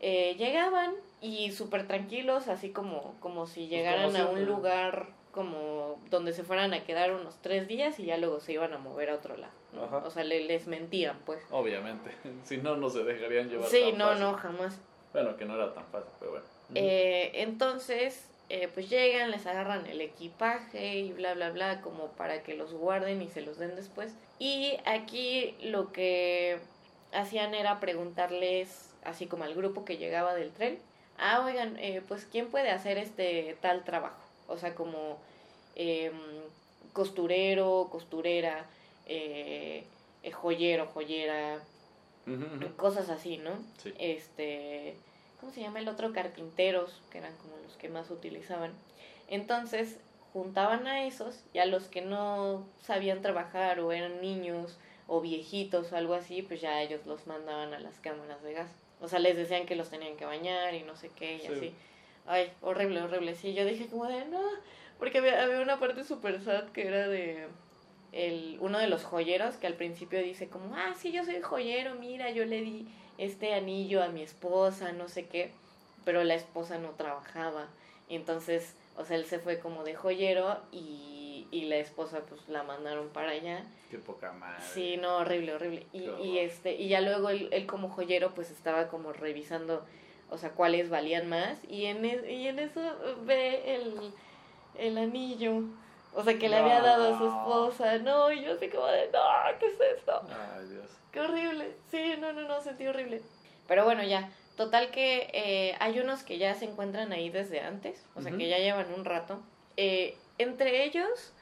eh, 0.00 0.34
llegaban 0.36 0.92
y 1.22 1.52
súper 1.52 1.86
tranquilos, 1.86 2.48
así 2.48 2.70
como, 2.70 3.14
como 3.20 3.46
si 3.46 3.68
llegaran 3.68 4.12
como 4.12 4.24
a 4.24 4.30
un 4.30 4.44
lugar 4.44 5.08
como 5.30 6.00
donde 6.10 6.32
se 6.32 6.42
fueran 6.42 6.74
a 6.74 6.84
quedar 6.84 7.12
unos 7.12 7.40
tres 7.40 7.68
días 7.68 7.98
y 8.00 8.06
ya 8.06 8.16
luego 8.16 8.40
se 8.40 8.52
iban 8.52 8.72
a 8.74 8.78
mover 8.78 9.10
a 9.10 9.14
otro 9.14 9.36
lado. 9.36 9.52
¿No? 9.72 9.84
Ajá. 9.84 9.98
O 9.98 10.10
sea, 10.10 10.24
le- 10.24 10.44
les 10.44 10.66
mentían, 10.66 11.18
pues. 11.26 11.42
Obviamente. 11.50 12.10
Si 12.44 12.56
no, 12.58 12.76
no 12.76 12.90
se 12.90 13.04
dejarían 13.04 13.48
llevar. 13.48 13.68
Sí, 13.68 13.80
tan 13.90 13.98
no, 13.98 14.06
fácil. 14.08 14.22
no, 14.24 14.34
jamás. 14.34 14.78
Bueno, 15.12 15.36
que 15.36 15.44
no 15.44 15.54
era 15.56 15.74
tan 15.74 15.84
fácil, 15.86 16.10
pero 16.18 16.32
bueno. 16.32 16.46
Eh, 16.74 17.32
entonces, 17.34 18.26
eh, 18.48 18.68
pues 18.72 18.88
llegan, 18.88 19.30
les 19.32 19.44
agarran 19.46 19.86
el 19.86 20.00
equipaje 20.00 20.96
y 20.98 21.12
bla, 21.12 21.34
bla, 21.34 21.50
bla, 21.50 21.80
como 21.80 22.08
para 22.12 22.42
que 22.42 22.54
los 22.54 22.72
guarden 22.72 23.20
y 23.22 23.28
se 23.28 23.40
los 23.42 23.58
den 23.58 23.74
después. 23.76 24.14
Y 24.38 24.78
aquí 24.86 25.56
lo 25.62 25.92
que 25.92 26.58
hacían 27.12 27.54
era 27.54 27.80
preguntarles, 27.80 28.94
así 29.04 29.26
como 29.26 29.42
al 29.44 29.54
grupo 29.54 29.84
que 29.84 29.96
llegaba 29.96 30.34
del 30.34 30.52
tren, 30.52 30.78
ah, 31.18 31.44
oigan, 31.44 31.76
eh, 31.78 32.02
pues 32.06 32.24
¿quién 32.30 32.48
puede 32.50 32.70
hacer 32.70 32.96
este 32.98 33.56
tal 33.60 33.82
trabajo? 33.84 34.22
O 34.46 34.56
sea, 34.58 34.74
como 34.76 35.18
em, 35.74 36.12
costurero, 36.92 37.88
costurera, 37.90 38.66
eh, 39.12 39.84
eh, 40.22 40.30
joyero, 40.30 40.86
joyera, 40.86 41.58
cosas 42.76 43.08
así, 43.10 43.38
¿no? 43.38 43.50
Sí. 43.82 43.92
Este, 43.98 44.94
¿cómo 45.40 45.50
se 45.52 45.60
llama 45.60 45.80
el 45.80 45.88
otro? 45.88 46.12
Carpinteros, 46.12 47.00
que 47.10 47.18
eran 47.18 47.36
como 47.38 47.56
los 47.58 47.76
que 47.76 47.88
más 47.88 48.10
utilizaban. 48.10 48.72
Entonces, 49.28 49.96
juntaban 50.32 50.86
a 50.86 51.06
esos 51.06 51.42
y 51.52 51.58
a 51.58 51.66
los 51.66 51.88
que 51.88 52.02
no 52.02 52.64
sabían 52.80 53.20
trabajar 53.20 53.80
o 53.80 53.90
eran 53.92 54.20
niños 54.20 54.78
o 55.08 55.20
viejitos 55.20 55.92
o 55.92 55.96
algo 55.96 56.14
así, 56.14 56.42
pues 56.42 56.60
ya 56.60 56.80
ellos 56.80 57.04
los 57.06 57.26
mandaban 57.26 57.74
a 57.74 57.80
las 57.80 57.98
cámaras 57.98 58.40
de 58.44 58.52
gas. 58.52 58.70
O 59.00 59.08
sea, 59.08 59.18
les 59.18 59.36
decían 59.36 59.66
que 59.66 59.74
los 59.74 59.90
tenían 59.90 60.16
que 60.16 60.24
bañar 60.24 60.74
y 60.74 60.82
no 60.84 60.94
sé 60.94 61.10
qué 61.16 61.36
y 61.36 61.40
Sí. 61.40 61.46
así. 61.46 61.74
Ay, 62.26 62.52
horrible, 62.62 63.02
horrible. 63.02 63.34
Sí, 63.34 63.54
yo 63.54 63.64
dije 63.64 63.86
como 63.86 64.06
de, 64.06 64.24
no, 64.26 64.40
porque 65.00 65.18
había, 65.18 65.42
había 65.42 65.60
una 65.62 65.80
parte 65.80 66.04
super 66.04 66.40
sad 66.44 66.68
que 66.68 66.86
era 66.86 67.08
de 67.08 67.48
el, 68.12 68.56
uno 68.60 68.78
de 68.78 68.88
los 68.88 69.04
joyeros 69.04 69.56
que 69.56 69.66
al 69.66 69.74
principio 69.74 70.20
dice 70.22 70.48
como, 70.48 70.74
ah, 70.76 70.94
sí, 70.98 71.12
yo 71.12 71.24
soy 71.24 71.40
joyero, 71.40 71.94
mira, 71.94 72.30
yo 72.30 72.44
le 72.44 72.60
di 72.62 72.88
este 73.18 73.54
anillo 73.54 74.02
a 74.02 74.08
mi 74.08 74.22
esposa, 74.22 74.92
no 74.92 75.08
sé 75.08 75.26
qué, 75.26 75.50
pero 76.04 76.24
la 76.24 76.34
esposa 76.34 76.78
no 76.78 76.90
trabajaba. 76.90 77.68
Y 78.08 78.16
entonces, 78.16 78.74
o 78.96 79.04
sea, 79.04 79.16
él 79.16 79.24
se 79.26 79.38
fue 79.38 79.60
como 79.60 79.84
de 79.84 79.94
joyero 79.94 80.58
y, 80.72 81.46
y 81.52 81.62
la 81.66 81.76
esposa 81.76 82.20
pues 82.28 82.48
la 82.48 82.62
mandaron 82.64 83.08
para 83.10 83.30
allá. 83.30 83.64
Qué 83.90 83.98
poca 83.98 84.32
madre. 84.32 84.62
Sí, 84.72 84.96
no, 84.96 85.18
horrible, 85.18 85.54
horrible. 85.54 85.86
Y, 85.92 86.08
y 86.24 86.38
este, 86.38 86.74
y 86.74 86.88
ya 86.88 87.00
luego 87.00 87.28
él, 87.28 87.48
él 87.52 87.66
como 87.66 87.88
joyero 87.88 88.34
pues 88.34 88.50
estaba 88.50 88.88
como 88.88 89.12
revisando, 89.12 89.84
o 90.30 90.38
sea, 90.38 90.50
cuáles 90.50 90.90
valían 90.90 91.28
más. 91.28 91.58
Y 91.68 91.84
en, 91.86 92.04
e- 92.04 92.32
y 92.32 92.48
en 92.48 92.58
eso 92.58 92.80
ve 93.24 93.74
el, 93.76 94.12
el 94.78 94.98
anillo. 94.98 95.62
O 96.12 96.22
sea, 96.24 96.38
que 96.38 96.48
le 96.48 96.56
había 96.56 96.80
dado 96.80 97.14
a 97.14 97.18
su 97.18 97.24
No. 97.24 97.38
esposa. 97.38 97.98
No, 97.98 98.32
y 98.32 98.42
yo 98.44 98.54
así 98.54 98.68
como 98.68 98.86
de, 98.86 99.10
no, 99.12 99.20
¿qué 99.58 99.66
es 99.66 99.80
esto? 99.98 100.20
Ay, 100.28 100.66
Dios. 100.68 100.90
Qué 101.12 101.20
horrible. 101.20 101.76
Sí, 101.90 102.14
no, 102.18 102.32
no, 102.32 102.42
no, 102.42 102.60
sentí 102.60 102.86
horrible. 102.86 103.22
Pero 103.68 103.84
bueno, 103.84 104.02
ya. 104.02 104.30
Total 104.56 104.90
que 104.90 105.30
eh, 105.32 105.76
hay 105.80 106.00
unos 106.00 106.22
que 106.22 106.36
ya 106.36 106.54
se 106.54 106.66
encuentran 106.66 107.12
ahí 107.12 107.30
desde 107.30 107.60
antes, 107.60 108.04
o 108.14 108.20
sea, 108.20 108.30
Ujú. 108.30 108.38
que 108.40 108.48
ya 108.48 108.58
llevan 108.58 108.92
un 108.92 109.04
rato. 109.06 109.40
Eh, 109.76 110.16
entre 110.36 110.84
ellos, 110.84 111.32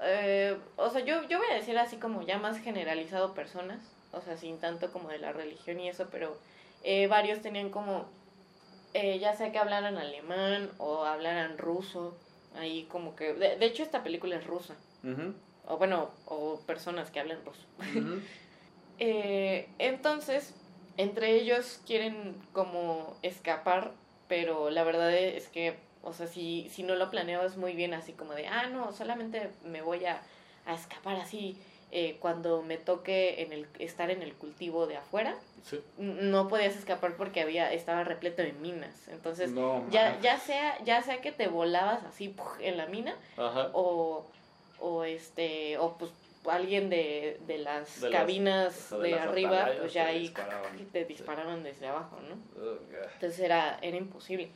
eh, 0.00 0.56
o 0.76 0.88
sea, 0.90 1.00
yo, 1.00 1.22
yo 1.28 1.38
voy 1.38 1.46
a 1.50 1.54
decir 1.54 1.76
así 1.78 1.96
como 1.96 2.22
ya 2.22 2.38
más 2.38 2.58
generalizado 2.60 3.34
personas, 3.34 3.80
o 4.12 4.20
sea, 4.20 4.36
sin 4.36 4.60
tanto 4.60 4.92
como 4.92 5.08
de 5.08 5.18
la 5.18 5.32
religión 5.32 5.80
y 5.80 5.88
eso, 5.88 6.06
pero 6.12 6.36
eh, 6.84 7.08
varios 7.08 7.40
tenían 7.42 7.70
como, 7.70 8.04
eh, 8.94 9.18
ya 9.18 9.34
sea 9.34 9.50
que 9.50 9.58
hablaran 9.58 9.98
alemán 9.98 10.70
o 10.78 11.04
hablaran 11.04 11.58
ruso, 11.58 12.14
ahí 12.56 12.84
como 12.84 13.16
que, 13.16 13.34
de, 13.34 13.56
de 13.56 13.66
hecho 13.66 13.82
esta 13.82 14.02
película 14.02 14.36
es 14.36 14.46
rusa, 14.46 14.74
o 15.66 15.78
bueno, 15.78 16.10
o 16.26 16.60
personas 16.60 17.10
que 17.10 17.20
hablan 17.20 17.44
ruso. 17.44 17.66
Eh, 19.04 19.68
entonces, 19.78 20.54
entre 20.96 21.34
ellos 21.34 21.80
quieren 21.86 22.36
como 22.52 23.16
escapar, 23.22 23.90
pero 24.28 24.70
la 24.70 24.84
verdad 24.84 25.12
es 25.12 25.48
que, 25.48 25.76
o 26.04 26.12
sea, 26.12 26.28
si, 26.28 26.68
si 26.70 26.84
no 26.84 26.94
lo 26.94 27.10
planeabas 27.10 27.56
muy 27.56 27.72
bien, 27.72 27.94
así 27.94 28.12
como 28.12 28.34
de, 28.34 28.46
ah, 28.46 28.68
no, 28.68 28.92
solamente 28.92 29.50
me 29.64 29.82
voy 29.82 30.04
a, 30.04 30.22
a 30.66 30.74
escapar 30.74 31.16
así 31.16 31.58
eh, 31.92 32.16
cuando 32.20 32.62
me 32.62 32.78
toque 32.78 33.42
en 33.42 33.52
el, 33.52 33.66
estar 33.78 34.10
en 34.10 34.22
el 34.22 34.32
cultivo 34.34 34.86
de 34.86 34.96
afuera, 34.96 35.36
Sí. 35.62 35.80
no 35.98 36.48
podías 36.48 36.74
escapar 36.74 37.16
porque 37.16 37.40
había 37.40 37.72
estaba 37.72 38.02
repleto 38.02 38.42
de 38.42 38.52
minas. 38.54 39.06
Entonces, 39.08 39.52
No, 39.52 39.88
ya, 39.90 40.18
ya, 40.20 40.36
sea, 40.40 40.82
ya 40.84 41.00
sea 41.02 41.20
que 41.20 41.30
te 41.30 41.46
volabas 41.46 42.02
así 42.02 42.28
¡puf! 42.30 42.48
en 42.60 42.76
la 42.76 42.86
mina, 42.86 43.14
Ajá. 43.36 43.70
o, 43.72 44.26
o 44.80 45.04
este 45.04 45.78
o 45.78 45.96
pues 45.98 46.10
alguien 46.46 46.90
de, 46.90 47.38
de 47.46 47.58
las 47.58 48.00
De 48.00 48.10
cabinas 48.10 48.90
de, 48.90 48.98
de 48.98 49.10
las 49.12 49.26
arriba 49.28 49.70
pues 49.78 49.92
ya 49.92 50.06
ahí 50.06 50.20
disparaban. 50.22 50.76
te 50.92 51.04
disparaban 51.04 51.62
desde 51.62 51.86
abajo 51.86 52.18
no 52.28 52.36
entonces 53.14 53.38
era 53.38 53.78
era 53.80 53.96
imposible 53.96 54.48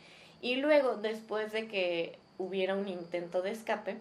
y 0.43 0.57
luego 0.57 0.97
después 0.97 1.53
de 1.53 1.69
que 1.69 2.19
hubiera 2.39 2.75
un 2.75 2.89
intento 2.89 3.41
de 3.41 3.53
escape 3.53 3.99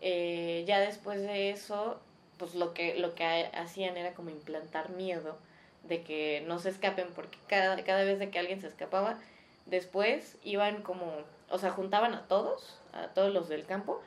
eh, 0.00 0.62
ya 0.68 0.78
después 0.80 1.20
de 1.20 1.50
eso 1.50 1.98
pues 2.38 2.54
lo 2.54 2.72
que 2.74 2.94
lo 2.98 3.14
que 3.14 3.24
ha- 3.24 3.60
hacían 3.60 3.96
era 3.96 4.14
como 4.14 4.30
implantar 4.30 4.90
miedo 4.90 5.36
de 5.84 6.02
que 6.02 6.42
no 6.46 6.58
se 6.58 6.70
escapen 6.70 7.08
porque 7.14 7.38
cada, 7.48 7.82
cada 7.84 8.04
vez 8.04 8.18
de 8.18 8.30
que 8.30 8.38
alguien 8.38 8.60
se 8.60 8.66
escapaba 8.68 9.18
después 9.66 10.36
iban 10.44 10.82
como 10.82 11.12
o 11.50 11.58
sea 11.58 11.70
juntaban 11.70 12.14
a 12.14 12.26
todos 12.28 12.78
a 12.92 13.08
todos 13.08 13.32
los 13.32 13.48
del 13.48 13.64
campo 13.66 14.00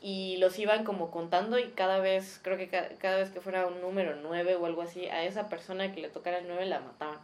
y 0.00 0.36
los 0.36 0.58
iban 0.58 0.84
como 0.84 1.10
contando 1.10 1.58
y 1.58 1.70
cada 1.70 1.98
vez 1.98 2.40
creo 2.42 2.56
que 2.56 2.68
ca- 2.68 2.90
cada, 2.98 3.16
vez 3.16 3.30
que 3.30 3.40
fuera 3.40 3.66
un 3.66 3.80
número 3.80 4.14
9 4.22 4.54
o 4.56 4.66
algo 4.66 4.82
así 4.82 5.06
a 5.08 5.24
esa 5.24 5.48
persona 5.48 5.92
que 5.92 6.00
le 6.00 6.08
tocara 6.08 6.38
el 6.38 6.46
9 6.46 6.66
la 6.66 6.80
mataban 6.80 7.18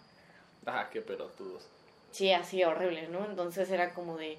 Ah, 0.66 0.88
qué 0.90 1.00
pelotudos. 1.02 1.68
Sí, 2.10 2.32
así 2.32 2.64
horrible, 2.64 3.08
¿no? 3.08 3.24
Entonces 3.26 3.70
era 3.70 3.92
como 3.92 4.16
de... 4.16 4.38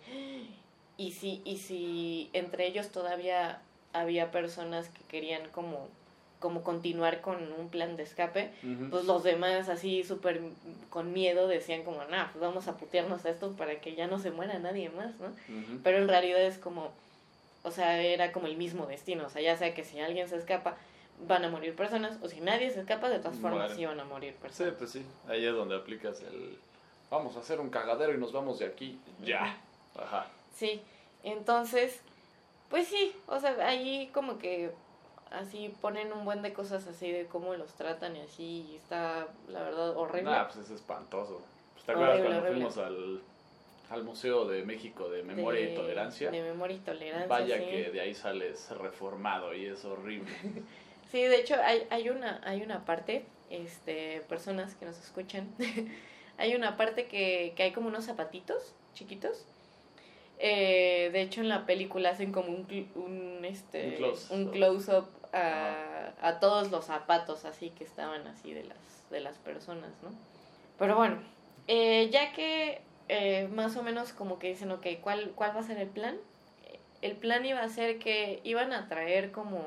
Y 0.97 1.12
si, 1.12 1.41
y 1.45 1.58
si 1.58 2.30
entre 2.34 2.66
ellos 2.68 2.89
todavía 2.89 3.62
había 3.99 4.31
personas 4.31 4.89
que 4.89 5.01
querían 5.09 5.49
como, 5.49 5.87
como 6.39 6.63
continuar 6.63 7.21
con 7.21 7.51
un 7.53 7.69
plan 7.69 7.95
de 7.95 8.03
escape, 8.03 8.51
pues 8.91 9.05
los 9.05 9.23
demás 9.23 9.69
así 9.69 10.03
súper 10.03 10.41
con 10.89 11.13
miedo 11.13 11.47
decían 11.47 11.83
como, 11.83 12.03
nah, 12.05 12.27
pues 12.31 12.41
vamos 12.41 12.67
a 12.67 12.77
putearnos 12.77 13.25
a 13.25 13.29
estos 13.29 13.55
para 13.55 13.79
que 13.81 13.95
ya 13.95 14.07
no 14.07 14.19
se 14.19 14.31
muera 14.31 14.59
nadie 14.59 14.89
más, 14.89 15.15
¿no? 15.19 15.33
Pero 15.83 15.97
en 15.97 16.07
realidad 16.07 16.41
es 16.41 16.57
como, 16.57 16.91
o 17.63 17.71
sea, 17.71 17.99
era 18.01 18.31
como 18.31 18.47
el 18.47 18.57
mismo 18.57 18.85
destino, 18.85 19.25
o 19.25 19.29
sea, 19.29 19.41
ya 19.41 19.57
sea 19.57 19.73
que 19.73 19.83
si 19.83 19.99
alguien 19.99 20.27
se 20.29 20.37
escapa 20.37 20.75
van 21.27 21.45
a 21.45 21.49
morir 21.49 21.73
personas, 21.75 22.17
o 22.21 22.27
si 22.27 22.41
nadie 22.41 22.69
se 22.71 22.81
escapa, 22.81 23.07
de 23.09 23.19
todas 23.19 23.37
formas 23.37 23.71
sí 23.73 23.85
van 23.85 23.99
a 23.99 24.03
morir 24.03 24.33
Sí, 24.33 24.39
personas. 24.41 24.73
pues 24.77 24.91
sí. 24.91 25.05
Ahí 25.29 25.45
es 25.45 25.53
donde 25.53 25.75
aplicas 25.77 26.19
el. 26.21 26.57
Vamos 27.09 27.37
a 27.37 27.39
hacer 27.39 27.61
un 27.61 27.69
cagadero 27.69 28.13
y 28.13 28.17
nos 28.17 28.33
vamos 28.33 28.59
de 28.59 28.65
aquí. 28.65 28.99
Ya. 29.23 29.57
Ajá. 29.97 30.27
Sí, 30.53 30.81
entonces, 31.23 32.01
pues 32.70 32.88
sí, 32.88 33.16
o 33.28 33.39
sea, 33.39 33.55
ahí 33.68 34.09
como 34.13 34.38
que 34.38 34.72
así 35.32 35.74
ponen 35.82 36.11
un 36.13 36.26
buen 36.26 36.41
de 36.41 36.53
cosas 36.53 36.88
así 36.88 37.11
de 37.11 37.26
cómo 37.28 37.53
los 37.55 37.74
tratan 37.74 38.16
y 38.16 38.22
así, 38.22 38.68
y 38.72 38.76
está, 38.78 39.28
la 39.47 39.63
verdad, 39.63 39.95
horrible. 39.97 40.32
Nah, 40.32 40.45
pues 40.45 40.57
es 40.66 40.72
espantoso. 40.72 41.41
Pues, 41.74 41.86
¿Te 41.86 41.91
acuerdas 41.91 42.20
Horrible, 42.20 42.30
cuando 42.36 42.49
horrible. 42.49 42.70
fuimos 42.72 42.78
al, 42.78 43.22
al 43.89 44.03
Museo 44.03 44.45
de 44.47 44.63
México 44.63 45.09
de 45.09 45.24
Memoria 45.24 45.61
De- 45.66 45.72
y 45.74 45.76
Tolerancia? 45.76 46.32
De 46.32 46.41
memoria 46.41 46.78
y 46.78 46.80
tolerancia. 46.80 47.28
Vaya 47.28 47.57
sí. 47.57 47.66
que 47.66 47.91
de 47.91 48.01
ahí 48.01 48.13
sales 48.16 48.70
reformado 48.72 49.53
y 49.53 49.66
es 49.66 49.84
horrible. 49.86 50.32
Sí, 51.11 51.22
de 51.22 51.39
hecho, 51.39 51.55
hay, 51.63 51.88
hay, 51.91 52.09
una, 52.09 52.41
hay 52.43 52.61
una 52.63 52.84
parte, 52.84 53.26
este, 53.49 54.22
personas 54.28 54.74
que 54.76 54.86
nos 54.86 54.97
escuchan, 54.99 55.47
hay 56.38 56.55
una 56.55 56.76
parte 56.78 57.07
que, 57.07 57.53
que 57.55 57.63
hay 57.63 57.72
como 57.72 57.88
unos 57.88 58.05
zapatitos 58.05 58.74
chiquitos. 58.95 59.45
Eh, 60.39 61.09
de 61.13 61.21
hecho, 61.21 61.41
en 61.41 61.49
la 61.49 61.65
película 61.65 62.09
hacen 62.09 62.31
como 62.31 62.49
un, 62.49 62.67
un, 62.95 63.45
este, 63.45 63.88
Un 63.88 63.93
close- 63.95 64.33
un 64.33 64.45
close-up 64.51 65.07
a, 65.33 66.11
a 66.21 66.39
todos 66.39 66.71
los 66.71 66.86
zapatos 66.86 67.45
así 67.45 67.69
que 67.71 67.83
estaban 67.83 68.25
así 68.27 68.53
de 68.53 68.63
las, 68.63 69.09
de 69.09 69.19
las 69.21 69.38
personas, 69.38 69.91
¿no? 70.03 70.09
Pero 70.77 70.95
bueno, 70.97 71.17
eh, 71.67 72.09
ya 72.11 72.33
que 72.33 72.81
eh, 73.07 73.47
más 73.53 73.75
o 73.77 73.83
menos 73.83 74.11
como 74.13 74.39
que 74.39 74.47
dicen, 74.49 74.71
ok, 74.71 74.86
¿cuál, 75.01 75.31
¿cuál 75.36 75.55
va 75.55 75.59
a 75.61 75.63
ser 75.63 75.77
el 75.77 75.88
plan? 75.88 76.17
El 77.01 77.15
plan 77.15 77.45
iba 77.45 77.61
a 77.61 77.69
ser 77.69 77.99
que 77.99 78.39
iban 78.43 78.73
a 78.73 78.88
traer 78.89 79.31
como 79.31 79.61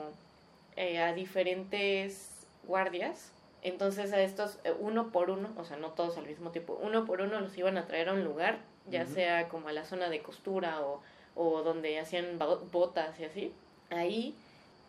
eh, 0.77 0.99
a 0.99 1.13
diferentes 1.15 2.47
guardias. 2.65 3.33
Entonces 3.63 4.13
a 4.13 4.21
estos, 4.21 4.59
eh, 4.65 4.73
uno 4.79 5.11
por 5.13 5.31
uno, 5.31 5.49
o 5.57 5.65
sea, 5.65 5.77
no 5.77 5.89
todos 5.91 6.17
al 6.19 6.27
mismo 6.27 6.51
tiempo, 6.51 6.79
uno 6.83 7.05
por 7.05 7.21
uno 7.21 7.41
los 7.41 7.57
iban 7.59 7.77
a 7.79 7.87
traer 7.87 8.09
a 8.09 8.13
un 8.13 8.23
lugar, 8.25 8.59
ya 8.91 9.07
sea 9.07 9.49
como 9.49 9.69
a 9.69 9.73
la 9.73 9.85
zona 9.85 10.09
de 10.09 10.21
costura 10.21 10.81
o, 10.83 11.03
o 11.35 11.63
donde 11.63 11.99
hacían 11.99 12.39
bo- 12.39 12.59
botas 12.73 13.19
y 13.21 13.25
así. 13.25 13.53
Ahí, 13.91 14.35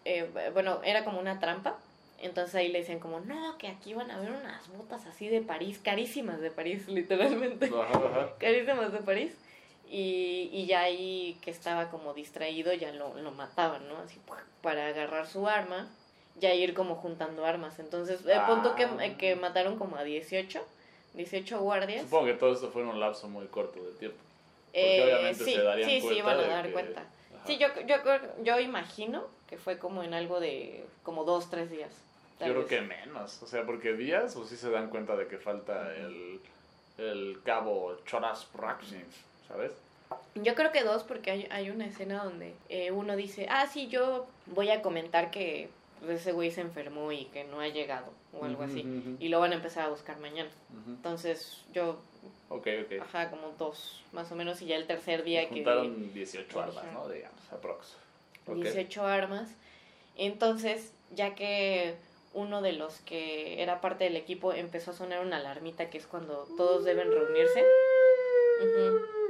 eh, 0.06 0.30
bueno, 0.54 0.82
era 0.84 1.04
como 1.06 1.20
una 1.20 1.40
trampa. 1.40 1.78
Entonces 2.22 2.56
ahí 2.56 2.68
le 2.70 2.80
decían 2.80 3.00
como, 3.00 3.22
no, 3.22 3.58
que 3.58 3.68
aquí 3.70 3.94
van 3.94 4.12
a 4.12 4.20
ver 4.20 4.32
unas 4.32 4.68
botas 4.78 5.06
así 5.06 5.30
de 5.30 5.40
París, 5.42 5.80
carísimas 5.82 6.42
de 6.42 6.52
París, 6.52 6.88
literalmente 6.90 7.68
Ajá, 7.68 7.98
ajá. 7.98 8.30
carísimas 8.40 8.92
de 8.92 9.00
París. 9.00 9.32
Y, 9.92 10.50
y 10.54 10.66
ya 10.68 10.82
ahí 10.82 11.38
que 11.42 11.50
estaba 11.50 11.90
como 11.90 12.14
distraído, 12.14 12.74
ya 12.74 12.92
lo, 12.92 13.14
lo 13.16 13.32
mataban, 13.32 13.88
¿no? 13.88 13.98
Así 13.98 14.20
para 14.62 14.88
agarrar 14.88 15.26
su 15.28 15.48
arma, 15.48 15.88
ya 16.40 16.54
ir 16.54 16.74
como 16.76 16.96
juntando 16.96 17.44
armas. 17.46 17.80
Entonces, 17.80 18.24
el 18.26 18.42
punto 18.42 18.76
que, 18.76 18.84
Ah. 18.84 18.98
eh, 19.02 19.16
que 19.18 19.36
mataron 19.36 19.80
como 19.80 19.96
a 19.96 20.04
18, 20.04 20.64
18 21.14 21.60
guardias. 21.60 22.04
Supongo 22.04 22.26
que 22.28 22.34
todo 22.34 22.54
esto 22.54 22.70
fue 22.72 22.82
en 22.84 22.90
un 22.90 23.00
lapso 23.00 23.28
muy 23.28 23.48
corto 23.48 23.84
de 23.84 23.92
tiempo. 23.94 24.18
Eh, 24.74 25.02
obviamente 25.04 25.44
sí, 25.44 25.54
se 25.56 25.64
darían 25.64 25.90
sí, 25.90 26.02
sí, 26.02 26.16
iban 26.18 26.40
a 26.40 26.48
dar 26.48 26.66
que- 26.68 26.74
cuenta. 26.74 27.02
Ajá. 27.02 27.46
Sí, 27.46 27.58
yo, 27.58 27.68
yo, 27.88 27.96
yo 28.44 28.60
imagino 28.60 29.26
que 29.48 29.58
fue 29.58 29.80
como 29.80 30.04
en 30.04 30.14
algo 30.14 30.40
de 30.40 30.86
como 31.04 31.24
dos, 31.24 31.50
tres 31.50 31.72
días. 31.72 31.92
Yo 32.40 32.54
creo 32.54 32.68
que 32.68 32.80
menos, 32.82 33.44
o 33.44 33.48
sea, 33.48 33.66
porque 33.66 33.94
días 33.94 34.36
o 34.38 34.46
sí 34.46 34.56
se 34.56 34.70
dan 34.70 34.90
cuenta 34.90 35.18
de 35.18 35.28
que 35.28 35.38
falta 35.38 35.94
el, 35.98 36.40
el 36.98 37.42
cabo 37.44 37.98
Choras 38.06 38.46
Praxins, 38.46 39.14
¿sabes? 39.48 39.74
Yo 40.36 40.56
creo 40.56 40.72
que 40.72 40.84
dos, 40.84 41.04
porque 41.04 41.32
hay, 41.32 41.48
hay 41.52 41.70
una 41.70 41.86
escena 41.86 42.24
donde 42.24 42.54
eh, 42.70 42.92
uno 42.92 43.18
dice, 43.18 43.46
ah, 43.50 43.68
sí, 43.68 43.88
yo 43.90 44.26
voy 44.46 44.70
a 44.70 44.82
comentar 44.82 45.32
que 45.32 45.70
pues, 46.00 46.22
ese 46.22 46.32
güey 46.32 46.52
se 46.52 46.62
enfermó 46.62 47.12
y 47.12 47.26
que 47.26 47.44
no 47.46 47.60
ha 47.62 47.68
llegado, 47.68 48.12
o 48.34 48.46
algo 48.46 48.64
así. 48.64 48.82
Ujú, 48.82 48.98
ujú, 49.12 49.18
Y 49.20 49.30
lo 49.30 49.40
van 49.40 49.52
a 49.52 49.56
empezar 49.56 49.86
a 49.86 49.90
buscar 49.90 50.20
mañana. 50.20 50.50
ujú. 50.72 50.92
Entonces, 50.92 51.64
yo, 51.74 52.00
Ok, 52.50 52.68
ok. 52.86 53.02
ajá, 53.02 53.30
como 53.30 53.50
dos, 53.58 54.04
más 54.12 54.32
o 54.32 54.36
menos, 54.36 54.62
y 54.62 54.66
ya 54.68 54.76
el 54.76 54.88
tercer 54.88 55.24
día 55.24 55.48
que... 55.50 55.56
Juntaron 55.56 56.14
18 56.14 56.60
armas. 56.62 56.84
¿no? 56.94 57.08
Digamos, 57.10 57.52
aprox. 57.52 57.96
Ok. 58.48 58.56
18 58.56 59.06
armas. 59.06 59.50
Entonces, 60.16 60.92
ya 61.16 61.36
que 61.36 61.96
uno 62.34 62.62
de 62.62 62.74
los 62.74 63.00
que 63.00 63.62
era 63.62 63.82
parte 63.82 64.04
del 64.04 64.16
equipo 64.16 64.54
empezó 64.54 64.92
a 64.92 64.94
sonar 64.94 65.26
una 65.26 65.38
alarmita, 65.38 65.90
que 65.90 65.98
es 65.98 66.06
cuando 66.08 66.48
todos 66.58 66.84
deben 66.86 67.12
reunirse. 67.12 67.64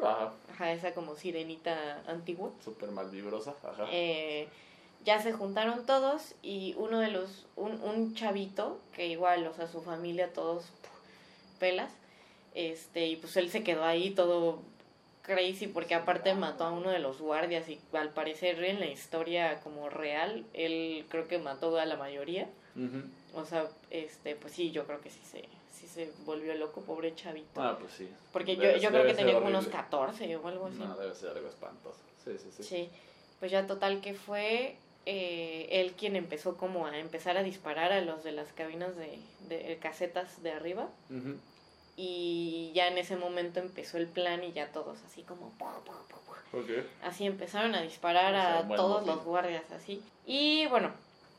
Ajá, 0.02 0.32
Ajá, 0.52 0.72
esa 0.74 0.94
como 0.94 1.16
sirenita 1.16 2.02
antigua. 2.08 2.52
súper 2.64 2.90
mal 2.92 3.10
vibrosa, 3.10 3.54
ajá. 3.64 3.86
Eh, 3.92 4.48
ya 5.06 5.22
se 5.22 5.32
juntaron 5.34 5.86
todos 5.86 6.36
y 6.42 6.76
uno 6.78 7.00
de 7.00 7.10
los, 7.10 7.46
un, 7.56 7.82
un 7.82 8.16
chavito, 8.16 8.80
que 8.94 9.08
igual, 9.08 9.46
o 9.48 9.54
sea, 9.54 9.68
su 9.68 9.82
familia, 9.82 10.32
todos 10.34 10.64
puf, 10.66 11.60
pelas, 11.60 11.92
este, 12.56 13.08
y 13.08 13.16
pues 13.16 13.38
él 13.38 13.50
se 13.50 13.64
quedó 13.64 13.84
ahí 13.86 14.12
todo 14.12 14.62
crazy 15.22 15.68
porque 15.68 15.94
aparte 15.96 16.34
mató 16.34 16.64
a 16.66 16.72
uno 16.72 16.90
de 16.90 17.00
los 17.00 17.20
guardias 17.22 17.70
y 17.70 17.80
al 17.94 18.10
parecer 18.10 18.64
en 18.64 18.80
la 18.80 18.88
historia 18.88 19.60
como 19.62 19.90
real, 19.90 20.46
él 20.54 21.06
creo 21.10 21.28
que 21.28 21.38
mató 21.38 21.78
a 21.78 21.86
la 21.86 21.96
mayoría. 21.98 22.48
O 23.36 23.46
sea, 23.46 23.68
este, 23.92 24.36
pues 24.36 24.54
sí, 24.54 24.72
yo 24.72 24.86
creo 24.86 25.02
que 25.02 25.10
sí 25.10 25.20
se, 25.30 25.44
sí 25.72 25.86
se 25.88 26.12
volvió 26.26 26.56
loco, 26.56 26.82
pobre 26.82 27.14
chavito. 27.14 27.62
Ah, 27.62 27.78
pues 27.80 27.92
sí. 27.94 28.10
porque 28.32 28.56
yo, 28.56 28.64
Debe- 28.64 28.80
yo 28.80 28.90
creo 28.90 29.06
que 29.06 29.14
tenía 29.14 29.34
como 29.36 29.48
unos 29.48 29.66
horrible. 29.66 29.82
14 29.82 30.36
o 30.38 30.48
algo 30.48 30.66
así. 30.68 30.78
No, 30.80 30.96
debe 30.98 31.14
ser 31.14 31.30
algo 31.32 31.48
espantoso. 31.50 32.00
Sí, 32.24 32.32
sí, 32.38 32.50
sí. 32.56 32.64
Sí, 32.64 32.90
pues 33.40 33.52
ya 33.52 33.68
total 33.68 34.00
que 34.02 34.14
fue 34.14 34.78
eh, 35.12 35.68
él 35.82 35.94
quien 35.94 36.16
empezó 36.16 36.56
como 36.56 36.86
a 36.86 36.96
empezar 37.00 37.36
a 37.36 37.42
disparar 37.42 37.92
a 37.92 38.02
los 38.02 38.24
de 38.24 38.32
las 38.32 38.52
cabinas 38.54 38.96
de, 38.96 39.18
de 39.48 39.78
casetas 39.82 40.44
de 40.44 40.52
arriba 40.52 40.88
y 41.98 42.72
ya 42.76 42.88
en 42.88 42.98
ese 43.00 43.16
momento 43.16 43.60
empezó 43.60 43.98
el 43.98 44.08
plan 44.08 44.44
y 44.44 44.54
ya 44.54 44.72
todos 44.72 45.00
así 45.06 45.24
como. 45.24 45.52
Así 47.04 47.26
empezaron 47.26 47.74
a 47.76 47.82
disparar 47.82 48.34
O 48.34 48.38
sea, 48.38 48.60
a 48.60 48.76
todos 48.76 49.06
los 49.06 49.24
guardias, 49.24 49.64
así. 49.72 50.02
Y 50.26 50.66
bueno, 50.68 50.92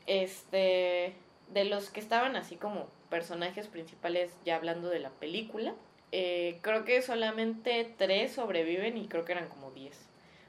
este, 0.05 1.13
de 1.53 1.65
los 1.65 1.89
que 1.89 1.99
estaban 1.99 2.35
así 2.35 2.55
como 2.57 2.87
personajes 3.09 3.67
principales, 3.67 4.31
ya 4.45 4.55
hablando 4.57 4.89
de 4.89 4.99
la 4.99 5.09
película, 5.09 5.73
eh, 6.11 6.59
creo 6.61 6.85
que 6.85 7.01
solamente 7.01 7.93
tres 7.97 8.33
sobreviven 8.33 8.97
y 8.97 9.07
creo 9.07 9.25
que 9.25 9.31
eran 9.31 9.47
como 9.49 9.71
diez. 9.71 9.95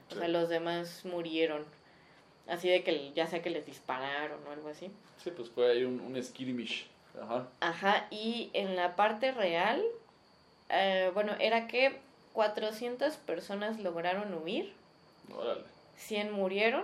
O 0.09 0.13
Sí. 0.13 0.19
sea, 0.19 0.27
los 0.27 0.49
demás 0.49 1.05
murieron. 1.05 1.65
Así 2.47 2.67
de 2.69 2.83
que 2.83 3.11
ya 3.13 3.27
sea 3.27 3.41
que 3.41 3.49
les 3.49 3.65
dispararon 3.65 4.39
o 4.47 4.51
algo 4.51 4.69
así. 4.69 4.91
Sí, 5.23 5.31
pues 5.31 5.49
fue 5.49 5.71
ahí 5.71 5.83
un, 5.85 5.99
un 6.01 6.21
skirmish. 6.21 6.87
Ajá. 7.21 7.47
Ajá, 7.61 8.07
y 8.11 8.49
en 8.53 8.75
la 8.75 8.95
parte 8.95 9.31
real, 9.31 9.81
eh, 10.69 11.11
bueno, 11.13 11.33
era 11.39 11.67
que 11.67 11.99
400 12.33 13.15
personas 13.17 13.79
lograron 13.79 14.33
huir, 14.33 14.73
Órale. 15.33 15.61
100 15.97 16.31
murieron, 16.31 16.83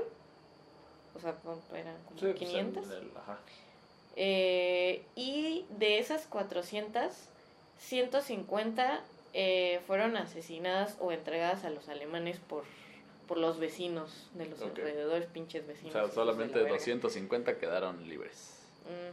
o 1.15 1.19
sea, 1.19 1.33
¿cuánto 1.33 1.75
eran 1.75 1.95
como 2.05 2.19
Sí, 2.19 2.25
pues, 2.27 2.35
500. 2.37 2.85
el- 2.85 2.93
el- 2.93 3.11
ajá. 3.17 3.39
Eh, 4.15 5.03
y 5.15 5.65
de 5.71 5.97
esas 5.99 6.25
400, 6.27 7.11
150 7.79 9.01
eh, 9.33 9.81
fueron 9.87 10.17
asesinadas 10.17 10.95
o 10.99 11.11
entregadas 11.11 11.63
a 11.65 11.69
los 11.69 11.87
alemanes 11.89 12.37
por, 12.39 12.63
por 13.29 13.37
los 13.37 13.59
vecinos 13.59 14.27
de 14.33 14.47
los 14.47 14.59
alrededores, 14.63 15.27
pinches 15.27 15.63
O 15.63 15.67
vecinos. 15.67 15.93
sea, 15.93 16.01
hijos 16.01 16.09
de 16.11 16.15
solamente 16.15 16.55
la 16.57 16.63
verga. 16.63 16.77
250 16.79 17.57
quedaron 17.59 18.09
libres. 18.09 18.55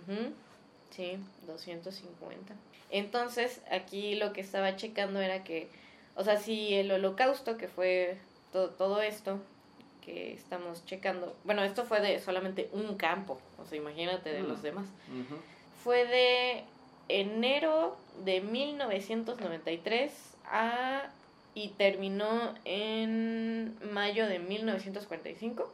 Ujú, 0.08 0.32
Sí, 0.90 1.18
250. 1.46 2.54
Entonces, 2.90 3.60
aquí 3.70 4.14
lo 4.14 4.32
que 4.32 4.40
estaba 4.40 4.74
checando 4.76 5.20
era 5.20 5.44
que, 5.44 5.68
o 6.14 6.24
sea, 6.24 6.38
si 6.38 6.72
el 6.74 6.90
holocausto, 6.90 7.58
que 7.58 7.68
fue 7.68 8.16
to- 8.54 8.70
todo 8.70 9.02
esto 9.02 9.38
que 10.02 10.32
estamos 10.32 10.86
checando, 10.86 11.36
bueno, 11.44 11.62
esto 11.62 11.84
fue 11.84 12.00
de 12.00 12.18
solamente 12.20 12.70
un 12.72 12.96
campo, 12.96 13.38
o 13.58 13.66
sea, 13.66 13.76
imagínate 13.76 14.32
de 14.32 14.42
Mm. 14.44 14.48
los 14.48 14.62
demás, 14.62 14.86
Ujú. 15.10 15.38
fue 15.84 16.06
de 16.06 16.64
enero 17.08 17.96
de 18.24 18.40
1993 18.40 20.12
a 20.46 21.10
y 21.56 21.68
terminó 21.70 22.54
en 22.66 23.74
mayo 23.92 24.28
de 24.28 24.38
1945 24.38 25.72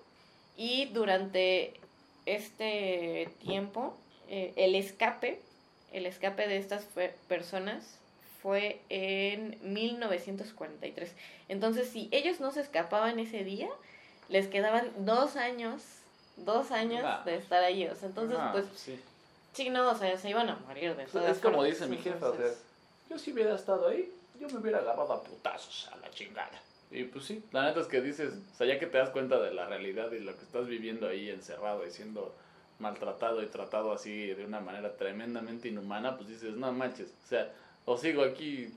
y 0.57 0.87
durante 0.87 1.74
este 2.24 3.28
tiempo 3.41 3.95
eh, 4.28 4.53
el 4.57 4.74
escape 4.76 5.41
el 5.93 6.07
escape 6.07 6.47
de 6.47 6.57
estas 6.57 6.87
personas 7.28 7.99
fue 8.43 8.80
en 8.89 9.59
1943 9.62 11.12
entonces 11.49 11.89
si 11.89 12.09
ellos 12.12 12.39
no 12.41 12.53
se 12.53 12.61
escapaban 12.61 13.18
ese 13.18 13.43
día 13.45 13.68
les 14.28 14.47
quedaban 14.47 14.91
dos 15.05 15.35
años 15.37 15.83
dos 16.37 16.70
años 16.70 17.03
Ah. 17.05 17.22
de 17.26 17.37
estar 17.37 17.62
ahí. 17.62 17.87
O 17.89 17.95
sea, 17.95 18.09
entonces 18.09 18.39
Ah, 18.41 18.51
pues 18.53 18.64
sí. 18.74 18.99
Sí, 19.53 19.68
no, 19.68 19.91
o 19.91 19.95
sea, 19.95 20.16
se 20.16 20.30
iban 20.30 20.49
a 20.49 20.57
morir 20.66 20.97
de 20.97 21.05
todas 21.05 21.37
Es 21.37 21.43
como 21.43 21.57
formas, 21.57 21.72
dice 21.74 21.87
mi 21.87 21.99
jefa, 21.99 22.30
o 22.30 22.35
sea, 22.37 22.47
yo 23.11 23.18
si 23.18 23.33
hubiera 23.33 23.55
estado 23.55 23.89
ahí, 23.89 24.11
yo 24.39 24.49
me 24.49 24.59
hubiera 24.59 24.78
agarrado 24.78 25.12
a 25.12 25.22
putazos 25.22 25.89
a 25.93 25.97
la 25.97 26.11
chingada. 26.11 26.61
Y 26.91 27.05
pues 27.05 27.24
sí, 27.24 27.43
la 27.53 27.64
neta 27.64 27.80
es 27.80 27.87
que 27.87 28.01
dices, 28.03 28.35
o 28.53 28.57
sea, 28.57 28.66
ya 28.66 28.78
que 28.78 28.87
te 28.87 28.99
das 28.99 29.11
cuenta 29.11 29.41
de 29.41 29.53
la 29.55 29.66
realidad 29.66 30.12
y 30.12 30.20
lo 30.20 30.37
que 30.37 30.43
estás 30.43 30.66
viviendo 30.66 31.09
ahí 31.09 31.30
encerrado 31.30 31.87
y 31.87 31.91
siendo 31.91 32.35
maltratado 32.78 33.43
y 33.43 33.47
tratado 33.47 33.93
así 33.93 34.26
de 34.26 34.45
una 34.45 34.61
manera 34.61 34.97
tremendamente 34.97 35.68
inhumana, 35.68 36.16
pues 36.16 36.28
dices, 36.28 36.55
no 36.55 36.70
manches, 36.72 37.09
o 37.24 37.28
sea, 37.28 37.51
o 37.87 37.97
sigo 37.97 38.22
aquí 38.22 38.68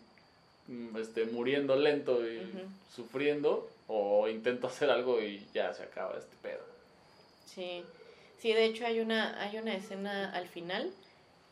mm, 0.68 0.96
este, 0.98 1.26
muriendo 1.26 1.76
lento 1.76 2.26
y 2.26 2.38
Ujú. 2.38 2.60
sufriendo, 2.96 3.70
o 3.88 4.28
intento 4.30 4.68
hacer 4.68 4.90
algo 4.90 5.22
y 5.22 5.46
ya 5.54 5.74
se 5.74 5.84
acaba 5.84 6.18
este 6.18 6.36
pedo. 6.42 6.64
Sí, 7.46 7.84
sí, 8.40 8.54
de 8.54 8.66
hecho 8.66 8.86
hay 8.86 9.00
una, 9.00 9.42
hay 9.42 9.58
una 9.58 9.76
escena 9.76 10.32
al 10.32 10.48
final 10.48 10.92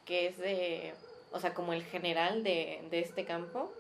que 0.06 0.28
es 0.28 0.38
de, 0.38 0.94
o 1.32 1.40
sea, 1.40 1.54
como 1.54 1.74
el 1.74 1.84
general 1.84 2.44
de, 2.44 2.82
de 2.90 3.00
este 3.00 3.26
campo, 3.26 3.74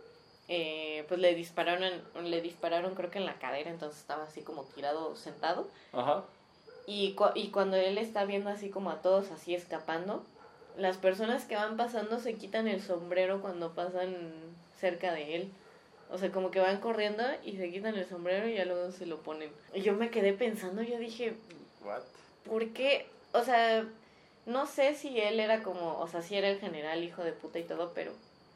eh, 0.55 1.05
pues 1.07 1.19
le 1.19 1.33
dispararon, 1.35 1.91
le 2.23 2.41
dispararon 2.41 2.93
creo 2.95 3.09
que 3.11 3.17
en 3.19 3.25
la 3.25 3.39
cadera, 3.39 3.69
entonces 3.71 3.99
estaba 3.99 4.23
así 4.23 4.41
como 4.41 4.63
tirado, 4.63 5.15
sentado, 5.15 5.67
Ajá. 5.93 6.23
y, 6.85 7.13
cu- 7.13 7.31
y 7.35 7.49
cuando 7.49 7.75
él 7.77 7.97
está 7.97 8.25
viendo 8.25 8.49
así 8.49 8.69
como 8.69 8.91
a 8.91 9.01
todos 9.01 9.31
así 9.31 9.55
escapando, 9.55 10.23
las 10.77 10.97
personas 10.97 11.45
que 11.45 11.55
van 11.55 11.77
pasando 11.77 12.19
se 12.19 12.35
quitan 12.35 12.67
el 12.67 12.81
sombrero 12.81 13.41
cuando 13.41 13.73
pasan 13.73 14.15
cerca 14.79 15.13
de 15.13 15.35
él. 15.35 15.51
O 16.09 16.17
sea, 16.17 16.31
como 16.31 16.51
que 16.51 16.59
van 16.59 16.79
corriendo 16.79 17.23
y 17.43 17.57
se 17.57 17.71
quitan 17.71 17.95
el 17.95 18.05
sombrero 18.05 18.47
y 18.47 18.55
ya 18.55 18.65
luego 18.65 18.91
se 18.91 19.05
lo 19.07 19.17
ponen. 19.21 19.49
Y 19.73 19.81
yo 19.81 19.93
me 19.93 20.09
quedé 20.11 20.33
pensando, 20.33 20.83
yo 20.83 20.99
dije, 20.99 21.33
What? 21.83 22.01
¿por 22.47 22.67
qué? 22.73 23.07
O 23.33 23.43
sea, 23.43 23.85
no 24.45 24.65
sé 24.67 24.93
si 24.93 25.19
él 25.19 25.39
era 25.39 25.63
como, 25.63 25.97
o 25.99 26.07
sea, 26.07 26.21
si 26.21 26.35
era 26.35 26.49
el 26.49 26.59
general 26.59 27.03
hijo 27.03 27.23
de 27.23 27.31
puta 27.31 27.57
y 27.59 27.63
todo, 27.63 27.93
pero 27.95 28.11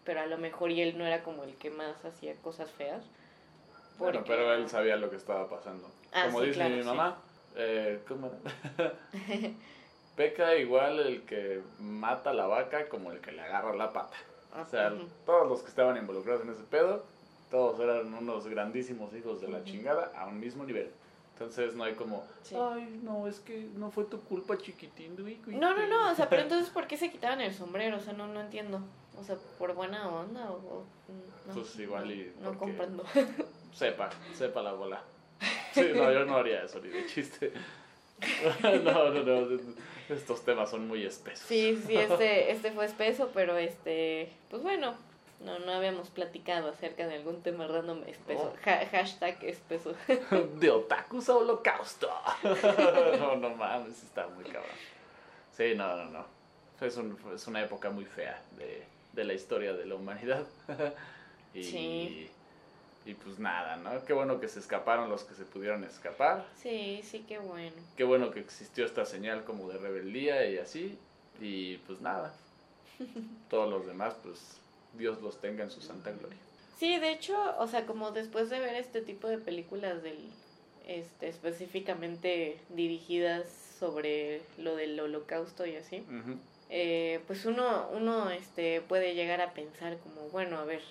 pero 0.08 0.22
a 0.22 0.26
lo 0.26 0.38
mejor 0.38 0.72
y 0.72 0.82
él 0.82 0.98
no 0.98 1.06
era 1.06 1.22
como 1.22 1.44
el 1.44 1.56
que 1.58 1.70
más 1.70 2.04
hacía 2.06 2.34
cosas 2.38 2.72
feas. 2.72 3.04
Bueno, 4.00 4.24
pero 4.26 4.54
él 4.54 4.70
sabía 4.70 4.96
lo 4.96 5.10
que 5.10 5.18
estaba 5.18 5.50
pasando. 5.50 5.92
Ah, 6.14 6.28
Como 6.28 6.40
sí, 6.40 6.46
dice 6.48 6.60
claro, 6.60 6.76
mi 6.76 6.82
sí. 6.82 6.88
mamá, 6.88 7.18
eh, 7.58 8.00
¿cómo 8.08 8.32
era? 8.78 8.94
Peca 10.16 10.56
igual 10.56 11.00
el 11.00 11.24
que 11.24 11.62
mata 11.80 12.32
la 12.34 12.48
vaca 12.48 12.88
como 12.88 13.12
el 13.12 13.20
que 13.20 13.34
le 13.34 13.42
agarra 13.42 13.76
la 13.76 13.92
pata. 13.92 14.16
O 14.60 14.66
sea, 14.66 14.94
todos 15.26 15.48
los 15.50 15.62
que 15.62 15.68
estaban 15.70 15.98
involucrados 15.98 16.42
en 16.44 16.52
ese 16.52 16.64
pedo, 16.64 17.04
todos 17.52 17.80
eran 17.82 18.14
unos 18.14 18.48
grandísimos 18.48 19.14
hijos 19.14 19.42
de 19.42 19.50
la 19.50 19.64
chingada 19.66 20.12
a 20.18 20.26
un 20.26 20.40
mismo 20.40 20.64
nivel. 20.64 20.90
Entonces 21.34 21.76
no 21.76 21.84
hay 21.84 21.94
como, 21.94 22.24
Sí. 22.42 22.56
ay, 22.58 23.00
no, 23.04 23.28
es 23.28 23.40
que 23.42 23.68
no 23.76 23.92
fue 23.92 24.06
tu 24.06 24.22
culpa, 24.22 24.58
chiquitín. 24.58 25.16
güey". 25.20 25.38
No, 25.48 25.76
no, 25.76 25.86
no, 25.86 26.12
o 26.12 26.16
sea, 26.16 26.30
pero 26.30 26.42
entonces 26.44 26.70
¿por 26.72 26.88
qué 26.88 26.98
se 26.98 27.12
quitaban 27.12 27.42
el 27.42 27.54
sombrero? 27.54 27.98
O 27.98 28.00
sea, 28.00 28.14
no, 28.14 28.28
no 28.28 28.40
entiendo. 28.42 28.80
O 29.20 29.24
sea, 29.24 29.36
por 29.58 29.74
buena 29.74 30.08
onda 30.10 30.52
o... 30.52 30.56
o- 30.56 30.86
no, 31.48 31.54
Pues 31.54 31.78
igual 31.80 32.12
y 32.12 32.34
No, 32.42 32.58
comprendo. 32.58 33.04
Sepa, 33.74 34.10
sepa 34.34 34.62
la 34.62 34.74
bola. 34.74 35.02
Sí, 35.74 35.92
no, 35.94 36.12
yo 36.12 36.26
no 36.26 36.38
haría 36.38 36.64
eso 36.64 36.80
ni 36.80 36.90
de 36.90 37.06
chiste. 37.06 37.52
No, 38.84 39.10
no, 39.12 39.24
no. 39.24 39.60
Estos 40.10 40.44
temas 40.44 40.70
son 40.72 40.88
muy 40.88 41.06
espesos. 41.06 41.46
Sí, 41.48 41.80
sí, 41.86 41.96
este, 41.96 42.52
este 42.52 42.72
fue 42.72 42.86
espeso, 42.86 43.30
pero 43.34 43.58
este, 43.58 44.32
pues 44.50 44.64
bueno, 44.64 44.96
no, 45.42 45.60
no 45.60 45.72
habíamos 45.74 46.10
platicado 46.10 46.70
acerca 46.70 47.06
de 47.06 47.16
algún 47.18 47.44
tema 47.44 47.68
random 47.68 48.04
espeso. 48.08 48.54
Oh. 48.56 48.70
Ha- 48.70 48.86
hashtag 48.88 49.38
espeso. 49.44 49.94
De 50.56 50.72
otakus 50.72 51.30
a 51.30 51.36
holocausto. 51.36 52.10
No, 53.20 53.36
no 53.36 53.50
mames, 53.52 54.02
está 54.04 54.28
muy 54.30 54.46
cabrón. 54.46 54.64
Sí, 55.52 55.74
no, 55.76 55.96
no, 55.98 56.06
no. 56.06 56.26
Es, 56.82 56.98
un- 56.98 57.18
es 57.36 57.46
una 57.48 57.62
época 57.64 57.90
muy 57.92 58.06
fea 58.06 58.42
de, 58.58 58.84
de 59.18 59.26
la 59.26 59.34
historia 59.34 59.74
de 59.74 59.86
la 59.86 59.96
humanidad. 59.96 60.46
Y, 61.54 61.64
Sí. 61.64 62.30
y 63.06 63.14
pues 63.16 63.40
nada, 63.40 63.78
¿no? 63.78 64.06
Qué 64.06 64.14
bueno 64.14 64.40
que 64.40 64.48
se 64.48 64.60
escaparon 64.60 65.10
los 65.10 65.24
que 65.24 65.34
se 65.34 65.44
pudieron 65.44 65.84
escapar. 65.86 66.46
Sí, 66.62 67.02
sí, 67.04 67.26
qué 67.28 67.40
bueno. 67.40 67.76
Qué 67.96 68.04
bueno 68.04 68.30
que 68.30 68.40
existió 68.42 68.86
esta 68.86 69.06
señal 69.06 69.44
como 69.44 69.68
de 69.70 69.80
rebeldía 69.80 70.48
y 70.48 70.60
así. 70.60 71.00
Y 71.42 71.78
pues 71.78 72.00
nada. 72.00 72.32
Todos 73.50 73.70
los 73.72 73.88
demás, 73.88 74.16
pues 74.22 74.60
Dios 74.94 75.20
los 75.24 75.42
tenga 75.42 75.64
en 75.64 75.72
su 75.72 75.82
santa 75.82 76.12
gloria. 76.12 76.38
Sí, 76.78 77.00
de 77.00 77.12
hecho, 77.12 77.36
o 77.58 77.66
sea, 77.68 77.88
como 77.88 78.12
después 78.12 78.52
de 78.52 78.60
ver 78.60 78.76
este 78.76 79.02
tipo 79.02 79.28
de 79.28 79.40
películas 79.40 80.04
del, 80.04 80.20
este, 80.86 81.28
específicamente 81.30 82.60
dirigidas 82.70 83.48
sobre 83.80 84.42
lo 84.60 84.76
del 84.76 85.00
holocausto 85.00 85.66
y 85.66 85.76
así, 85.76 86.02
Ujú. 86.02 86.38
Eh, 86.70 87.22
pues 87.28 87.46
uno, 87.46 87.88
uno, 87.94 88.30
este, 88.30 88.82
puede 88.82 89.16
llegar 89.16 89.42
a 89.42 89.54
pensar 89.54 89.98
como, 90.00 90.30
bueno, 90.30 90.58
a 90.58 90.66
ver, 90.66 90.82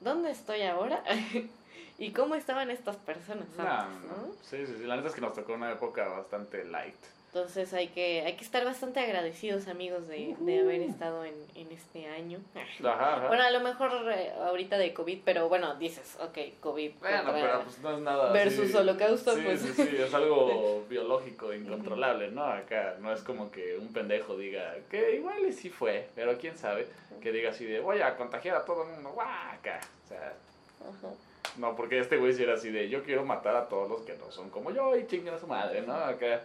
¿dónde 0.00 0.30
estoy 0.30 0.62
ahora? 0.62 1.02
¿Y 1.98 2.12
cómo 2.12 2.34
estaban 2.34 2.70
estas 2.70 2.96
personas 2.96 3.46
antes, 3.58 4.10
no? 4.10 4.32
Sí, 4.42 4.66
sí, 4.66 4.74
sí. 4.78 4.84
La 4.84 4.96
neta 4.96 5.08
es 5.08 5.14
que 5.14 5.20
nos 5.20 5.34
tocó 5.34 5.54
una 5.54 5.70
época 5.70 6.08
bastante 6.08 6.64
light. 6.64 6.96
Entonces 7.32 7.72
hay 7.74 7.86
que, 7.88 8.22
hay 8.22 8.34
que 8.34 8.42
estar 8.44 8.64
bastante 8.64 8.98
agradecidos, 8.98 9.68
amigos, 9.68 10.08
de, 10.08 10.34
de 10.40 10.60
haber 10.62 10.82
estado 10.82 11.24
en, 11.24 11.34
en 11.54 11.70
este 11.70 12.08
año. 12.08 12.40
Ajá, 12.56 13.18
ajá. 13.18 13.28
Bueno, 13.28 13.44
a 13.44 13.50
lo 13.52 13.60
mejor 13.60 13.92
eh, 14.12 14.32
ahorita 14.32 14.76
de 14.76 14.92
COVID, 14.92 15.20
pero 15.24 15.48
bueno, 15.48 15.76
dices, 15.76 16.16
ok, 16.20 16.58
COVID. 16.58 16.90
Bueno, 16.98 17.30
pero 17.32 17.62
pues 17.62 17.78
no 17.78 17.92
es 17.96 18.00
nada. 18.00 18.32
versus 18.32 18.70
así- 18.70 18.76
holocausto, 18.76 19.36
sí, 19.36 19.42
pues. 19.44 19.60
Sí, 19.60 19.72
sí, 19.74 19.96
es 19.96 20.12
algo 20.12 20.84
biológico, 20.90 21.54
incontrolable, 21.54 22.32
¿no? 22.32 22.42
Acá 22.44 22.96
no 22.98 23.12
es 23.12 23.20
como 23.20 23.52
que 23.52 23.78
un 23.78 23.92
pendejo 23.92 24.36
diga 24.36 24.74
que 24.90 25.14
igual 25.14 25.46
y 25.46 25.52
sí 25.52 25.70
fue, 25.70 26.08
pero 26.16 26.36
quién 26.36 26.58
sabe, 26.58 26.88
que 27.22 27.30
diga 27.30 27.50
así 27.50 27.64
de 27.64 27.78
voy 27.78 28.00
a 28.00 28.16
contagiar 28.16 28.56
a 28.56 28.64
todo 28.64 28.82
el 28.82 28.88
mundo, 28.90 29.10
guaca. 29.10 29.78
O 30.04 30.08
sea, 30.08 30.32
Ajá. 30.80 31.14
no, 31.58 31.76
porque 31.76 32.00
este 32.00 32.16
güey 32.16 32.32
sí 32.32 32.42
era 32.42 32.54
así 32.54 32.70
de 32.72 32.88
yo 32.88 33.04
quiero 33.04 33.24
matar 33.24 33.54
a 33.54 33.68
todos 33.68 33.88
los 33.88 34.00
que 34.02 34.14
no 34.16 34.32
son 34.32 34.50
como 34.50 34.72
yo 34.72 34.96
y 34.96 35.06
chinguen 35.06 35.34
a 35.34 35.38
su 35.38 35.46
madre, 35.46 35.82
¿no? 35.82 35.94
Acá 35.94 36.42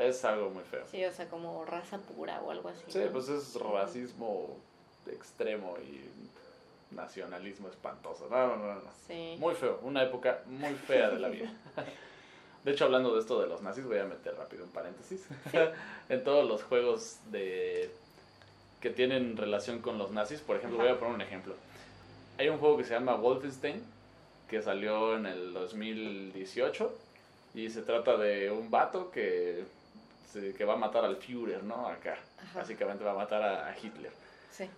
es 0.00 0.24
algo 0.24 0.50
muy 0.50 0.64
feo. 0.64 0.84
Sí, 0.90 1.04
o 1.04 1.12
sea, 1.12 1.28
como 1.28 1.64
raza 1.64 1.98
pura 1.98 2.40
o 2.42 2.50
algo 2.50 2.68
así. 2.68 2.84
Sí, 2.88 2.98
¿no? 2.98 3.10
pues 3.12 3.28
es 3.28 3.54
racismo 3.54 4.56
extremo 5.06 5.76
y 5.78 6.94
nacionalismo 6.94 7.68
espantoso. 7.68 8.28
No, 8.30 8.48
no, 8.48 8.56
no, 8.56 8.74
no. 8.74 8.90
Sí. 9.06 9.36
Muy 9.38 9.54
feo, 9.54 9.78
una 9.82 10.02
época 10.02 10.42
muy 10.46 10.74
fea 10.74 11.10
de 11.10 11.18
la 11.18 11.28
vida. 11.28 11.52
De 12.64 12.72
hecho, 12.72 12.84
hablando 12.84 13.14
de 13.14 13.20
esto 13.20 13.40
de 13.40 13.46
los 13.46 13.62
nazis, 13.62 13.86
voy 13.86 13.98
a 13.98 14.04
meter 14.04 14.34
rápido 14.36 14.64
un 14.64 14.70
paréntesis. 14.70 15.24
en 16.10 16.24
todos 16.24 16.46
los 16.46 16.62
juegos 16.62 17.16
de 17.30 17.90
que 18.82 18.90
tienen 18.90 19.36
relación 19.36 19.80
con 19.80 19.98
los 19.98 20.10
nazis, 20.10 20.40
por 20.40 20.56
ejemplo, 20.56 20.78
Ajá. 20.78 20.88
voy 20.88 20.96
a 20.96 21.00
poner 21.00 21.14
un 21.14 21.20
ejemplo. 21.22 21.54
Hay 22.38 22.48
un 22.48 22.58
juego 22.58 22.76
que 22.76 22.84
se 22.84 22.94
llama 22.94 23.14
Wolfenstein, 23.14 23.82
que 24.48 24.62
salió 24.62 25.16
en 25.16 25.26
el 25.26 25.52
2018, 25.52 26.98
y 27.54 27.70
se 27.70 27.82
trata 27.82 28.16
de 28.16 28.50
un 28.50 28.70
vato 28.70 29.10
que, 29.10 29.64
que 30.32 30.64
va 30.64 30.74
a 30.74 30.76
matar 30.76 31.04
al 31.04 31.16
Führer, 31.16 31.62
¿no? 31.62 31.86
Acá. 31.86 32.18
Ajá. 32.38 32.60
Básicamente 32.60 33.04
va 33.04 33.12
a 33.12 33.16
matar 33.16 33.42
a, 33.42 33.68
a 33.68 33.76
Hitler. 33.78 34.12
Sí. 34.50 34.68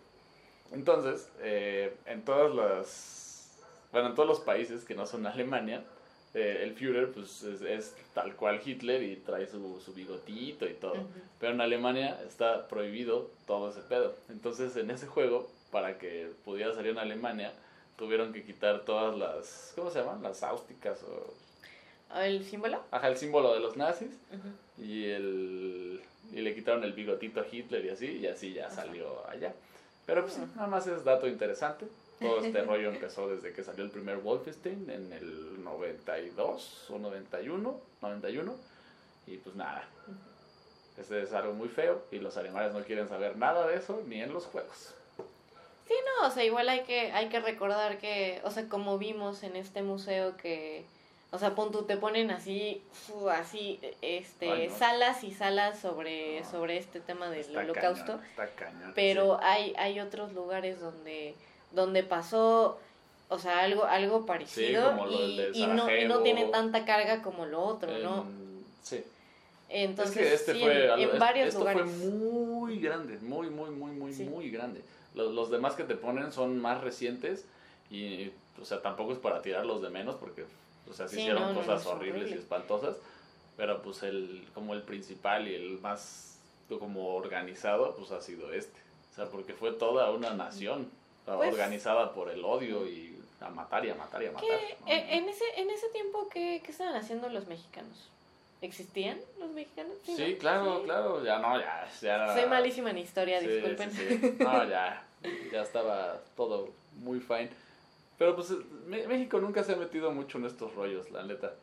Entonces, 0.72 1.28
eh, 1.40 1.94
en 2.07 2.24
todas 2.24 2.55
las, 2.55 3.59
bueno, 3.92 4.09
en 4.09 4.14
todos 4.14 4.28
los 4.28 4.40
países 4.40 4.84
que 4.84 4.94
no 4.94 5.07
son 5.07 5.26
Alemania, 5.26 5.84
eh, 6.34 6.61
el 6.62 6.74
Führer 6.74 7.12
pues 7.12 7.42
es, 7.42 7.61
es 7.61 7.94
tal 8.14 8.34
cual 8.36 8.61
Hitler 8.64 9.03
y 9.03 9.16
trae 9.16 9.46
su, 9.46 9.80
su 9.80 9.92
bigotito 9.92 10.66
y 10.66 10.74
todo. 10.74 10.94
Ujú. 10.94 11.09
Pero 11.38 11.53
en 11.53 11.61
Alemania 11.61 12.20
está 12.26 12.68
prohibido 12.68 13.30
todo 13.46 13.70
ese 13.70 13.80
pedo. 13.82 14.14
Entonces, 14.30 14.76
en 14.76 14.90
ese 14.90 15.07
juego, 15.07 15.50
para 15.70 15.98
que 15.98 16.32
pudiera 16.44 16.74
salir 16.74 16.92
en 16.92 16.98
Alemania, 16.98 17.53
tuvieron 17.96 18.32
que 18.32 18.42
quitar 18.42 18.80
todas 18.80 19.16
las, 19.16 19.72
¿cómo 19.76 19.90
se 19.90 20.00
llaman? 20.00 20.22
Las 20.22 20.42
áusticas 20.42 21.03
o... 21.03 21.34
¿El 22.14 22.44
símbolo? 22.44 22.82
Ajá, 22.90 23.08
el 23.08 23.16
símbolo 23.16 23.54
de 23.54 23.60
los 23.60 23.76
nazis. 23.76 24.10
Ujú. 24.30 24.84
y 24.84 25.06
el 25.06 26.02
y 26.32 26.40
le 26.40 26.54
quitaron 26.54 26.82
el 26.82 26.94
bigotito 26.94 27.40
a 27.40 27.46
Hitler 27.50 27.84
y 27.84 27.90
así 27.90 28.06
y 28.18 28.26
así 28.26 28.52
ya 28.52 28.70
salió 28.70 29.28
allá. 29.28 29.54
Pero 30.06 30.22
pues 30.22 30.38
nada 30.38 30.66
más 30.66 30.86
es 30.86 31.04
dato 31.04 31.26
interesante. 31.26 31.86
Todo 32.20 32.40
este 32.40 32.62
rollo 32.64 32.90
empezó 32.90 33.28
desde 33.28 33.52
que 33.52 33.62
salió 33.62 33.84
el 33.84 33.90
primer 33.90 34.18
Wolfenstein 34.18 34.88
en 34.90 35.12
el 35.12 35.62
92 35.62 36.90
o 36.90 36.98
91 36.98 37.80
91 38.00 38.56
y 39.26 39.36
pues 39.36 39.54
nada. 39.56 39.84
Ese 40.98 41.22
es 41.22 41.32
algo 41.32 41.52
muy 41.52 41.68
feo 41.68 42.02
y 42.10 42.18
los 42.18 42.36
alemanes 42.36 42.74
no 42.74 42.82
quieren 42.82 43.08
saber 43.08 43.36
nada 43.36 43.66
de 43.66 43.76
eso 43.76 44.02
ni 44.06 44.20
en 44.20 44.32
los 44.32 44.46
juegos. 44.46 44.94
Sí, 45.88 45.94
no, 46.06 46.28
o 46.28 46.30
sea, 46.30 46.44
igual 46.44 46.68
hay 46.68 46.82
que, 46.84 47.12
hay 47.12 47.28
que 47.28 47.40
recordar 47.40 47.98
que, 47.98 48.40
o 48.44 48.50
sea, 48.50 48.68
como 48.68 48.98
vimos 48.98 49.42
en 49.42 49.56
este 49.56 49.82
museo 49.82 50.36
que, 50.36 50.86
o 51.32 51.38
sea, 51.38 51.54
pon 51.54 51.72
tú, 51.72 51.82
te 51.84 51.96
ponen 51.96 52.30
así, 52.30 52.82
así, 53.30 53.80
este, 54.02 54.50
Ay, 54.50 54.68
no. 54.68 54.76
salas 54.78 55.24
y 55.24 55.32
salas 55.32 55.78
sobre, 55.80 56.40
No. 56.42 56.50
sobre 56.50 56.76
este 56.76 57.00
tema 57.00 57.28
del 57.30 57.40
está 57.40 57.60
holocausto, 57.60 58.04
cañón, 58.18 58.24
está 58.26 58.46
cañón 58.54 58.92
pero 58.94 59.38
hay, 59.42 59.74
hay 59.78 59.98
otros 59.98 60.32
lugares 60.34 60.78
donde, 60.80 61.34
donde 61.72 62.02
pasó, 62.02 62.78
o 63.30 63.38
sea, 63.38 63.60
algo, 63.60 63.84
algo 63.84 64.26
parecido 64.26 64.90
como 64.90 65.06
lo 65.06 65.12
y, 65.26 65.50
y 65.54 65.66
no, 65.66 65.90
y 65.96 66.04
no 66.04 66.20
tiene 66.20 66.44
tanta 66.46 66.84
carga 66.84 67.22
como 67.22 67.46
lo 67.46 67.62
otro, 67.62 67.90
En- 67.96 68.02
¿no? 68.02 68.26
sí 68.82 69.02
Entonces, 69.70 70.16
es 70.18 70.22
que 70.28 70.34
este 70.34 70.52
sí, 70.52 70.60
fue 70.60 70.84
en, 70.92 71.00
en 71.00 71.10
es- 71.10 71.18
varios 71.18 71.48
esto 71.48 71.60
lugares. 71.60 71.82
fue 71.82 72.08
muy 72.10 72.78
grande, 72.78 73.18
muy, 73.22 73.48
muy, 73.48 73.70
muy, 73.70 73.92
muy, 73.92 74.12
Sí. 74.12 74.24
muy 74.24 74.50
grande. 74.50 74.82
Los, 75.14 75.32
los 75.32 75.50
demás 75.50 75.74
que 75.76 75.84
te 75.84 75.94
ponen 75.94 76.30
son 76.30 76.58
más 76.60 76.82
recientes 76.82 77.46
y, 77.90 78.30
o 78.60 78.64
sea, 78.66 78.82
tampoco 78.82 79.12
es 79.12 79.18
para 79.18 79.40
tirarlos 79.40 79.80
de 79.80 79.88
menos 79.88 80.16
porque, 80.16 80.44
o 80.90 80.92
sea, 80.92 81.08
se 81.08 81.16
Sí, 81.16 81.20
hicieron 81.22 81.42
no, 81.42 81.54
cosas 81.60 81.66
no, 81.68 81.80
es 81.80 81.86
horribles 81.86 82.20
horrible. 82.22 82.36
y 82.36 82.38
espantosas, 82.40 82.96
pero 83.56 83.82
pues 83.82 84.02
el, 84.02 84.46
como 84.54 84.74
el 84.74 84.82
principal 84.82 85.46
y 85.48 85.54
el 85.54 85.78
más 85.80 86.38
como 86.78 87.14
organizado, 87.16 87.94
pues 87.96 88.10
ha 88.12 88.20
sido 88.22 88.52
este. 88.52 88.80
O 89.12 89.14
sea, 89.14 89.26
porque 89.26 89.52
fue 89.52 89.72
toda 89.72 90.10
una 90.10 90.32
nación 90.32 90.90
Pues- 91.26 91.52
organizada 91.52 92.12
por 92.14 92.30
el 92.30 92.44
odio 92.44 92.86
y 92.86 93.18
a 93.40 93.50
matar 93.50 93.84
y 93.84 93.90
a 93.90 93.94
matar 93.94 94.22
y 94.22 94.26
a 94.26 94.32
matar. 94.32 94.48
¿Qué- 94.48 94.76
¿no? 94.80 94.86
eh, 94.88 95.06
en, 95.18 95.28
ese, 95.28 95.44
en 95.56 95.68
ese 95.70 95.88
tiempo, 95.88 96.28
¿qué, 96.30 96.62
¿qué 96.64 96.70
estaban 96.70 96.94
haciendo 96.94 97.28
los 97.28 97.46
mexicanos? 97.46 98.08
¿Existían 98.62 99.18
los 99.40 99.50
mexicanos? 99.50 99.92
Sí, 100.04 100.12
¿no? 100.34 100.38
claro, 100.38 100.78
Sí. 100.78 100.84
claro, 100.84 101.24
ya 101.24 101.38
no, 101.40 101.58
ya, 101.60 101.88
ya 102.00 102.32
Soy 102.34 102.48
malísima 102.48 102.90
en 102.90 102.98
historia, 102.98 103.40
Sí, 103.40 103.48
disculpen. 103.48 103.90
sí, 103.90 104.06
sí. 104.08 104.34
No, 104.38 104.64
ya, 104.68 105.04
ya 105.52 105.62
estaba 105.62 106.20
todo 106.36 106.68
muy 106.98 107.18
fine. 107.20 107.50
Pero 108.22 108.36
pues 108.36 108.50
Me- 108.86 109.04
México 109.08 109.40
nunca 109.40 109.64
se 109.64 109.72
ha 109.72 109.76
metido 109.76 110.12
mucho 110.12 110.38
en 110.38 110.44
estos 110.44 110.72
rollos, 110.76 111.10
la 111.10 111.24
neta. 111.24 111.54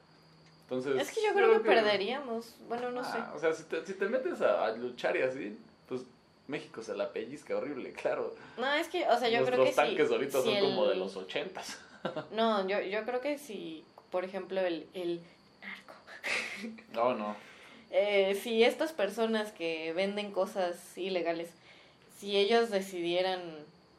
Entonces, 0.64 1.01
Es 1.01 1.10
que 1.16 1.22
yo 1.26 1.34
creo 1.34 1.53
que 1.53 1.60
perderíamos. 1.70 2.57
Bueno, 2.68 2.91
no 2.91 3.01
sé. 3.01 3.12
Ah, 3.18 3.32
O 3.34 3.39
sea, 3.39 3.53
si 3.53 3.64
te, 3.64 3.86
si 3.86 3.93
te 3.93 4.10
metes 4.10 4.41
a, 4.41 4.66
a 4.66 4.72
luchar 4.74 5.16
y 5.16 5.22
así, 5.22 5.57
pues 5.88 6.01
México 6.47 6.84
se 6.84 6.95
la 6.97 7.14
pellizca 7.14 7.55
horrible, 7.55 7.93
claro. 7.93 8.36
No, 8.57 8.74
es 8.74 8.89
que, 8.89 9.07
o 9.07 9.18
sea, 9.18 9.30
yo 9.30 9.38
Nuestros 9.38 9.55
creo 9.62 9.66
que 9.70 9.72
tanques 9.72 10.07
si, 10.10 10.14
ahorita 10.14 10.38
si 10.41 10.43
son 10.43 10.60
como 10.60 10.86
de 10.88 10.95
los 10.97 11.16
ochentas. 11.16 11.80
No, 12.32 12.68
yo, 12.68 12.82
yo 12.82 13.05
creo 13.05 13.22
que 13.22 13.38
si, 13.38 13.86
por 14.12 14.26
ejemplo, 14.26 14.60
el, 14.60 14.86
el 14.93 15.22
narco. 15.62 15.93
No, 16.93 17.14
no. 17.16 17.38
Eh, 17.89 18.38
si 18.43 18.66
estas 18.66 18.91
personas 18.91 19.53
que 19.53 19.93
venden 19.93 20.32
cosas 20.34 20.97
ilegales, 20.97 21.51
si 22.18 22.36
ellos 22.36 22.70
decidieran, 22.70 23.41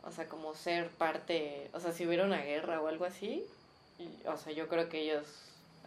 o 0.04 0.10
sea, 0.12 0.26
como 0.28 0.54
ser 0.54 0.88
parte, 0.90 1.70
o 1.72 1.80
sea, 1.80 1.92
si 1.92 2.06
hubiera 2.06 2.24
una 2.24 2.42
guerra 2.42 2.80
o 2.80 2.88
algo 2.88 3.04
así, 3.04 3.44
y- 3.98 4.26
o 4.26 4.36
sea, 4.36 4.52
yo 4.52 4.68
creo 4.68 4.88
que 4.88 5.02
ellos 5.02 5.24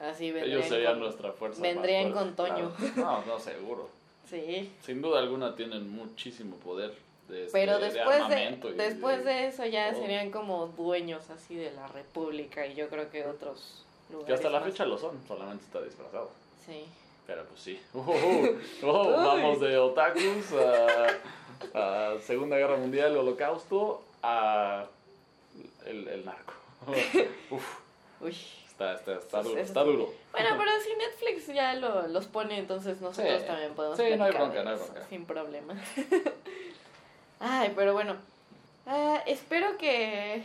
así 0.01 0.31
vendrían. 0.31 0.57
Ellos 0.59 0.69
serían 0.69 0.93
con- 0.93 1.03
nuestra 1.03 1.31
fuerza. 1.33 1.59
más 1.61 1.73
vendrían 1.73 2.11
fuerte, 2.13 2.19
con 2.19 2.35
Toño. 2.35 2.71
claro. 2.77 2.93
No, 2.95 3.25
no, 3.25 3.39
seguro. 3.39 3.89
Sí, 4.29 4.71
Sin 4.81 5.01
duda 5.01 5.19
alguna 5.19 5.55
tienen 5.55 5.89
muchísimo 5.89 6.55
poder 6.57 6.95
de, 7.27 7.45
este, 7.45 7.51
pero 7.59 7.77
de 7.77 7.85
después 7.91 8.17
de, 8.17 8.23
armamento 8.35 8.69
y 8.69 8.73
después 8.73 9.25
de 9.25 9.47
eso 9.47 9.65
ya 9.65 9.93
serían 9.93 10.31
como 10.31 10.67
dueños 10.67 11.29
así 11.29 11.55
de 11.55 11.71
la 11.71 11.87
república 11.87 12.65
y 12.65 12.73
yo 12.73 12.87
creo 12.89 13.11
que 13.11 13.25
otros 13.25 13.83
lugares. 14.09 14.27
Que 14.27 14.33
hasta 14.33 14.49
la 14.49 14.59
más. 14.59 14.69
fecha 14.69 14.85
lo 14.85 14.97
son, 14.97 15.19
solamente 15.27 15.65
está 15.65 15.81
disfrazado. 15.81 16.31
Sí. 16.65 16.85
Pero 17.27 17.43
pues 17.45 17.61
sí. 17.61 17.79
Uh, 17.93 17.99
uh, 17.99 18.87
uh, 18.87 19.11
vamos 19.11 19.59
de 19.59 19.77
otakus 19.77 20.51
a, 20.53 21.07
a 21.73 22.15
Segunda 22.25 22.57
Guerra 22.57 22.77
Mundial, 22.77 23.15
Holocausto, 23.17 24.03
a 24.21 24.85
el, 25.85 26.07
el 26.07 26.25
narco. 26.25 26.53
Uf, 27.51 27.77
Uy. 28.21 28.35
está, 28.67 28.93
está, 28.95 29.13
está 29.15 29.41
duro. 29.41 29.59
Está 29.61 29.83
duro. 29.83 30.13
Bueno, 30.31 30.49
pero 30.57 30.71
si 30.81 30.89
Netflix 30.95 31.47
ya 31.55 31.73
lo, 31.75 32.07
los 32.07 32.25
pone, 32.27 32.57
entonces 32.59 32.99
nosotros 33.01 33.41
Sí. 33.41 33.47
también 33.47 33.73
podemos 33.73 33.97
Sí, 33.97 34.03
no 34.17 34.23
hay 34.25 34.31
bronca, 34.31 34.63
no 34.63 34.69
hay 34.71 34.75
bronca. 34.77 35.05
Sin 35.09 35.25
problema. 35.25 35.75
Ay, 37.39 37.71
pero 37.75 37.93
bueno. 37.93 38.15
Ah, 38.85 39.21
espero 39.27 39.77
que 39.77 40.43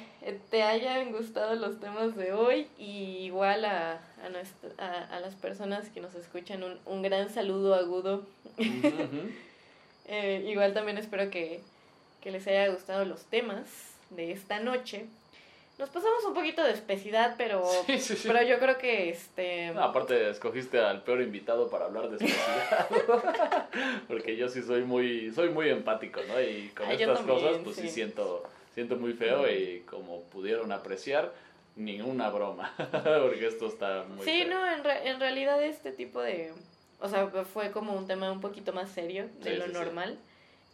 te 0.48 0.62
hayan 0.62 1.10
gustado 1.10 1.56
los 1.56 1.80
temas 1.80 2.14
de 2.14 2.32
hoy 2.32 2.68
y 2.78 3.24
igual 3.24 3.64
a, 3.64 4.00
a, 4.24 4.28
nuestra- 4.28 4.70
a, 4.78 5.16
a 5.16 5.20
las 5.20 5.34
personas 5.34 5.88
que 5.88 6.00
nos 6.00 6.14
escuchan 6.14 6.62
un, 6.62 6.78
un 6.86 7.02
gran 7.02 7.30
saludo 7.30 7.74
agudo. 7.74 8.22
Ujú, 8.56 8.86
ujú. 8.86 9.30
Eh, 10.08 10.44
igual 10.48 10.72
también 10.74 10.98
espero 10.98 11.30
que, 11.30 11.60
que 12.22 12.30
les 12.30 12.46
haya 12.46 12.68
gustado 12.68 13.04
los 13.04 13.24
temas 13.26 13.66
de 14.10 14.32
esta 14.32 14.58
noche. 14.58 15.06
Nos 15.78 15.90
pasamos 15.90 16.24
un 16.24 16.34
poquito 16.34 16.64
de 16.64 16.72
espesidad, 16.72 17.36
pero, 17.38 17.62
Sí, 17.86 17.98
sí, 18.00 18.16
sí. 18.16 18.26
pero 18.26 18.42
yo 18.42 18.58
creo 18.58 18.78
que 18.78 19.10
este... 19.10 19.70
No, 19.72 19.84
aparte, 19.84 20.30
escogiste 20.30 20.80
al 20.80 21.02
peor 21.04 21.20
invitado 21.20 21.68
para 21.70 21.84
hablar 21.84 22.08
de 22.08 22.16
especidad. 22.16 22.88
Porque 24.08 24.36
yo 24.36 24.48
sí 24.48 24.62
soy 24.62 24.82
muy, 24.82 25.30
soy 25.32 25.50
muy 25.50 25.68
empático, 25.68 26.20
¿no? 26.26 26.40
Y 26.40 26.70
con 26.76 26.90
estas 26.90 27.18
también, 27.18 27.38
cosas, 27.38 27.56
pues 27.62 27.76
sí, 27.76 27.82
sí. 27.82 27.88
siento, 27.90 28.42
siento 28.74 28.96
muy 28.96 29.12
feo 29.12 29.48
y 29.48 29.80
como 29.88 30.22
pudieron 30.24 30.72
apreciar, 30.72 31.32
ninguna 31.76 32.28
broma. 32.30 32.74
Porque 33.22 33.46
esto 33.46 33.68
está 33.68 34.04
muy 34.08 34.24
Sí, 34.24 34.42
feo. 34.42 34.50
no, 34.50 34.72
en, 34.72 34.82
re- 34.82 35.08
en 35.10 35.20
realidad 35.20 35.62
este 35.62 35.92
tipo 35.92 36.20
de... 36.20 36.52
O 37.00 37.08
sea, 37.08 37.28
fue 37.28 37.70
como 37.70 37.94
un 37.94 38.06
tema 38.06 38.30
un 38.32 38.40
poquito 38.40 38.72
más 38.72 38.90
serio 38.90 39.28
de 39.40 39.52
Sí, 39.52 39.56
lo 39.56 39.64
sí, 39.66 39.70
sí. 39.70 39.76
normal. 39.76 40.18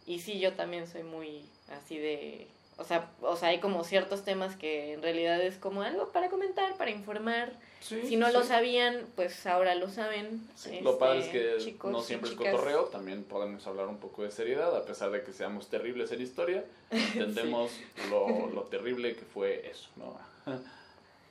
Y 0.07 0.19
sí, 0.19 0.39
yo 0.39 0.53
también 0.53 0.87
soy 0.87 1.03
muy 1.03 1.45
así 1.69 1.97
de... 1.97 2.47
O 2.77 2.83
sea, 2.83 3.09
o 3.21 3.37
sea, 3.37 3.49
hay 3.49 3.59
como 3.59 3.85
ciertos 3.85 4.25
temas 4.25 4.57
que 4.57 4.93
en 4.93 5.01
realidad 5.01 5.41
es 5.41 5.55
como 5.55 5.81
algo 5.81 6.09
para 6.11 6.29
comentar, 6.29 6.75
para 6.75 6.91
informar. 6.91 7.53
Sí, 7.79 8.01
si 8.05 8.17
no 8.17 8.27
sí. 8.27 8.33
lo 8.33 8.43
sabían, 8.43 9.05
pues 9.15 9.45
ahora 9.47 9.75
lo 9.75 9.89
saben. 9.89 10.45
Sí, 10.55 10.81
lo 10.81 10.97
padre 10.97 11.19
es 11.19 11.25
este, 11.27 11.39
que 11.39 11.57
chicos 11.63 11.91
no 11.91 12.01
siempre 12.01 12.31
es 12.31 12.35
cotorreo, 12.35 12.85
también 12.85 13.23
podemos 13.23 13.65
hablar 13.65 13.87
un 13.87 13.97
poco 13.97 14.23
de 14.23 14.31
seriedad, 14.31 14.75
a 14.75 14.83
pesar 14.83 15.09
de 15.11 15.23
que 15.23 15.31
seamos 15.31 15.69
terribles 15.69 16.11
en 16.11 16.21
historia, 16.21 16.65
entendemos 16.91 17.71
lo, 18.09 18.49
lo 18.49 18.63
terrible 18.63 19.15
que 19.15 19.23
fue 19.23 19.69
eso, 19.69 19.87
¿no? 19.95 20.19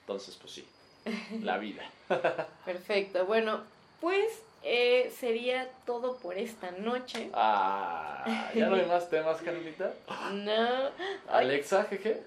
Entonces, 0.01 0.39
pues 0.41 0.53
sí, 0.53 0.67
la 1.43 1.59
vida. 1.59 1.83
Perfecto. 2.65 3.27
Bueno, 3.27 3.65
pues 4.01 4.44
eh, 4.65 5.12
sería 5.15 5.69
todo 5.85 6.17
por 6.17 6.39
esta 6.39 6.71
noche. 6.71 7.29
Ah, 7.35 8.51
¿ya 8.55 8.67
no 8.67 8.77
hay 8.77 8.87
más 8.87 9.11
temas, 9.11 9.43
Carolita? 9.43 9.93
No, 10.33 10.91
Alexa, 11.29 11.85
jeje. 11.85 12.23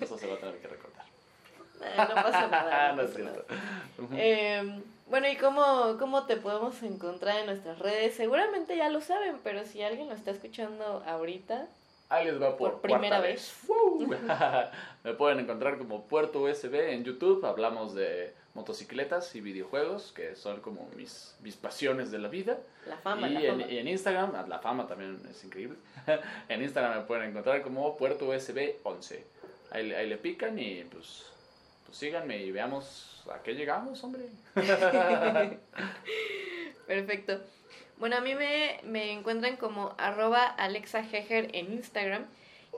Eso 0.00 0.18
se 0.18 0.26
va 0.26 0.34
a 0.34 0.38
tener 0.38 0.58
que 0.58 0.66
recortar. 0.66 1.04
no 2.08 2.14
pasa 2.14 2.48
nada. 2.48 2.92
no 2.96 3.02
es 3.02 3.10
pasa 3.12 3.24
nada. 3.24 3.44
Eh, 4.16 4.82
bueno, 5.08 5.28
¿y 5.28 5.36
cómo, 5.36 5.96
cómo 6.00 6.26
te 6.26 6.36
podemos 6.36 6.82
encontrar 6.82 7.38
en 7.38 7.46
nuestras 7.46 7.78
redes? 7.78 8.16
Seguramente 8.16 8.76
ya 8.76 8.88
lo 8.88 9.00
saben, 9.00 9.38
pero 9.44 9.64
si 9.64 9.82
alguien 9.82 10.08
lo 10.08 10.14
está 10.14 10.32
escuchando 10.32 11.04
ahorita, 11.06 11.68
Ahí 12.08 12.26
les 12.26 12.40
va 12.40 12.56
por, 12.56 12.72
Por 12.72 12.82
primera 12.82 13.20
vez. 13.20 13.52
Me 15.04 15.14
pueden 15.14 15.40
encontrar 15.40 15.76
como 15.76 16.06
Puerto 16.06 16.40
USB 16.42 16.74
en 16.92 17.04
YouTube. 17.04 17.44
Hablamos 17.44 17.94
de 17.94 18.32
motocicletas 18.56 19.34
y 19.36 19.40
videojuegos, 19.40 20.10
que 20.12 20.34
son 20.34 20.60
como 20.60 20.88
mis, 20.96 21.36
mis 21.42 21.54
pasiones 21.56 22.10
de 22.10 22.18
la 22.18 22.28
vida. 22.28 22.58
La 22.88 22.96
fama, 22.96 23.28
y, 23.28 23.34
la 23.34 23.40
en, 23.42 23.60
fama. 23.60 23.72
y 23.72 23.78
en 23.78 23.88
Instagram, 23.88 24.32
ah, 24.34 24.44
la 24.48 24.58
fama 24.58 24.86
también 24.88 25.20
es 25.30 25.44
increíble. 25.44 25.76
en 26.48 26.62
Instagram 26.62 26.98
me 26.98 27.04
pueden 27.04 27.30
encontrar 27.30 27.62
como 27.62 27.96
Puerto 27.96 28.26
USB 28.28 28.76
11. 28.82 29.24
Ahí, 29.70 29.86
le- 29.88 29.96
ahí 29.96 30.08
le 30.08 30.16
pican 30.16 30.58
y 30.58 30.82
pues, 30.84 31.26
pues 31.84 31.96
síganme 31.98 32.38
y 32.38 32.50
veamos 32.50 33.24
a 33.32 33.42
qué 33.42 33.54
llegamos, 33.54 34.02
hombre. 34.02 34.24
Perfecto. 36.86 37.40
Bueno, 37.98 38.16
a 38.16 38.20
mí 38.20 38.34
me, 38.34 38.80
me 38.84 39.12
encuentran 39.12 39.56
como 39.56 39.94
arroba 39.98 40.44
Alexa 40.46 41.00
Heger 41.00 41.50
en 41.54 41.72
Instagram. 41.72 42.26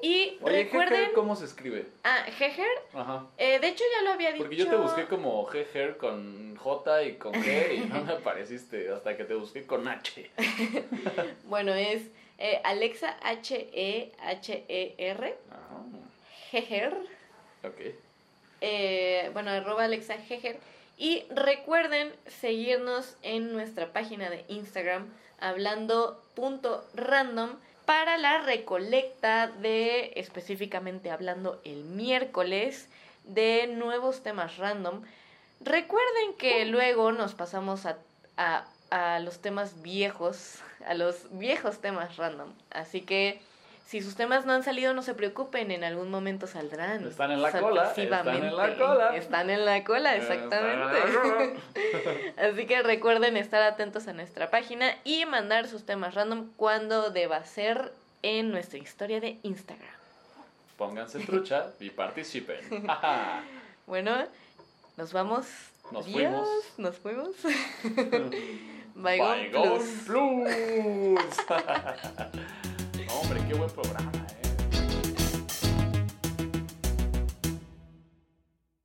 Y 0.02 0.38
Oye, 0.42 0.64
recuerden... 0.64 1.00
Heger, 1.02 1.12
¿cómo 1.14 1.34
se 1.36 1.44
escribe? 1.46 1.86
Ah, 2.04 2.24
Heger. 2.26 2.66
Ajá. 2.94 3.26
eh, 3.38 3.58
de 3.58 3.68
hecho 3.68 3.84
ya 3.96 4.02
lo 4.04 4.10
había 4.12 4.30
dicho. 4.32 4.44
Porque 4.44 4.56
yo 4.56 4.68
te 4.68 4.76
busqué 4.76 5.06
como 5.06 5.48
Heger 5.52 5.96
con 5.96 6.56
J 6.56 7.02
y 7.04 7.16
con 7.16 7.32
G 7.34 7.74
y 7.76 7.80
no 7.88 8.04
me 8.04 8.12
apareciste 8.14 8.90
hasta 8.90 9.16
que 9.16 9.24
te 9.24 9.34
busqué 9.34 9.64
con 9.66 9.86
H. 9.88 10.30
Bueno, 11.44 11.72
es 11.74 12.02
eh, 12.38 12.60
Alexa 12.64 13.16
H-E-H-E-R. 14.18 15.36
Ah, 15.50 15.82
Heger. 16.52 16.94
ok. 17.64 17.80
eh, 18.60 19.30
bueno, 19.32 19.50
arroba 19.50 19.84
Alexa 19.84 20.14
Heger. 20.14 20.58
Y 20.96 21.24
recuerden 21.30 22.12
seguirnos 22.26 23.16
en 23.22 23.52
nuestra 23.52 23.92
página 23.92 24.30
de 24.30 24.44
Instagram 24.48 25.06
hablando.random 25.38 27.50
para 27.88 28.18
la 28.18 28.42
recolecta 28.42 29.46
de, 29.46 30.12
específicamente 30.16 31.10
hablando 31.10 31.58
el 31.64 31.84
miércoles, 31.84 32.90
de 33.24 33.66
nuevos 33.66 34.22
temas 34.22 34.58
random. 34.58 35.00
Recuerden 35.60 36.34
que 36.36 36.66
luego 36.66 37.12
nos 37.12 37.32
pasamos 37.32 37.86
a, 37.86 37.96
a, 38.36 38.66
a 38.90 39.20
los 39.20 39.38
temas 39.40 39.80
viejos, 39.80 40.56
a 40.86 40.92
los 40.92 41.28
viejos 41.38 41.78
temas 41.80 42.18
random. 42.18 42.52
Así 42.68 43.00
que 43.00 43.40
si 43.88 44.02
sus 44.02 44.16
temas 44.16 44.44
no 44.44 44.52
han 44.52 44.62
salido, 44.62 44.92
no 44.92 45.00
se 45.00 45.14
preocupen, 45.14 45.70
en 45.70 45.82
algún 45.82 46.10
momento 46.10 46.46
saldrán. 46.46 47.06
Están 47.06 47.30
en 47.30 47.40
la 47.40 47.58
cola, 47.58 47.90
están 47.96 48.28
en 48.28 48.54
la 48.54 48.76
cola. 48.76 49.16
Están 49.16 49.48
en 49.48 49.64
la 49.64 49.82
cola, 49.82 50.14
exactamente. 50.14 51.58
Así 52.36 52.66
que 52.66 52.82
recuerden 52.82 53.38
estar 53.38 53.62
atentos 53.62 54.06
a 54.06 54.12
nuestra 54.12 54.50
página 54.50 54.94
y 55.04 55.24
mandar 55.24 55.68
sus 55.68 55.86
temas 55.86 56.14
random 56.14 56.50
cuando 56.56 57.08
deba 57.08 57.42
ser 57.46 57.94
en 58.20 58.50
nuestra 58.50 58.78
historia 58.78 59.20
de 59.20 59.38
Instagram. 59.42 59.88
Pónganse 60.76 61.20
trucha 61.20 61.68
y 61.80 61.88
participen. 61.88 62.58
Bueno, 63.86 64.22
nos 64.98 65.14
vamos. 65.14 65.46
Nos 65.92 66.04
Adiós, 66.04 66.14
fuimos. 66.14 66.48
Nos 66.76 66.96
fuimos. 66.98 67.36
Bye, 68.94 69.18
Bygone 69.18 69.48
Plus. 70.04 70.10
Hombre, 70.10 71.14
qué 73.46 73.54
buen 73.54 73.70
programa. 73.70 74.17